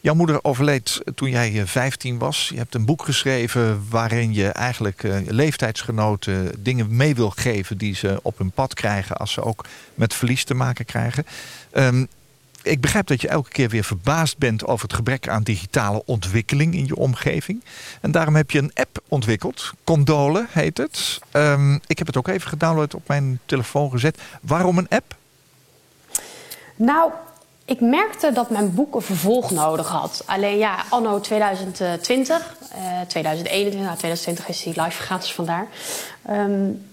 Jouw 0.00 0.14
moeder 0.14 0.44
overleed 0.44 1.00
toen 1.14 1.30
jij 1.30 1.66
15 1.66 2.18
was. 2.18 2.48
Je 2.52 2.58
hebt 2.58 2.74
een 2.74 2.84
boek 2.84 3.04
geschreven 3.04 3.86
waarin 3.90 4.34
je 4.34 4.48
eigenlijk 4.48 5.02
leeftijdsgenoten 5.26 6.62
dingen 6.62 6.96
mee 6.96 7.14
wil 7.14 7.30
geven... 7.30 7.78
die 7.78 7.94
ze 7.94 8.18
op 8.22 8.38
hun 8.38 8.50
pad 8.50 8.74
krijgen 8.74 9.16
als 9.16 9.32
ze 9.32 9.42
ook 9.42 9.64
met 9.94 10.14
verlies 10.14 10.44
te 10.44 10.54
maken 10.54 10.84
krijgen. 10.84 11.26
Um, 11.72 12.08
ik 12.62 12.80
begrijp 12.80 13.06
dat 13.06 13.20
je 13.20 13.28
elke 13.28 13.50
keer 13.50 13.68
weer 13.68 13.84
verbaasd 13.84 14.38
bent 14.38 14.66
over 14.66 14.82
het 14.82 14.96
gebrek 14.96 15.28
aan 15.28 15.42
digitale 15.42 16.02
ontwikkeling 16.04 16.74
in 16.74 16.86
je 16.86 16.96
omgeving. 16.96 17.64
En 18.00 18.10
daarom 18.10 18.36
heb 18.36 18.50
je 18.50 18.58
een 18.58 18.70
app 18.74 19.00
ontwikkeld. 19.08 19.72
Condole 19.84 20.46
heet 20.50 20.78
het. 20.78 21.18
Um, 21.32 21.80
ik 21.86 21.98
heb 21.98 22.06
het 22.06 22.16
ook 22.16 22.28
even 22.28 22.48
gedownload 22.48 22.94
op 22.94 23.08
mijn 23.08 23.40
telefoon 23.44 23.90
gezet. 23.90 24.18
Waarom 24.40 24.78
een 24.78 24.88
app? 24.88 25.16
Nou, 26.76 27.10
ik 27.64 27.80
merkte 27.80 28.32
dat 28.32 28.50
mijn 28.50 28.74
boek 28.74 28.94
een 28.94 29.02
vervolg 29.02 29.50
nodig 29.50 29.88
had. 29.88 30.22
Alleen 30.26 30.58
ja, 30.58 30.84
anno 30.88 31.20
2020, 31.20 32.36
uh, 32.36 33.00
2021, 33.00 33.80
nou 33.80 33.96
2020 33.96 34.48
is 34.48 34.62
die 34.62 34.82
live 34.82 35.16
dus 35.18 35.32
vandaar. 35.32 35.66
Um, 36.30 36.87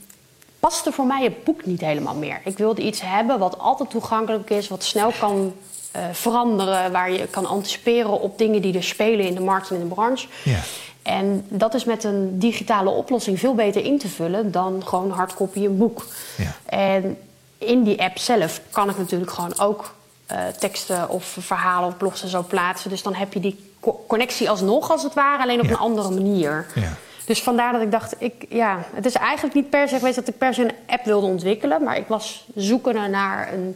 paste 0.65 0.91
voor 0.91 1.05
mij 1.05 1.23
het 1.23 1.43
boek 1.43 1.65
niet 1.65 1.81
helemaal 1.81 2.15
meer. 2.15 2.41
Ik 2.43 2.57
wilde 2.57 2.81
iets 2.81 3.01
hebben 3.01 3.39
wat 3.39 3.59
altijd 3.59 3.89
toegankelijk 3.89 4.49
is, 4.49 4.67
wat 4.67 4.83
snel 4.83 5.11
kan 5.19 5.53
uh, 5.95 6.01
veranderen, 6.11 6.91
waar 6.91 7.11
je 7.11 7.27
kan 7.27 7.45
anticiperen 7.45 8.21
op 8.21 8.37
dingen 8.37 8.61
die 8.61 8.75
er 8.75 8.83
spelen 8.83 9.25
in 9.25 9.35
de 9.35 9.41
markt 9.41 9.69
en 9.69 9.75
in 9.75 9.87
de 9.87 9.93
branche. 9.93 10.27
Ja. 10.43 10.59
En 11.03 11.45
dat 11.49 11.73
is 11.73 11.83
met 11.83 12.03
een 12.03 12.39
digitale 12.39 12.89
oplossing 12.89 13.39
veel 13.39 13.55
beter 13.55 13.83
in 13.85 13.99
te 13.99 14.07
vullen 14.07 14.51
dan 14.51 14.81
gewoon 14.85 15.11
hardcopy 15.11 15.65
een 15.65 15.77
boek. 15.77 16.05
Ja. 16.37 16.55
En 16.65 17.17
in 17.57 17.83
die 17.83 18.01
app 18.01 18.17
zelf 18.17 18.61
kan 18.71 18.89
ik 18.89 18.97
natuurlijk 18.97 19.31
gewoon 19.31 19.59
ook 19.59 19.93
uh, 20.31 20.37
teksten 20.59 21.09
of 21.09 21.37
verhalen 21.39 21.87
of 21.89 21.97
blogs 21.97 22.23
en 22.23 22.29
zo 22.29 22.45
plaatsen. 22.47 22.89
Dus 22.89 23.03
dan 23.03 23.13
heb 23.13 23.33
je 23.33 23.39
die 23.39 23.71
co 23.79 24.03
connectie 24.07 24.49
alsnog, 24.49 24.91
als 24.91 25.03
het 25.03 25.13
ware, 25.13 25.43
alleen 25.43 25.59
op 25.59 25.65
Ja. 25.65 25.71
een 25.71 25.77
andere 25.77 26.09
manier. 26.09 26.65
Ja. 26.75 26.97
Dus 27.25 27.41
vandaar 27.43 27.71
dat 27.71 27.81
ik 27.81 27.91
dacht, 27.91 28.15
ik, 28.17 28.45
ja, 28.49 28.85
het 28.93 29.05
is 29.05 29.13
eigenlijk 29.13 29.55
niet 29.55 29.69
per 29.69 29.87
se 29.87 29.95
geweest 29.97 30.15
dat 30.15 30.27
ik 30.27 30.37
per 30.37 30.53
se 30.53 30.61
een 30.63 30.71
app 30.87 31.05
wilde 31.05 31.27
ontwikkelen. 31.27 31.83
Maar 31.83 31.97
ik 31.97 32.07
was 32.07 32.47
zoekende 32.55 33.07
naar 33.07 33.53
een 33.53 33.75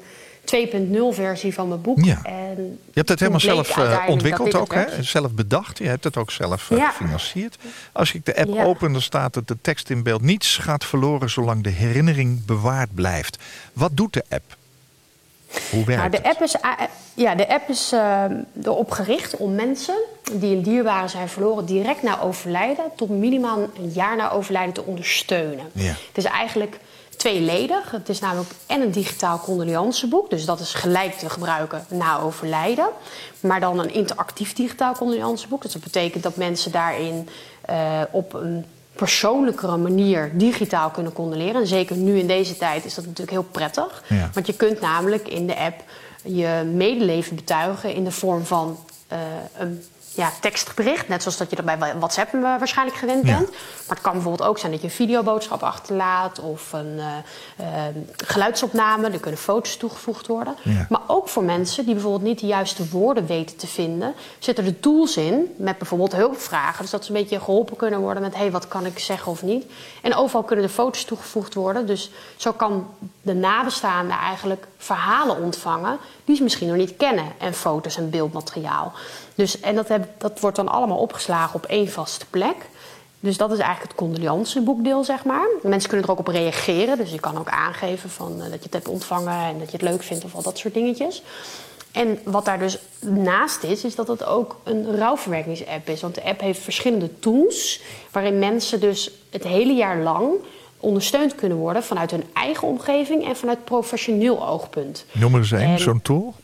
2.0 1.12 1.16
versie 1.16 1.54
van 1.54 1.68
mijn 1.68 1.82
boek. 1.82 2.04
Ja. 2.06 2.20
En 2.24 2.56
Je 2.86 2.92
hebt 2.94 3.10
het 3.10 3.20
helemaal 3.20 3.40
zelf 3.40 3.70
uh, 3.70 3.76
uiteindelijk 3.78 4.12
ontwikkeld 4.12 4.52
dat 4.52 4.62
ook, 4.62 4.74
hè? 4.74 5.04
zelf 5.04 5.32
bedacht. 5.32 5.78
Je 5.78 5.88
hebt 5.88 6.04
het 6.04 6.18
ook 6.18 6.32
zelf 6.32 6.70
uh, 6.70 6.78
Ja. 6.78 6.90
gefinancierd. 6.90 7.58
Als 7.92 8.14
ik 8.14 8.26
de 8.26 8.36
app 8.36 8.54
Ja. 8.54 8.64
open, 8.64 8.92
dan 8.92 9.02
staat 9.02 9.36
het 9.36 9.48
de 9.48 9.58
tekst 9.62 9.90
in 9.90 10.04
beeld. 10.04 10.22
Niets 10.22 10.58
gaat 10.58 10.86
verloren 10.86 11.30
zolang 11.30 11.64
de 11.64 11.70
herinnering 11.70 12.46
bewaard 12.46 12.94
blijft. 12.96 13.38
Wat 13.74 13.92
doet 13.94 14.14
de 14.14 14.24
app? 14.30 14.58
Hoe 15.72 15.86
werkt 15.86 16.02
Nou, 16.02 16.10
de 16.10 16.18
het? 16.18 16.26
app 16.26 16.42
is, 16.42 16.56
uh, 16.56 16.72
ja, 17.14 17.36
de 17.36 17.50
app 17.50 17.70
is 17.70 17.94
uh, 17.94 18.24
erop 18.64 18.92
gericht 18.92 19.38
om 19.38 19.56
mensen 19.56 19.96
die 20.32 20.56
een 20.56 20.62
dierbare 20.62 21.08
zijn 21.08 21.30
verloren 21.30 21.66
direct 21.66 22.02
na 22.02 22.22
overlijden 22.22 22.86
tot 22.96 23.10
minimaal 23.10 23.58
een 23.60 23.92
jaar 23.94 24.16
na 24.16 24.32
overlijden 24.32 24.74
te 24.74 24.84
ondersteunen. 24.84 25.66
Ja. 25.72 25.88
Het 25.88 26.18
is 26.18 26.24
eigenlijk 26.24 26.80
tweeledig. 27.18 27.92
Het 27.92 28.10
is 28.10 28.20
namelijk 28.20 28.50
en 28.66 28.82
een 28.82 28.92
digitaal 28.92 29.40
condoleanceboek, 29.40 30.30
dus 30.30 30.46
dat 30.46 30.60
is 30.60 30.74
gelijk 30.74 31.14
te 31.14 31.30
gebruiken 31.30 31.86
na 31.90 32.20
overlijden. 32.20 32.88
Maar 33.40 33.60
dan 33.60 33.80
een 33.80 33.94
interactief 33.94 34.54
digitaal 34.54 34.94
condoleanceboek. 34.94 35.62
Dus 35.62 35.74
dat 35.74 35.84
betekent 35.84 36.24
dat 36.24 36.36
mensen 36.36 36.72
daarin 36.72 37.30
uh, 37.70 38.02
op 38.12 38.34
een 38.34 38.66
persoonlijkere 38.94 39.78
manier 39.78 40.32
digitaal 40.34 40.90
kunnen 40.90 41.14
condoleren. 41.14 41.62
En 41.62 41.68
zeker 41.68 41.96
nu 41.96 42.20
in 42.20 42.28
deze 42.28 42.58
tijd 42.58 42.86
is 42.86 42.96
dat 42.96 43.04
natuurlijk 43.06 43.32
heel 43.32 43.48
prettig. 43.52 44.04
Ja. 44.08 44.30
Want 44.34 44.48
je 44.48 44.54
kunt 44.54 44.82
namelijk 44.82 45.28
in 45.28 45.48
de 45.48 45.58
app 45.58 45.84
je 46.24 46.72
medeleven 46.74 47.36
betuigen 47.36 47.94
in 47.94 48.04
de 48.04 48.12
vorm 48.12 48.46
van 48.46 48.78
uh, 49.12 49.18
een 49.58 49.84
ja, 50.20 50.32
tekstbericht. 50.42 51.08
Net 51.08 51.22
zoals 51.22 51.38
dat 51.38 51.50
je 51.50 51.56
dat 51.56 51.66
bij 51.66 51.78
WhatsApp 51.98 52.34
uh, 52.34 52.42
waarschijnlijk 52.42 52.98
gewend 52.98 53.28
Ja. 53.28 53.38
bent. 53.38 53.50
Maar 53.50 53.98
het 53.98 54.02
kan 54.02 54.14
bijvoorbeeld 54.14 54.50
ook 54.50 54.58
zijn 54.58 54.72
dat 54.72 54.82
je 54.82 54.88
een 54.88 54.94
videoboodschap 54.94 55.64
achterlaat 55.64 56.40
of 56.40 56.74
een 56.74 56.96
uh, 56.98 57.06
uh, 57.60 57.66
geluidsopname. 58.26 59.10
Er 59.10 59.20
kunnen 59.20 59.40
foto's 59.40 59.78
toegevoegd 59.78 60.28
worden. 60.28 60.56
Ja. 60.64 60.86
Maar 60.90 61.02
ook 61.08 61.30
voor 61.30 61.44
mensen 61.44 61.86
die 61.86 61.94
bijvoorbeeld 61.94 62.24
niet 62.24 62.40
de 62.40 62.48
juiste 62.48 62.90
woorden 62.90 63.26
weten 63.26 63.58
te 63.58 63.68
vinden, 63.68 64.14
zitten 64.40 64.66
er 64.66 64.80
tools 64.80 65.18
in 65.18 65.54
met 65.58 65.78
bijvoorbeeld 65.78 66.16
hulpvragen. 66.16 66.82
Dus 66.82 66.92
dat 66.92 67.06
ze 67.06 67.12
een 67.12 67.18
beetje 67.20 67.40
geholpen 67.40 67.76
kunnen 67.76 68.00
worden 68.00 68.24
met: 68.24 68.34
hé, 68.34 68.40
hey, 68.40 68.52
wat 68.52 68.68
kan 68.68 68.86
ik 68.86 69.00
zeggen 69.00 69.32
of 69.32 69.42
niet? 69.44 69.66
En 70.02 70.16
overal 70.16 70.44
kunnen 70.44 70.66
er 70.66 70.72
foto's 70.72 71.04
toegevoegd 71.04 71.54
worden. 71.54 71.86
Dus 71.86 72.12
zo 72.36 72.52
kan 72.52 72.88
de 73.22 73.34
nabestaande 73.34 74.14
eigenlijk 74.14 74.68
verhalen 74.78 75.42
ontvangen 75.42 75.98
die 76.26 76.36
ze 76.36 76.44
misschien 76.44 76.68
nog 76.68 76.78
niet 76.78 76.98
kennen. 76.98 77.26
En 77.38 77.54
foto's 77.54 77.98
en 77.98 78.10
beeldmateriaal. 78.10 78.94
Dus, 79.40 79.60
en 79.60 79.76
dat, 79.76 79.88
heb, 79.88 80.08
dat 80.18 80.40
wordt 80.40 80.56
dan 80.56 80.68
allemaal 80.68 80.98
opgeslagen 80.98 81.56
op 81.56 81.66
één 81.66 81.90
vaste 81.90 82.26
plek. 82.30 82.56
Dus 83.20 83.38
dat 83.38 83.52
is 83.52 83.58
eigenlijk 83.58 83.92
het 83.92 84.00
condoleanceboekdeel, 84.00 85.04
zeg 85.04 85.26
maar. 85.26 85.48
Mensen 85.62 85.90
kunnen 85.90 86.08
er 86.08 86.14
ook 86.14 86.20
op 86.20 86.28
reageren. 86.28 86.98
Dus 86.98 87.12
je 87.12 87.20
kan 87.20 87.38
ook 87.38 87.50
aangeven 87.50 88.10
van, 88.10 88.34
uh, 88.36 88.42
dat 88.42 88.52
je 88.52 88.60
het 88.64 88.74
hebt 88.74 88.88
ontvangen 88.88 89.34
en 89.34 89.60
dat 89.60 89.72
je 89.72 89.78
het 89.78 89.90
leuk 89.90 90.04
vindt 90.04 90.24
of 90.24 90.36
al 90.36 90.42
dat 90.42 90.58
soort 90.58 90.74
dingetjes. 90.74 91.24
En 91.92 92.20
wat 92.24 92.46
daar 92.46 92.60
dus 92.60 92.78
naast 93.00 93.64
is, 93.64 93.84
is 93.84 93.96
dat 93.96 94.08
het 94.08 94.26
ook 94.26 94.58
een 94.64 94.98
rouwverwerkingsapp 94.98 95.90
is. 95.90 96.02
Want 96.02 96.16
de 96.16 96.24
app 96.24 96.40
heeft 96.40 96.60
verschillende 96.60 97.20
tools 97.20 97.82
waarin 98.12 98.40
mensen 98.40 98.80
dus 98.80 99.12
het 99.30 99.44
hele 99.44 99.74
jaar 99.74 99.98
lang 99.98 100.34
ondersteund 100.78 101.36
kunnen 101.36 101.58
worden 101.58 101.84
vanuit 101.84 102.12
hun 102.12 102.24
eigen 102.34 102.68
omgeving 102.68 103.28
en 103.28 103.36
vanuit 103.36 103.64
professioneel 103.64 104.48
oogpunt. 104.48 105.06
Noem 105.12 105.34
er 105.34 105.40
eens 105.40 105.52
één, 105.52 105.80
zo'n 105.80 106.02
tool. 106.02 106.36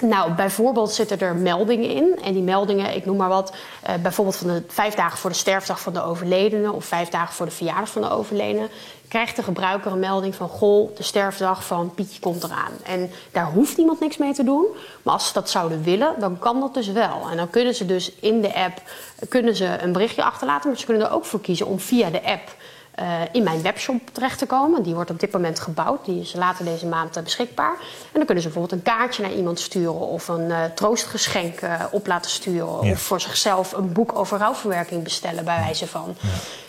Nou, 0.00 0.32
bijvoorbeeld 0.32 0.92
zitten 0.92 1.20
er 1.20 1.34
meldingen 1.34 1.90
in. 1.90 2.18
En 2.24 2.32
die 2.32 2.42
meldingen, 2.42 2.94
ik 2.94 3.04
noem 3.04 3.16
maar 3.16 3.28
wat, 3.28 3.52
uh, 3.88 3.94
bijvoorbeeld 4.02 4.36
van 4.36 4.48
de 4.48 4.62
vijf 4.68 4.94
dagen 4.94 5.18
voor 5.18 5.30
de 5.30 5.36
sterfdag 5.36 5.80
van 5.80 5.92
de 5.92 6.02
overledene 6.02 6.72
of 6.72 6.84
vijf 6.84 7.08
dagen 7.08 7.34
voor 7.34 7.46
de 7.46 7.52
verjaardag 7.52 7.88
van 7.88 8.02
de 8.02 8.10
overledene, 8.10 8.68
krijgt 9.08 9.36
de 9.36 9.42
gebruiker 9.42 9.92
een 9.92 9.98
melding 9.98 10.34
van: 10.34 10.48
Goh, 10.48 10.96
de 10.96 11.02
sterfdag 11.02 11.64
van 11.64 11.94
Pietje 11.94 12.20
komt 12.20 12.44
eraan. 12.44 12.72
En 12.82 13.10
daar 13.32 13.50
hoeft 13.52 13.78
iemand 13.78 14.00
niks 14.00 14.16
mee 14.16 14.32
te 14.32 14.44
doen. 14.44 14.66
Maar 15.02 15.14
als 15.14 15.26
ze 15.26 15.32
dat 15.32 15.50
zouden 15.50 15.82
willen, 15.82 16.14
dan 16.18 16.38
kan 16.38 16.60
dat 16.60 16.74
dus 16.74 16.88
wel. 16.88 17.28
En 17.30 17.36
dan 17.36 17.50
kunnen 17.50 17.74
ze 17.74 17.86
dus 17.86 18.12
in 18.20 18.40
de 18.40 18.54
app 18.54 18.82
kunnen 19.28 19.56
ze 19.56 19.78
een 19.80 19.92
berichtje 19.92 20.24
achterlaten, 20.24 20.68
maar 20.68 20.78
ze 20.78 20.84
kunnen 20.84 21.06
er 21.06 21.12
ook 21.12 21.24
voor 21.24 21.40
kiezen 21.40 21.66
om 21.66 21.80
via 21.80 22.10
de 22.10 22.24
app 22.24 22.54
uh, 23.00 23.06
in 23.32 23.42
mijn 23.42 23.62
webshop 23.62 24.00
terecht 24.12 24.38
te 24.38 24.46
komen. 24.46 24.82
Die 24.82 24.94
wordt 24.94 25.10
op 25.10 25.20
dit 25.20 25.32
moment 25.32 25.60
gebouwd. 25.60 26.04
Die 26.04 26.20
is 26.20 26.32
later 26.32 26.64
deze 26.64 26.86
maand 26.86 27.16
uh, 27.16 27.22
beschikbaar. 27.22 27.74
En 27.80 28.12
dan 28.12 28.24
kunnen 28.24 28.42
ze 28.42 28.50
bijvoorbeeld 28.50 28.80
een 28.80 28.92
kaartje 28.94 29.22
naar 29.22 29.32
iemand 29.32 29.60
sturen... 29.60 30.08
of 30.08 30.28
een 30.28 30.48
uh, 30.48 30.64
troostgeschenk 30.74 31.60
op 31.90 32.06
laten 32.06 32.30
sturen. 32.30 32.86
Ja. 32.86 32.92
Of 32.92 33.00
voor 33.00 33.20
zichzelf 33.20 33.72
een 33.72 33.92
boek 33.92 34.18
over 34.18 34.38
rouwverwerking 34.38 35.02
bestellen, 35.02 35.44
bij 35.44 35.56
wijze 35.56 35.86
van. 35.86 36.16
Ja. 36.20 36.28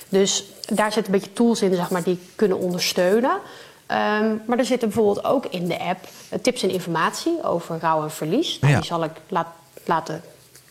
Dus 0.10 0.46
daar 0.66 0.92
zitten 0.92 1.14
een 1.14 1.20
beetje 1.20 1.34
tools 1.34 1.62
in 1.62 1.76
zeg 1.76 1.90
maar, 1.90 2.04
die 2.04 2.20
kunnen 2.36 2.60
ondersteunen. 2.60 3.32
Um, 3.32 4.42
maar 4.46 4.58
er 4.58 4.66
zitten 4.66 4.90
bijvoorbeeld 4.90 5.26
ook 5.26 5.46
in 5.46 5.68
de 5.68 5.80
app 5.80 6.08
tips 6.42 6.64
en 6.64 6.70
informatie 6.70 7.44
over 7.44 7.80
rouw 7.80 8.04
en 8.04 8.12
verlies. 8.12 8.60
Nou, 8.60 8.74
ja. 8.74 8.80
Die 8.80 8.88
zal 8.88 9.04
ik 9.04 9.12
laat, 9.28 9.48
laten 9.86 10.24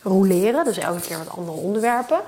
roleren, 0.03 0.63
dus 0.65 0.77
elke 0.77 1.01
keer 1.01 1.17
wat 1.17 1.37
andere 1.37 1.57
onderwerpen. 1.57 2.19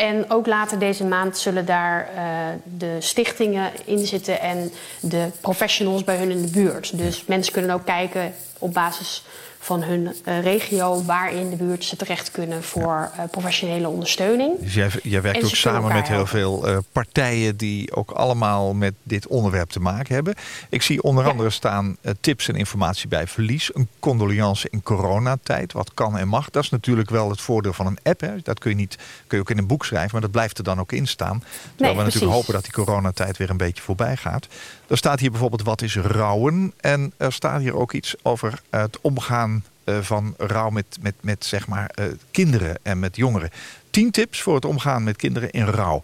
En 0.00 0.30
ook 0.30 0.46
later 0.46 0.78
deze 0.78 1.04
maand 1.04 1.38
zullen 1.38 1.66
daar 1.66 2.08
uh, 2.14 2.22
de 2.64 2.96
stichtingen 2.98 3.70
in 3.84 4.06
zitten 4.06 4.40
en 4.40 4.72
de 5.00 5.28
professionals 5.40 6.04
bij 6.04 6.16
hun 6.16 6.30
in 6.30 6.42
de 6.42 6.50
buurt. 6.50 6.98
Dus 6.98 7.24
mensen 7.26 7.52
kunnen 7.52 7.74
ook 7.74 7.84
kijken 7.84 8.34
op 8.58 8.72
basis 8.72 9.22
van 9.62 9.82
hun 9.82 10.14
uh, 10.28 10.42
regio 10.42 11.04
waar 11.04 11.32
in 11.32 11.50
de 11.50 11.56
buurt 11.56 11.84
ze 11.84 11.96
terecht 11.96 12.30
kunnen 12.30 12.62
voor 12.62 13.10
uh, 13.16 13.24
professionele 13.30 13.88
ondersteuning. 13.88 14.58
Dus 14.60 14.74
jij, 14.74 14.90
jij 15.02 15.22
werkt 15.22 15.44
ook 15.44 15.54
samen 15.54 15.92
met 15.92 16.08
heel 16.08 16.26
veel 16.26 16.68
uh, 16.68 16.78
partijen 16.92 17.56
die 17.56 17.94
ook 17.94 18.10
allemaal 18.10 18.74
met 18.74 18.94
dit 19.02 19.26
onderwerp 19.26 19.70
te 19.70 19.80
maken 19.80 20.14
hebben. 20.14 20.34
Ik 20.68 20.82
zie 20.82 21.02
onder 21.02 21.28
andere 21.30 21.50
staan 21.50 21.96
tips 22.20 22.48
en 22.48 22.54
informatie 22.54 23.08
bij 23.08 23.26
verlies, 23.26 23.74
een 23.74 23.88
condolence 23.98 24.68
in 24.70 24.82
coronatijd, 24.82 25.72
wat 25.72 25.94
kan 25.94 26.18
en 26.18 26.28
mag. 26.28 26.50
Dat 26.50 26.62
is 26.62 26.70
natuurlijk 26.70 27.10
wel 27.10 27.30
het 27.30 27.40
voordeel 27.40 27.72
van 27.72 27.86
een 27.86 27.98
app. 28.02 28.20
Hè. 28.20 28.36
Dat 28.42 28.58
kun 28.58 28.70
je, 28.70 28.76
niet, 28.76 28.96
kun 29.26 29.36
je 29.36 29.42
ook 29.42 29.50
in 29.50 29.58
een 29.58 29.66
boek 29.66 29.84
schrijven, 29.84 30.10
maar 30.12 30.20
dat 30.20 30.30
blijft 30.30 30.58
er 30.58 30.64
dan 30.64 30.80
ook 30.80 30.92
in 30.92 31.06
staan. 31.06 31.38
Terwijl 31.38 31.64
nee, 31.76 31.88
we 31.88 31.94
precies. 31.94 32.12
natuurlijk 32.12 32.32
hopen 32.32 32.52
dat 32.54 32.62
die 32.62 32.84
coronatijd 32.84 33.36
weer 33.36 33.50
een 33.50 33.56
beetje 33.56 33.82
voorbij 33.82 34.16
gaat. 34.16 34.46
Er 34.90 34.96
staat 34.96 35.20
hier 35.20 35.30
bijvoorbeeld 35.30 35.62
wat 35.62 35.82
is 35.82 35.96
rouwen 35.96 36.72
en 36.80 37.12
er 37.16 37.32
staat 37.32 37.60
hier 37.60 37.76
ook 37.76 37.92
iets 37.92 38.14
over 38.22 38.62
het 38.70 39.00
omgaan 39.00 39.64
uh, 39.84 39.98
van 40.00 40.34
rouw 40.36 40.70
met, 40.70 40.98
met, 41.00 41.14
met 41.20 41.44
zeg 41.44 41.66
maar, 41.66 41.90
uh, 42.00 42.06
kinderen 42.30 42.78
en 42.82 42.98
met 42.98 43.16
jongeren. 43.16 43.50
Tien 43.90 44.10
tips 44.10 44.42
voor 44.42 44.54
het 44.54 44.64
omgaan 44.64 45.04
met 45.04 45.16
kinderen 45.16 45.50
in 45.50 45.64
rouw. 45.64 46.00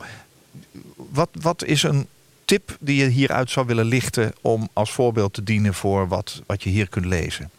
Wat, 1.10 1.28
wat 1.32 1.64
is 1.64 1.82
een 1.82 2.06
tip 2.44 2.76
die 2.80 2.96
je 3.02 3.08
hieruit 3.08 3.50
zou 3.50 3.66
willen 3.66 3.84
lichten 3.84 4.34
om 4.40 4.68
als 4.72 4.92
voorbeeld 4.92 5.32
te 5.32 5.42
dienen 5.42 5.74
voor 5.74 6.08
wat, 6.08 6.42
wat 6.46 6.62
je 6.62 6.70
hier 6.70 6.88
kunt 6.88 7.04
lezen? 7.04 7.50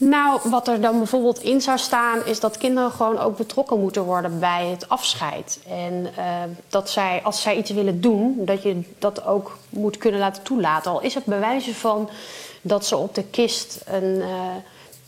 Nou, 0.00 0.40
wat 0.44 0.68
er 0.68 0.80
dan 0.80 0.98
bijvoorbeeld 0.98 1.42
in 1.42 1.60
zou 1.60 1.78
staan, 1.78 2.24
is 2.26 2.40
dat 2.40 2.58
kinderen 2.58 2.90
gewoon 2.90 3.18
ook 3.18 3.36
betrokken 3.36 3.80
moeten 3.80 4.02
worden 4.02 4.38
bij 4.38 4.66
het 4.66 4.88
afscheid. 4.88 5.60
En 5.68 6.06
uh, 6.18 6.34
dat 6.68 6.90
zij, 6.90 7.20
als 7.22 7.42
zij 7.42 7.56
iets 7.56 7.70
willen 7.70 8.00
doen, 8.00 8.44
dat 8.44 8.62
je 8.62 8.80
dat 8.98 9.24
ook 9.24 9.58
moet 9.68 9.98
kunnen 9.98 10.20
laten 10.20 10.42
toelaten. 10.42 10.90
Al 10.90 11.00
is 11.00 11.14
het 11.14 11.24
bewijzen 11.24 11.74
van 11.74 12.10
dat 12.60 12.86
ze 12.86 12.96
op 12.96 13.14
de 13.14 13.24
kist 13.24 13.80
een, 13.84 14.04
uh, 14.04 14.28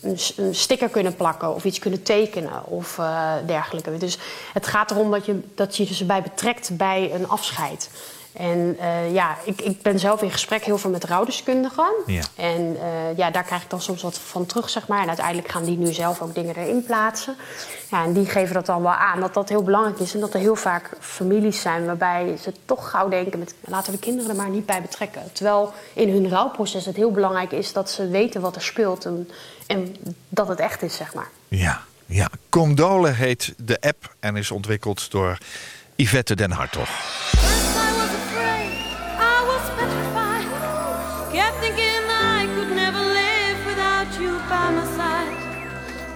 een, 0.01 0.19
een, 0.37 0.55
sticker 0.55 0.89
kunnen 0.89 1.15
plakken 1.15 1.55
of 1.55 1.65
iets 1.65 1.79
kunnen 1.79 2.03
tekenen 2.03 2.67
of 2.67 2.99
uh, 2.99 3.33
dergelijke. 3.47 3.97
Dus 3.97 4.19
het 4.53 4.67
gaat 4.67 4.91
erom 4.91 5.11
dat 5.11 5.27
je, 5.27 5.41
dat 5.55 5.77
je 5.77 5.95
ze 5.95 6.05
bij 6.05 6.23
betrekt 6.23 6.77
bij 6.77 7.15
een 7.15 7.29
afscheid. 7.29 7.91
En 8.33 8.77
uh, 8.81 9.13
ja, 9.13 9.37
ik, 9.45 9.61
ik, 9.61 9.83
ben 9.83 9.99
zelf 9.99 10.23
in 10.23 10.31
gesprek 10.31 10.65
heel 10.65 10.79
veel 10.79 10.91
met 10.91 11.05
rouwdeskundigen. 11.05 11.93
Ja. 12.07 12.23
En 12.37 12.61
uh, 12.61 13.17
ja, 13.17 13.31
daar 13.31 13.45
krijg 13.45 13.63
ik 13.63 13.71
dan 13.71 13.81
soms 13.81 14.03
wat 14.03 14.19
van 14.19 14.47
terug, 14.47 14.71
zeg 14.71 14.87
maar. 14.87 15.03
En 15.03 15.07
uiteindelijk 15.07 15.49
gaan 15.49 15.65
die 15.65 15.79
nu 15.79 15.93
zelf 15.93 16.23
ook 16.23 16.35
dingen 16.35 16.57
erin 16.57 16.85
plaatsen. 16.85 17.37
Ja, 17.91 18.05
en 18.05 18.13
die 18.13 18.27
geven 18.27 18.55
dat 18.55 18.67
dan 18.67 18.83
wel 18.83 18.93
aan, 18.93 19.21
dat 19.21 19.35
dat 19.35 19.49
heel 19.49 19.63
belangrijk 19.63 19.99
is. 19.99 20.15
En 20.15 20.21
dat 20.21 20.35
er 20.35 20.41
heel 20.41 20.57
vaak 20.57 20.91
families 21.01 21.61
zijn 21.61 21.87
waarbij 21.87 22.37
ze 22.43 22.53
toch 22.65 22.91
gauw 22.91 23.09
denken... 23.09 23.39
Met, 23.39 23.55
laten 23.65 23.93
we 23.93 23.99
de 23.99 24.05
kinderen 24.05 24.31
er 24.31 24.37
maar 24.37 24.51
niet 24.51 24.67
bij 24.67 24.83
betrekken. 24.83 25.23
Terwijl 25.33 25.73
in 25.93 26.11
hun 26.11 26.29
rouwproces 26.29 26.87
het 26.87 26.97
heel 26.97 27.13
belangrijk 27.13 27.53
is 27.53 27.73
dat 27.73 27.91
ze 27.91 28.09
weten 28.09 28.41
wat 28.41 28.57
er 28.57 28.63
speelt... 28.63 29.05
en, 29.05 29.29
en 29.67 29.97
dat 30.29 30.49
het 30.49 30.61
echt 30.61 30.83
is, 30.83 30.97
zeg 30.97 31.15
maar. 31.15 31.29
Ja, 31.49 31.81
ja. 32.07 32.29
Condole 32.49 33.11
heet 33.11 33.55
de 33.57 33.81
app 33.81 34.15
en 34.21 34.37
is 34.37 34.51
ontwikkeld 34.51 35.11
door 35.11 35.39
Yvette 35.97 36.35
den 36.35 36.51
Hartog. 36.51 36.89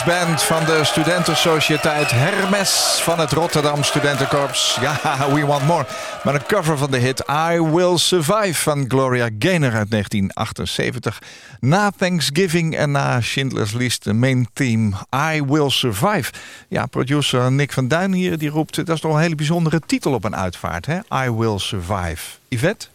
Band 0.00 0.42
van 0.42 0.64
de 0.64 0.84
Studentensociëteit 0.84 2.10
Hermes 2.10 3.00
van 3.02 3.18
het 3.18 3.32
Rotterdam 3.32 3.82
Studentenkorps. 3.82 4.78
Ja, 4.80 5.00
we 5.34 5.46
want 5.46 5.66
more. 5.66 5.86
Maar 6.24 6.34
een 6.34 6.46
cover 6.46 6.78
van 6.78 6.90
de 6.90 6.98
hit 6.98 7.24
I 7.52 7.60
Will 7.60 7.96
Survive 7.96 8.54
van 8.54 8.84
Gloria 8.88 9.28
Gaynor 9.38 9.74
uit 9.74 9.90
1978. 9.90 11.22
Na 11.60 11.90
Thanksgiving 11.96 12.76
en 12.76 12.90
na 12.90 13.20
Schindler's 13.20 13.72
List, 13.72 14.04
de 14.04 14.12
main 14.12 14.48
theme 14.52 14.92
I 15.34 15.42
Will 15.42 15.70
Survive. 15.70 16.32
Ja, 16.68 16.86
producer 16.86 17.52
Nick 17.52 17.72
van 17.72 17.88
Duin 17.88 18.12
hier 18.12 18.38
die 18.38 18.50
roept, 18.50 18.76
dat 18.76 18.88
is 18.88 19.00
toch 19.00 19.14
een 19.14 19.20
hele 19.20 19.34
bijzondere 19.34 19.80
titel 19.86 20.12
op 20.12 20.24
een 20.24 20.36
uitvaart. 20.36 20.86
Hè? 20.86 20.98
I 21.24 21.30
Will 21.30 21.58
Survive. 21.58 22.22
Yvette? 22.48 22.91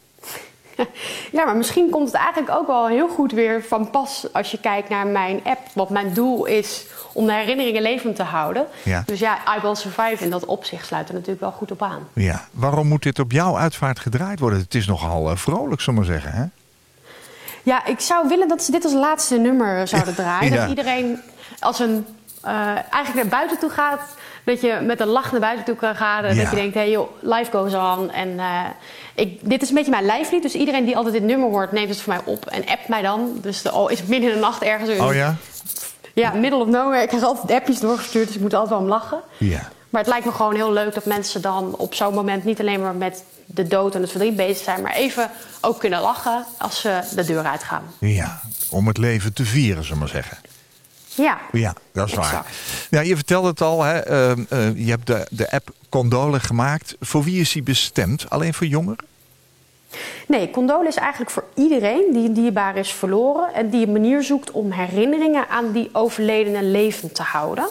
Ja, 1.37 1.45
maar 1.45 1.55
misschien 1.55 1.89
komt 1.89 2.07
het 2.07 2.15
eigenlijk 2.15 2.55
ook 2.55 2.67
wel 2.67 2.87
heel 2.87 3.07
goed 3.07 3.31
weer 3.31 3.63
van 3.63 3.89
pas 3.89 4.27
als 4.33 4.51
je 4.51 4.59
kijkt 4.59 4.89
naar 4.89 5.07
mijn 5.07 5.39
app. 5.43 5.59
Wat 5.73 5.89
mijn 5.89 6.13
doel 6.13 6.45
is 6.45 6.85
om 7.13 7.25
de 7.25 7.33
herinneringen 7.33 7.81
levend 7.81 8.15
te 8.15 8.23
houden. 8.23 8.65
Ja. 8.83 9.03
Dus 9.05 9.19
ja, 9.19 9.37
I 9.57 9.61
Will 9.61 9.75
Survive 9.75 10.23
in 10.23 10.29
dat 10.29 10.45
opzicht 10.45 10.85
sluit 10.85 11.07
er 11.07 11.13
natuurlijk 11.13 11.41
wel 11.41 11.51
goed 11.51 11.71
op 11.71 11.81
aan. 11.81 12.07
Ja, 12.13 12.47
waarom 12.51 12.87
moet 12.87 13.03
dit 13.03 13.19
op 13.19 13.31
jouw 13.31 13.57
uitvaart 13.57 13.99
gedraaid 13.99 14.39
worden? 14.39 14.59
Het 14.59 14.75
is 14.75 14.87
nogal 14.87 15.31
uh, 15.31 15.37
vrolijk, 15.37 15.81
zullen 15.81 16.01
we 16.01 16.07
maar 16.07 16.19
zeggen, 16.19 16.39
hè? 16.39 16.45
Ja, 17.63 17.85
ik 17.85 17.99
zou 17.99 18.27
willen 18.27 18.47
dat 18.47 18.63
ze 18.63 18.71
dit 18.71 18.83
als 18.83 18.93
laatste 18.93 19.37
nummer 19.37 19.87
zouden 19.87 20.15
draaien. 20.23 20.53
Ja. 20.53 20.59
Dat 20.59 20.69
iedereen 20.69 21.19
als 21.59 21.79
een 21.79 22.05
uh, 22.45 22.51
eigenlijk 22.69 23.13
naar 23.15 23.39
buiten 23.39 23.59
toe 23.59 23.69
gaat. 23.69 24.15
Dat 24.47 24.61
je 24.61 24.79
met 24.81 24.99
een 24.99 25.07
lach 25.07 25.31
naar 25.31 25.39
buiten 25.39 25.65
toe 25.65 25.75
kan 25.75 25.95
gaan. 25.95 26.23
en 26.23 26.35
Ja. 26.35 26.41
Dat 26.41 26.49
je 26.49 26.55
denkt, 26.55 26.73
hé 26.73 26.79
hey, 26.79 26.89
joh, 26.89 27.09
life 27.21 27.57
goes 27.57 27.73
on. 27.73 28.11
En 28.11 28.29
uh, 28.29 28.63
ik, 29.15 29.39
dit 29.41 29.61
is 29.61 29.69
een 29.69 29.75
beetje 29.75 29.91
mijn 29.91 30.05
lijflied. 30.05 30.41
Dus 30.41 30.53
iedereen 30.53 30.85
die 30.85 30.95
altijd 30.95 31.13
dit 31.13 31.23
nummer 31.23 31.49
hoort, 31.49 31.71
neemt 31.71 31.89
het 31.89 32.01
voor 32.01 32.13
mij 32.13 32.21
op 32.25 32.45
en 32.45 32.65
appt 32.65 32.87
mij 32.87 33.01
dan. 33.01 33.37
Dus 33.41 33.67
al 33.69 33.89
is 33.89 33.99
het 33.99 34.07
midden 34.07 34.29
in 34.29 34.35
de 34.35 34.41
nacht 34.41 34.61
ergens. 34.61 34.99
Oh 34.99 35.13
ja? 35.13 35.35
Ja, 36.13 36.31
middle 36.31 36.59
of 36.59 36.67
nowhere. 36.67 37.01
Ik 37.01 37.07
krijg 37.07 37.23
altijd 37.23 37.59
appjes 37.59 37.79
doorgestuurd, 37.79 38.27
dus 38.27 38.35
ik 38.35 38.41
moet 38.41 38.51
er 38.53 38.59
altijd 38.59 38.79
wel 38.79 38.87
om 38.87 38.93
lachen. 38.93 39.19
Ja. 39.37 39.69
Maar 39.89 40.01
het 40.01 40.09
lijkt 40.09 40.25
me 40.25 40.31
gewoon 40.31 40.55
heel 40.55 40.73
leuk 40.73 40.93
dat 40.93 41.05
mensen 41.05 41.41
dan 41.41 41.75
op 41.77 41.93
zo'n 41.93 42.13
moment 42.13 42.43
niet 42.43 42.59
alleen 42.59 42.81
maar 42.81 42.95
met 42.95 43.23
de 43.45 43.67
dood 43.67 43.95
en 43.95 44.01
het 44.01 44.11
verdriet 44.11 44.35
bezig 44.35 44.63
zijn, 44.63 44.81
maar 44.81 44.93
even 44.93 45.31
ook 45.61 45.79
kunnen 45.79 46.01
lachen 46.01 46.45
als 46.57 46.81
ze 46.81 46.99
de 47.15 47.23
deur 47.23 47.43
uitgaan. 47.43 47.83
Ja, 47.99 48.41
om 48.69 48.87
het 48.87 48.97
leven 48.97 49.33
te 49.33 49.45
vieren, 49.45 49.83
zullen 49.83 49.93
we 49.93 49.99
maar 49.99 50.23
zeggen. 50.23 50.37
Ja. 51.17 51.37
Ja, 51.51 51.73
dat 51.91 52.07
is 52.07 52.13
waar. 52.13 52.45
Ja, 52.89 52.99
je 52.99 53.15
vertelde 53.15 53.47
het 53.47 53.61
al, 53.61 53.83
hè, 53.83 53.99
eh, 53.99 54.31
eh, 54.31 54.37
je 54.75 54.89
hebt 54.89 55.07
de, 55.07 55.27
de 55.29 55.51
app 55.51 55.69
Condole 55.89 56.39
gemaakt. 56.39 56.95
Voor 56.99 57.23
wie 57.23 57.39
is 57.39 57.51
die 57.51 57.63
bestemd? 57.63 58.29
Alleen 58.29 58.53
voor 58.53 58.67
jongeren? 58.67 59.05
Nee, 60.27 60.49
condolen 60.49 60.87
is 60.87 60.95
eigenlijk 60.95 61.31
voor 61.31 61.43
iedereen 61.55 62.05
die 62.13 62.27
een 62.27 62.33
dierbaar 62.33 62.77
is 62.77 62.91
verloren 62.91 63.53
en 63.53 63.69
die 63.69 63.85
een 63.85 63.91
manier 63.91 64.23
zoekt 64.23 64.51
om 64.51 64.71
herinneringen 64.71 65.49
aan 65.49 65.71
die 65.71 65.89
overledene 65.93 66.63
levend 66.63 67.15
te 67.15 67.23
houden. 67.23 67.67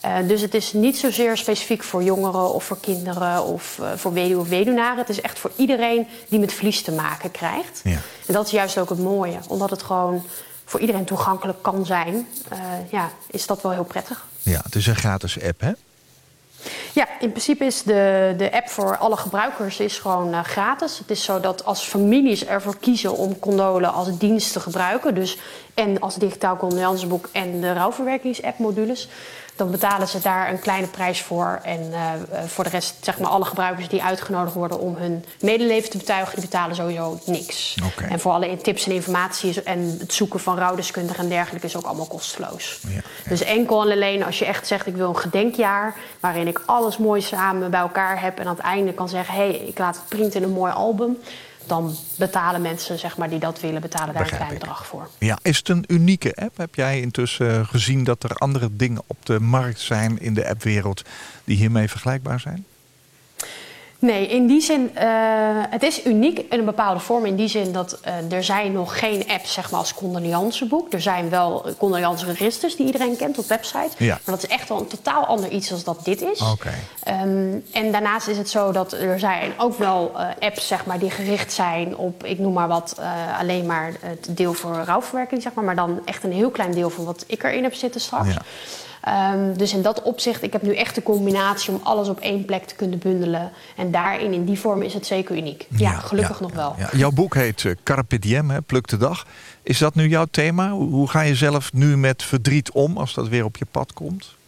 Eh, 0.00 0.16
dus 0.26 0.40
het 0.40 0.54
is 0.54 0.72
niet 0.72 0.98
zozeer 0.98 1.36
specifiek 1.36 1.82
voor 1.82 2.02
jongeren 2.02 2.54
of 2.54 2.64
voor 2.64 2.80
kinderen 2.80 3.44
of 3.44 3.78
eh, 3.82 3.88
voor 3.96 4.12
weduwe 4.12 4.40
of 4.40 4.48
weduwnaren. 4.48 4.98
Het 4.98 5.08
is 5.08 5.20
echt 5.20 5.38
voor 5.38 5.50
iedereen 5.56 6.06
die 6.28 6.38
met 6.38 6.52
verlies 6.52 6.82
te 6.82 6.92
maken 6.92 7.30
krijgt. 7.30 7.80
Ja. 7.84 7.98
En 8.26 8.34
dat 8.34 8.46
is 8.46 8.52
juist 8.52 8.78
ook 8.78 8.88
het 8.88 8.98
mooie, 8.98 9.38
omdat 9.48 9.70
het 9.70 9.82
gewoon 9.82 10.24
voor 10.70 10.80
iedereen 10.80 11.04
toegankelijk 11.04 11.62
kan 11.62 11.86
zijn. 11.86 12.28
eh, 12.48 12.58
ja, 12.90 13.10
is 13.26 13.46
dat 13.46 13.62
wel 13.62 13.72
heel 13.72 13.84
prettig. 13.84 14.26
Ja, 14.42 14.60
het 14.62 14.74
is 14.74 14.86
een 14.86 14.96
gratis 14.96 15.42
app, 15.42 15.60
hè? 15.60 15.72
Ja, 16.92 17.08
in 17.20 17.30
principe 17.30 17.64
is 17.64 17.82
de, 17.82 18.34
de 18.36 18.52
app 18.52 18.68
voor 18.68 18.96
alle 18.96 19.16
gebruikers 19.16 19.80
is 19.80 19.98
gewoon 19.98 20.32
eh, 20.32 20.44
gratis. 20.44 20.98
Het 20.98 21.10
is 21.10 21.24
zo 21.24 21.40
dat 21.40 21.64
als 21.64 21.82
families 21.82 22.46
ervoor 22.46 22.76
kiezen 22.76 23.16
om 23.16 23.38
condolen 23.38 23.92
als 23.92 24.18
dienst 24.18 24.52
te 24.52 24.60
gebruiken... 24.60 25.14
dus 25.14 25.38
en 25.74 26.00
als 26.00 26.14
digitaal 26.14 26.56
condoleanceboek 26.56 27.28
en 27.32 27.60
de 27.60 27.72
rouwverwerkingsapp 27.72 28.58
modules... 28.58 29.08
dan 29.60 29.70
betalen 29.70 30.08
ze 30.08 30.20
daar 30.20 30.50
een 30.50 30.58
kleine 30.58 30.86
prijs 30.86 31.22
voor. 31.22 31.60
En 31.62 31.92
eh, 31.92 32.42
voor 32.46 32.64
de 32.64 32.70
rest, 32.70 32.94
zeg 33.00 33.18
maar, 33.18 33.30
alle 33.30 33.44
gebruikers 33.44 33.88
die 33.88 34.02
uitgenodigd 34.02 34.54
worden... 34.54 34.80
om 34.80 34.96
hun 34.96 35.24
medeleven 35.40 35.90
te 35.90 35.96
betuigen, 35.96 36.34
die 36.34 36.44
betalen 36.44 36.76
sowieso 36.76 37.18
niks. 37.26 37.76
En 38.08 38.20
voor 38.20 38.32
alle 38.32 38.56
tips 38.56 38.86
en 38.86 38.92
informatie 38.92 39.62
en 39.62 39.96
het 39.98 40.12
zoeken 40.12 40.40
van 40.40 40.58
rouwdeskundigen 40.58 41.22
en 41.24 41.28
dergelijke... 41.28 41.66
is 41.66 41.76
ook 41.76 41.84
allemaal 41.84 42.06
kosteloos. 42.06 42.80
Ja, 42.82 42.90
ja. 42.94 43.00
Dus 43.28 43.42
enkel 43.42 43.82
en 43.82 43.92
alleen 43.92 44.24
als 44.24 44.38
je 44.38 44.44
echt 44.44 44.66
zegt 44.66 44.86
ik 44.86 44.96
wil 44.96 45.08
een 45.08 45.16
gedenkjaar 45.16 45.94
waarin 46.20 46.46
ik 46.46 46.62
alles 46.66 46.98
mooi 46.98 47.20
samen 47.20 47.70
bij 47.70 47.80
elkaar 47.80 48.20
heb 48.20 48.38
en 48.38 48.46
aan 48.46 48.54
het 48.54 48.64
einde 48.64 48.92
kan 48.92 49.08
zeggen 49.08 49.34
hé, 49.34 49.40
hey, 49.40 49.56
ik 49.56 49.78
laat 49.78 49.96
het 49.96 50.08
printen 50.08 50.42
in 50.42 50.48
een 50.48 50.54
mooi 50.54 50.72
album, 50.72 51.18
dan 51.66 51.96
betalen 52.16 52.62
mensen 52.62 52.98
zeg 52.98 53.16
maar, 53.16 53.30
die 53.30 53.38
dat 53.38 53.60
willen, 53.60 53.80
betalen 53.80 54.14
daar 54.14 54.22
Begrijp 54.22 54.40
een 54.40 54.46
klein 54.46 54.60
ik. 54.60 54.66
bedrag 54.66 54.86
voor. 54.86 55.08
Ja, 55.18 55.38
is 55.42 55.56
het 55.56 55.68
een 55.68 55.84
unieke 55.88 56.34
app? 56.34 56.56
Heb 56.56 56.74
jij 56.74 57.00
intussen 57.00 57.50
eh, 57.50 57.66
gezien 57.66 58.04
dat 58.04 58.22
er 58.22 58.34
andere 58.34 58.68
dingen 58.72 59.02
op 59.06 59.26
de 59.26 59.40
markt 59.40 59.80
zijn 59.80 60.20
in 60.20 60.34
de 60.34 60.48
appwereld 60.48 61.02
die 61.44 61.56
hiermee 61.56 61.88
vergelijkbaar 61.88 62.40
zijn? 62.40 62.64
Nee, 64.00 64.26
in 64.26 64.46
die 64.46 64.60
zin, 64.60 64.96
eh, 64.96 65.08
het 65.70 65.82
is 65.82 66.04
uniek 66.04 66.38
in 66.38 66.58
een 66.58 66.64
bepaalde 66.64 67.00
vorm. 67.00 67.26
In 67.26 67.36
die 67.36 67.48
zin 67.48 67.72
dat 67.72 67.98
eh, 68.02 68.32
er 68.32 68.44
zijn 68.44 68.72
nog 68.72 68.98
geen 68.98 69.24
apps 69.28 69.52
zeg 69.52 69.70
maar, 69.70 69.80
als 69.80 69.94
condoleanceboek. 69.94 70.92
Er 70.92 71.00
zijn 71.00 71.28
wel 71.30 71.66
eh, 71.66 71.72
condoleanceregisters 71.78 72.76
die 72.76 72.86
iedereen 72.86 73.16
kent 73.16 73.38
op 73.38 73.46
website. 73.46 73.90
Ja. 73.96 74.20
Maar 74.24 74.34
dat 74.34 74.42
is 74.42 74.48
echt 74.48 74.68
wel 74.68 74.78
een 74.78 74.86
totaal 74.86 75.26
ander 75.26 75.50
iets 75.50 75.68
dan 75.68 75.80
dat 75.84 76.04
dit 76.04 76.22
is. 76.22 76.40
Oké. 76.40 76.72
Ehm, 77.02 77.58
en 77.72 77.92
daarnaast 77.92 78.28
is 78.28 78.36
het 78.36 78.50
zo 78.50 78.72
dat 78.72 78.92
er 78.92 79.18
zijn 79.18 79.52
ook 79.56 79.78
wel 79.78 80.12
apps 80.38 80.66
zeg 80.66 80.86
maar, 80.86 80.98
die 80.98 81.10
gericht 81.10 81.52
zijn 81.52 81.96
op, 81.96 82.24
ik 82.24 82.38
noem 82.38 82.52
maar 82.52 82.68
wat, 82.68 83.00
alleen 83.38 83.66
maar 83.66 83.92
het 84.00 84.28
deel 84.30 84.52
voor 84.52 84.74
rouwverwerking. 84.74 85.42
Zeg 85.42 85.54
maar, 85.54 85.64
maar 85.64 85.76
dan 85.76 86.00
echt 86.04 86.24
een 86.24 86.32
heel 86.32 86.50
klein 86.50 86.72
deel 86.72 86.90
van 86.90 87.04
wat 87.04 87.24
ik 87.26 87.42
erin 87.42 87.62
heb 87.62 87.74
zitten 87.74 88.00
straks. 88.00 88.28
Ja. 88.28 88.42
Ehm, 89.00 89.52
dus 89.56 89.72
in 89.72 89.82
dat 89.82 90.02
opzicht, 90.02 90.42
ik 90.42 90.52
heb 90.52 90.62
nu 90.62 90.76
echt 90.76 90.94
de 90.94 91.02
combinatie 91.02 91.72
om 91.72 91.80
alles 91.82 92.08
op 92.08 92.20
één 92.20 92.44
plek 92.44 92.64
te 92.64 92.74
kunnen 92.74 92.98
bundelen. 92.98 93.50
En 93.76 93.90
daarin, 93.90 94.32
in 94.32 94.44
die 94.44 94.58
vorm, 94.58 94.82
is 94.82 94.94
het 94.94 95.06
zeker 95.06 95.36
uniek. 95.36 95.66
Ja, 95.68 95.92
gelukkig 95.92 96.38
ja, 96.38 96.42
nog 96.42 96.52
wel. 96.52 96.74
ja. 96.78 96.88
Jouw 96.92 97.10
boek 97.10 97.34
heet 97.34 97.64
eh, 97.64 97.72
Carpe 97.82 98.18
Diem, 98.18 98.50
hè, 98.50 98.60
Pluk 98.60 98.88
de 98.88 98.96
Dag. 98.96 99.26
Is 99.62 99.78
dat 99.78 99.94
nu 99.94 100.08
jouw 100.08 100.26
thema? 100.30 100.70
Hoe 100.70 101.08
ga 101.08 101.20
je 101.20 101.34
zelf 101.34 101.72
nu 101.72 101.96
met 101.96 102.22
verdriet 102.22 102.70
om 102.70 102.96
als 102.96 103.14
dat 103.14 103.28
weer 103.28 103.44
op 103.44 103.56
je 103.56 103.66
pad 103.70 103.92
komt? 103.92 104.38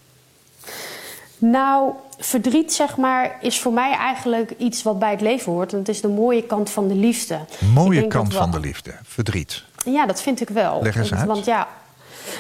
Nou, 1.39 1.93
verdriet 2.19 2.73
zeg 2.73 2.97
maar, 2.97 3.37
is 3.41 3.61
voor 3.61 3.73
mij 3.73 3.93
eigenlijk 3.93 4.55
iets 4.59 4.83
wat 4.83 4.99
bij 4.99 5.11
het 5.11 5.21
leven 5.21 5.53
hoort. 5.53 5.73
En 5.73 5.79
het 5.79 5.89
is 5.89 6.01
de 6.01 6.09
mooie 6.09 6.43
kant 6.43 6.71
van 6.71 6.89
de 6.89 6.95
liefde. 6.95 7.39
Mooie 7.75 8.07
kant 8.07 8.35
van 8.35 8.51
de 8.51 8.61
liefde, 8.61 8.95
verdriet. 9.03 9.65
Ja, 9.85 10.07
dat 10.07 10.23
vind 10.23 10.41
ik 10.41 10.49
wel. 10.49 10.83
Leg 10.83 10.97
eens 10.97 11.15
uit. 11.15 11.27
Want 11.27 11.45
ja, 11.45 11.69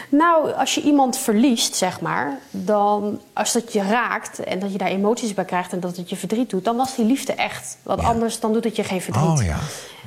nou, 0.08 0.52
als 0.52 0.74
je 0.74 0.80
iemand 0.82 1.18
verliest, 1.18 1.74
zeg 1.74 2.00
maar, 2.00 2.38
dan 2.50 3.20
als 3.32 3.52
dat 3.52 3.72
je 3.72 3.82
raakt 3.82 4.38
en 4.44 4.58
dat 4.58 4.72
je 4.72 4.78
daar 4.78 4.88
emoties 4.88 5.34
bij 5.34 5.44
krijgt 5.44 5.72
en 5.72 5.80
dat 5.80 5.96
het 5.96 6.10
je 6.10 6.16
verdriet 6.16 6.50
doet, 6.50 6.64
dan 6.64 6.76
was 6.76 6.94
die 6.96 7.04
liefde 7.04 7.32
echt. 7.32 7.78
Want 7.82 8.00
Ja. 8.00 8.06
anders 8.06 8.40
dan 8.40 8.52
doet 8.52 8.64
het 8.64 8.76
je 8.76 8.84
geen 8.84 9.00
verdriet. 9.00 9.38
Oh 9.38 9.44
ja, 9.44 9.58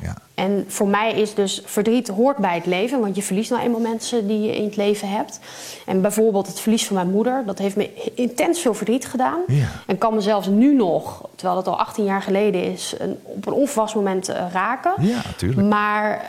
ja. 0.01 0.15
En 0.33 0.65
voor 0.67 0.87
mij 0.87 1.13
is 1.13 1.33
dus 1.33 1.61
verdriet 1.65 2.07
hoort 2.07 2.37
bij 2.37 2.55
het 2.55 2.65
leven, 2.65 2.99
want 2.99 3.15
je 3.15 3.21
verliest 3.23 3.49
nou 3.49 3.63
eenmaal 3.63 3.79
mensen 3.79 4.27
die 4.27 4.41
je 4.41 4.55
in 4.55 4.63
het 4.63 4.75
leven 4.75 5.09
hebt. 5.09 5.39
En 5.85 6.01
bijvoorbeeld 6.01 6.47
het 6.47 6.59
verlies 6.59 6.85
van 6.85 6.95
mijn 6.95 7.09
moeder, 7.11 7.43
dat 7.45 7.57
heeft 7.57 7.75
me 7.75 8.11
intens 8.15 8.59
veel 8.59 8.73
verdriet 8.73 9.05
gedaan. 9.05 9.39
Ja. 9.47 9.67
En 9.87 9.97
kan 9.97 10.13
me 10.13 10.21
zelfs 10.21 10.47
nu 10.47 10.75
nog, 10.75 11.27
terwijl 11.35 11.63
dat 11.63 11.67
al 11.73 11.79
18 11.79 12.03
jaar 12.03 12.21
geleden 12.21 12.71
is, 12.71 12.95
een, 12.97 13.17
op 13.23 13.47
een 13.47 13.53
onverwacht 13.53 13.95
moment 13.95 14.29
eh, 14.29 14.45
raken. 14.51 14.93
Ja, 14.99 15.21
tuurlijk. 15.37 15.67
Maar 15.67 16.11
eh, 16.11 16.19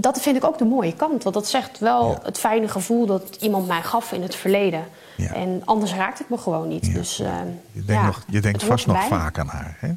dat 0.00 0.20
vind 0.20 0.36
ik 0.36 0.44
ook 0.44 0.58
de 0.58 0.64
mooie 0.64 0.94
kant, 0.94 1.22
want 1.22 1.34
dat 1.34 1.48
zegt 1.48 1.78
wel 1.78 2.08
Ja. 2.10 2.18
het 2.22 2.38
fijne 2.38 2.68
gevoel 2.68 3.06
dat 3.06 3.36
iemand 3.40 3.66
mij 3.66 3.82
gaf 3.82 4.12
in 4.12 4.22
het 4.22 4.34
verleden. 4.34 4.84
Ja. 5.16 5.32
En 5.34 5.62
anders 5.64 5.94
raakt 5.94 6.18
het 6.18 6.28
me 6.28 6.38
gewoon 6.38 6.68
niet. 6.68 6.86
Ja. 6.86 6.92
Dus, 6.92 7.20
eh, 7.20 7.28
Je 7.72 7.84
denkt, 7.84 8.04
nog, 8.04 8.22
je 8.28 8.40
denkt 8.40 8.64
vast 8.64 8.86
nog 8.86 9.04
vaak 9.04 9.38
aan 9.38 9.48
haar. 9.48 9.76
Hè? 9.80 9.88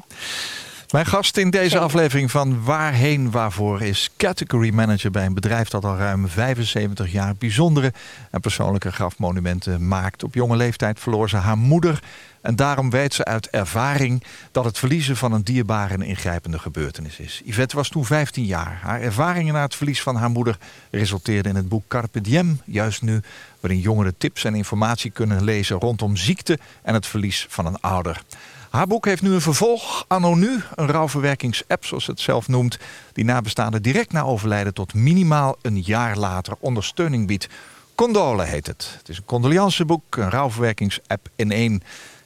Mijn 0.90 1.06
gast 1.06 1.36
in 1.36 1.50
deze 1.50 1.78
aflevering 1.78 2.30
van 2.30 2.64
Waarheen 2.64 3.30
Waarvoor 3.30 3.82
is 3.82 4.10
category 4.16 4.74
manager 4.74 5.10
bij 5.10 5.26
een 5.26 5.34
bedrijf 5.34 5.68
dat 5.68 5.84
al 5.84 5.96
ruim 5.96 6.28
75 6.28 7.12
jaar 7.12 7.34
bijzondere 7.38 7.92
en 8.30 8.40
persoonlijke 8.40 8.92
grafmonumenten 8.92 9.88
maakt. 9.88 10.24
Op 10.24 10.34
jonge 10.34 10.56
leeftijd 10.56 11.00
verloor 11.00 11.28
ze 11.28 11.36
haar 11.36 11.58
moeder 11.58 12.02
en 12.40 12.56
daarom 12.56 12.90
weet 12.90 13.14
ze 13.14 13.24
uit 13.24 13.50
ervaring 13.50 14.22
dat 14.52 14.64
het 14.64 14.78
verliezen 14.78 15.16
van 15.16 15.32
een 15.32 15.44
dierbare 15.44 15.94
een 15.94 16.02
ingrijpende 16.02 16.58
gebeurtenis 16.58 17.18
is. 17.18 17.42
Yvette 17.44 17.76
was 17.76 17.88
toen 17.88 18.04
15 18.04 18.44
jaar. 18.44 18.78
Haar 18.82 19.00
ervaringen 19.00 19.54
na 19.54 19.62
het 19.62 19.74
verlies 19.74 20.02
van 20.02 20.16
haar 20.16 20.30
moeder 20.30 20.58
resulteerden 20.90 21.50
in 21.50 21.56
het 21.56 21.68
boek 21.68 21.84
Carpe 21.88 22.20
Diem, 22.20 22.60
juist 22.64 23.02
nu, 23.02 23.20
waarin 23.60 23.80
jongeren 23.80 24.14
tips 24.18 24.44
en 24.44 24.54
informatie 24.54 25.10
kunnen 25.10 25.44
lezen 25.44 25.78
rondom 25.78 26.16
ziekte 26.16 26.58
en 26.82 26.94
het 26.94 27.06
verlies 27.06 27.46
van 27.48 27.66
een 27.66 27.80
ouder. 27.80 28.22
Haar 28.70 28.86
boek 28.86 29.04
heeft 29.04 29.22
nu 29.22 29.32
een 29.32 29.40
vervolg, 29.40 30.04
Anno 30.08 30.34
Nu, 30.34 30.62
een 30.74 30.86
rouwverwerkingsapp 30.86 31.84
zoals 31.84 32.06
het 32.06 32.20
zelf 32.20 32.48
noemt, 32.48 32.78
die 33.12 33.24
nabestaanden 33.24 33.82
direct 33.82 34.12
na 34.12 34.22
overlijden 34.22 34.74
tot 34.74 34.94
minimaal 34.94 35.56
een 35.62 35.80
jaar 35.80 36.16
later 36.16 36.54
ondersteuning 36.60 37.26
biedt. 37.26 37.48
Condole 37.94 38.44
heet 38.44 38.66
het. 38.66 38.94
Het 38.98 39.08
is 39.08 39.16
een 39.16 39.24
condoleanceboek, 39.24 40.16
een 40.16 40.30
rouwverwerkingsapp 40.30 41.28
in 41.36 41.52
één. 41.52 41.82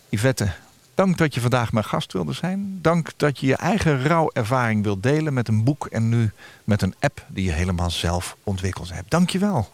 Yvette, 0.08 0.52
Dank 0.94 1.18
dat 1.18 1.34
je 1.34 1.40
vandaag 1.40 1.72
mijn 1.72 1.84
gast 1.84 2.12
wilde 2.12 2.32
zijn. 2.32 2.78
Dank 2.82 3.10
dat 3.16 3.38
je 3.38 3.46
je 3.46 3.56
eigen 3.56 4.06
rouwervaring 4.06 4.82
wilt 4.84 5.02
delen 5.02 5.34
met 5.34 5.48
een 5.48 5.64
boek 5.64 5.86
en 5.86 6.08
nu 6.08 6.32
met 6.64 6.82
een 6.82 6.94
app 7.00 7.24
die 7.28 7.44
je 7.44 7.52
helemaal 7.52 7.90
zelf 7.90 8.36
ontwikkeld 8.44 8.92
hebt. 8.92 9.10
Dank 9.10 9.30
je 9.30 9.38
wel. 9.38 9.68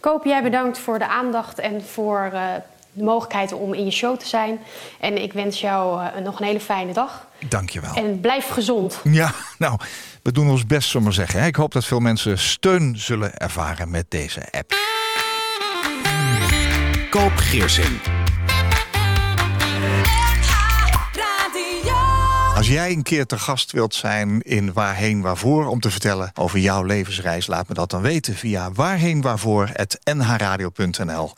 Koop, 0.00 0.24
jij 0.24 0.42
bedankt 0.42 0.78
voor 0.78 0.98
de 0.98 1.08
aandacht 1.08 1.58
en 1.58 1.84
voor 1.84 2.30
uh, 2.32 2.54
de 2.92 3.04
mogelijkheid 3.04 3.52
om 3.52 3.74
in 3.74 3.84
je 3.84 3.90
show 3.90 4.18
te 4.18 4.26
zijn. 4.26 4.58
En 5.00 5.22
ik 5.22 5.32
wens 5.32 5.60
jou 5.60 6.02
uh, 6.02 6.16
nog 6.24 6.40
een 6.40 6.46
hele 6.46 6.60
fijne 6.60 6.92
dag. 6.92 7.26
Dank 7.48 7.70
je 7.70 7.80
wel. 7.80 7.94
En 7.94 8.20
blijf 8.20 8.48
gezond. 8.48 9.00
Ja, 9.04 9.32
nou, 9.58 9.78
we 10.22 10.32
doen 10.32 10.50
ons 10.50 10.66
best, 10.66 10.88
zullen 10.88 11.08
we 11.08 11.14
maar 11.16 11.26
zeggen. 11.26 11.46
Ik 11.46 11.56
hoop 11.56 11.72
dat 11.72 11.84
veel 11.84 12.00
mensen 12.00 12.38
steun 12.38 12.98
zullen 12.98 13.36
ervaren 13.36 13.90
met 13.90 14.06
deze 14.08 14.40
app. 14.50 14.74
Koop 17.10 17.36
Geersing. 17.36 18.00
Als 22.56 22.68
jij 22.68 22.92
een 22.92 23.02
keer 23.02 23.26
te 23.26 23.38
gast 23.38 23.72
wilt 23.72 23.94
zijn 23.94 24.42
in 24.42 24.72
Waarheen 24.72 25.20
Waarvoor 25.20 25.66
om 25.66 25.80
te 25.80 25.90
vertellen 25.90 26.30
over 26.34 26.58
jouw 26.58 26.82
levensreis, 26.82 27.46
laat 27.46 27.68
me 27.68 27.74
dat 27.74 27.90
dan 27.90 28.02
weten 28.02 28.34
via 28.34 28.72
waarheenwaarvoor.nhradio.nl. 28.72 31.32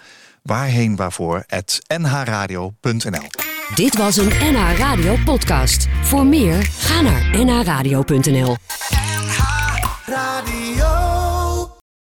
Waarheenwaarvoor.nhradio.nl. 0.44 3.28
Dit 3.74 3.96
was 3.96 4.16
een 4.16 4.28
NH 4.28 4.78
Radio 4.78 5.16
podcast. 5.24 5.86
Voor 6.02 6.26
meer, 6.26 6.62
ga 6.62 7.00
naar 7.00 7.44
nhradio.nl. 7.44 8.56
NH 8.88 9.36
Radio. 10.06 11.03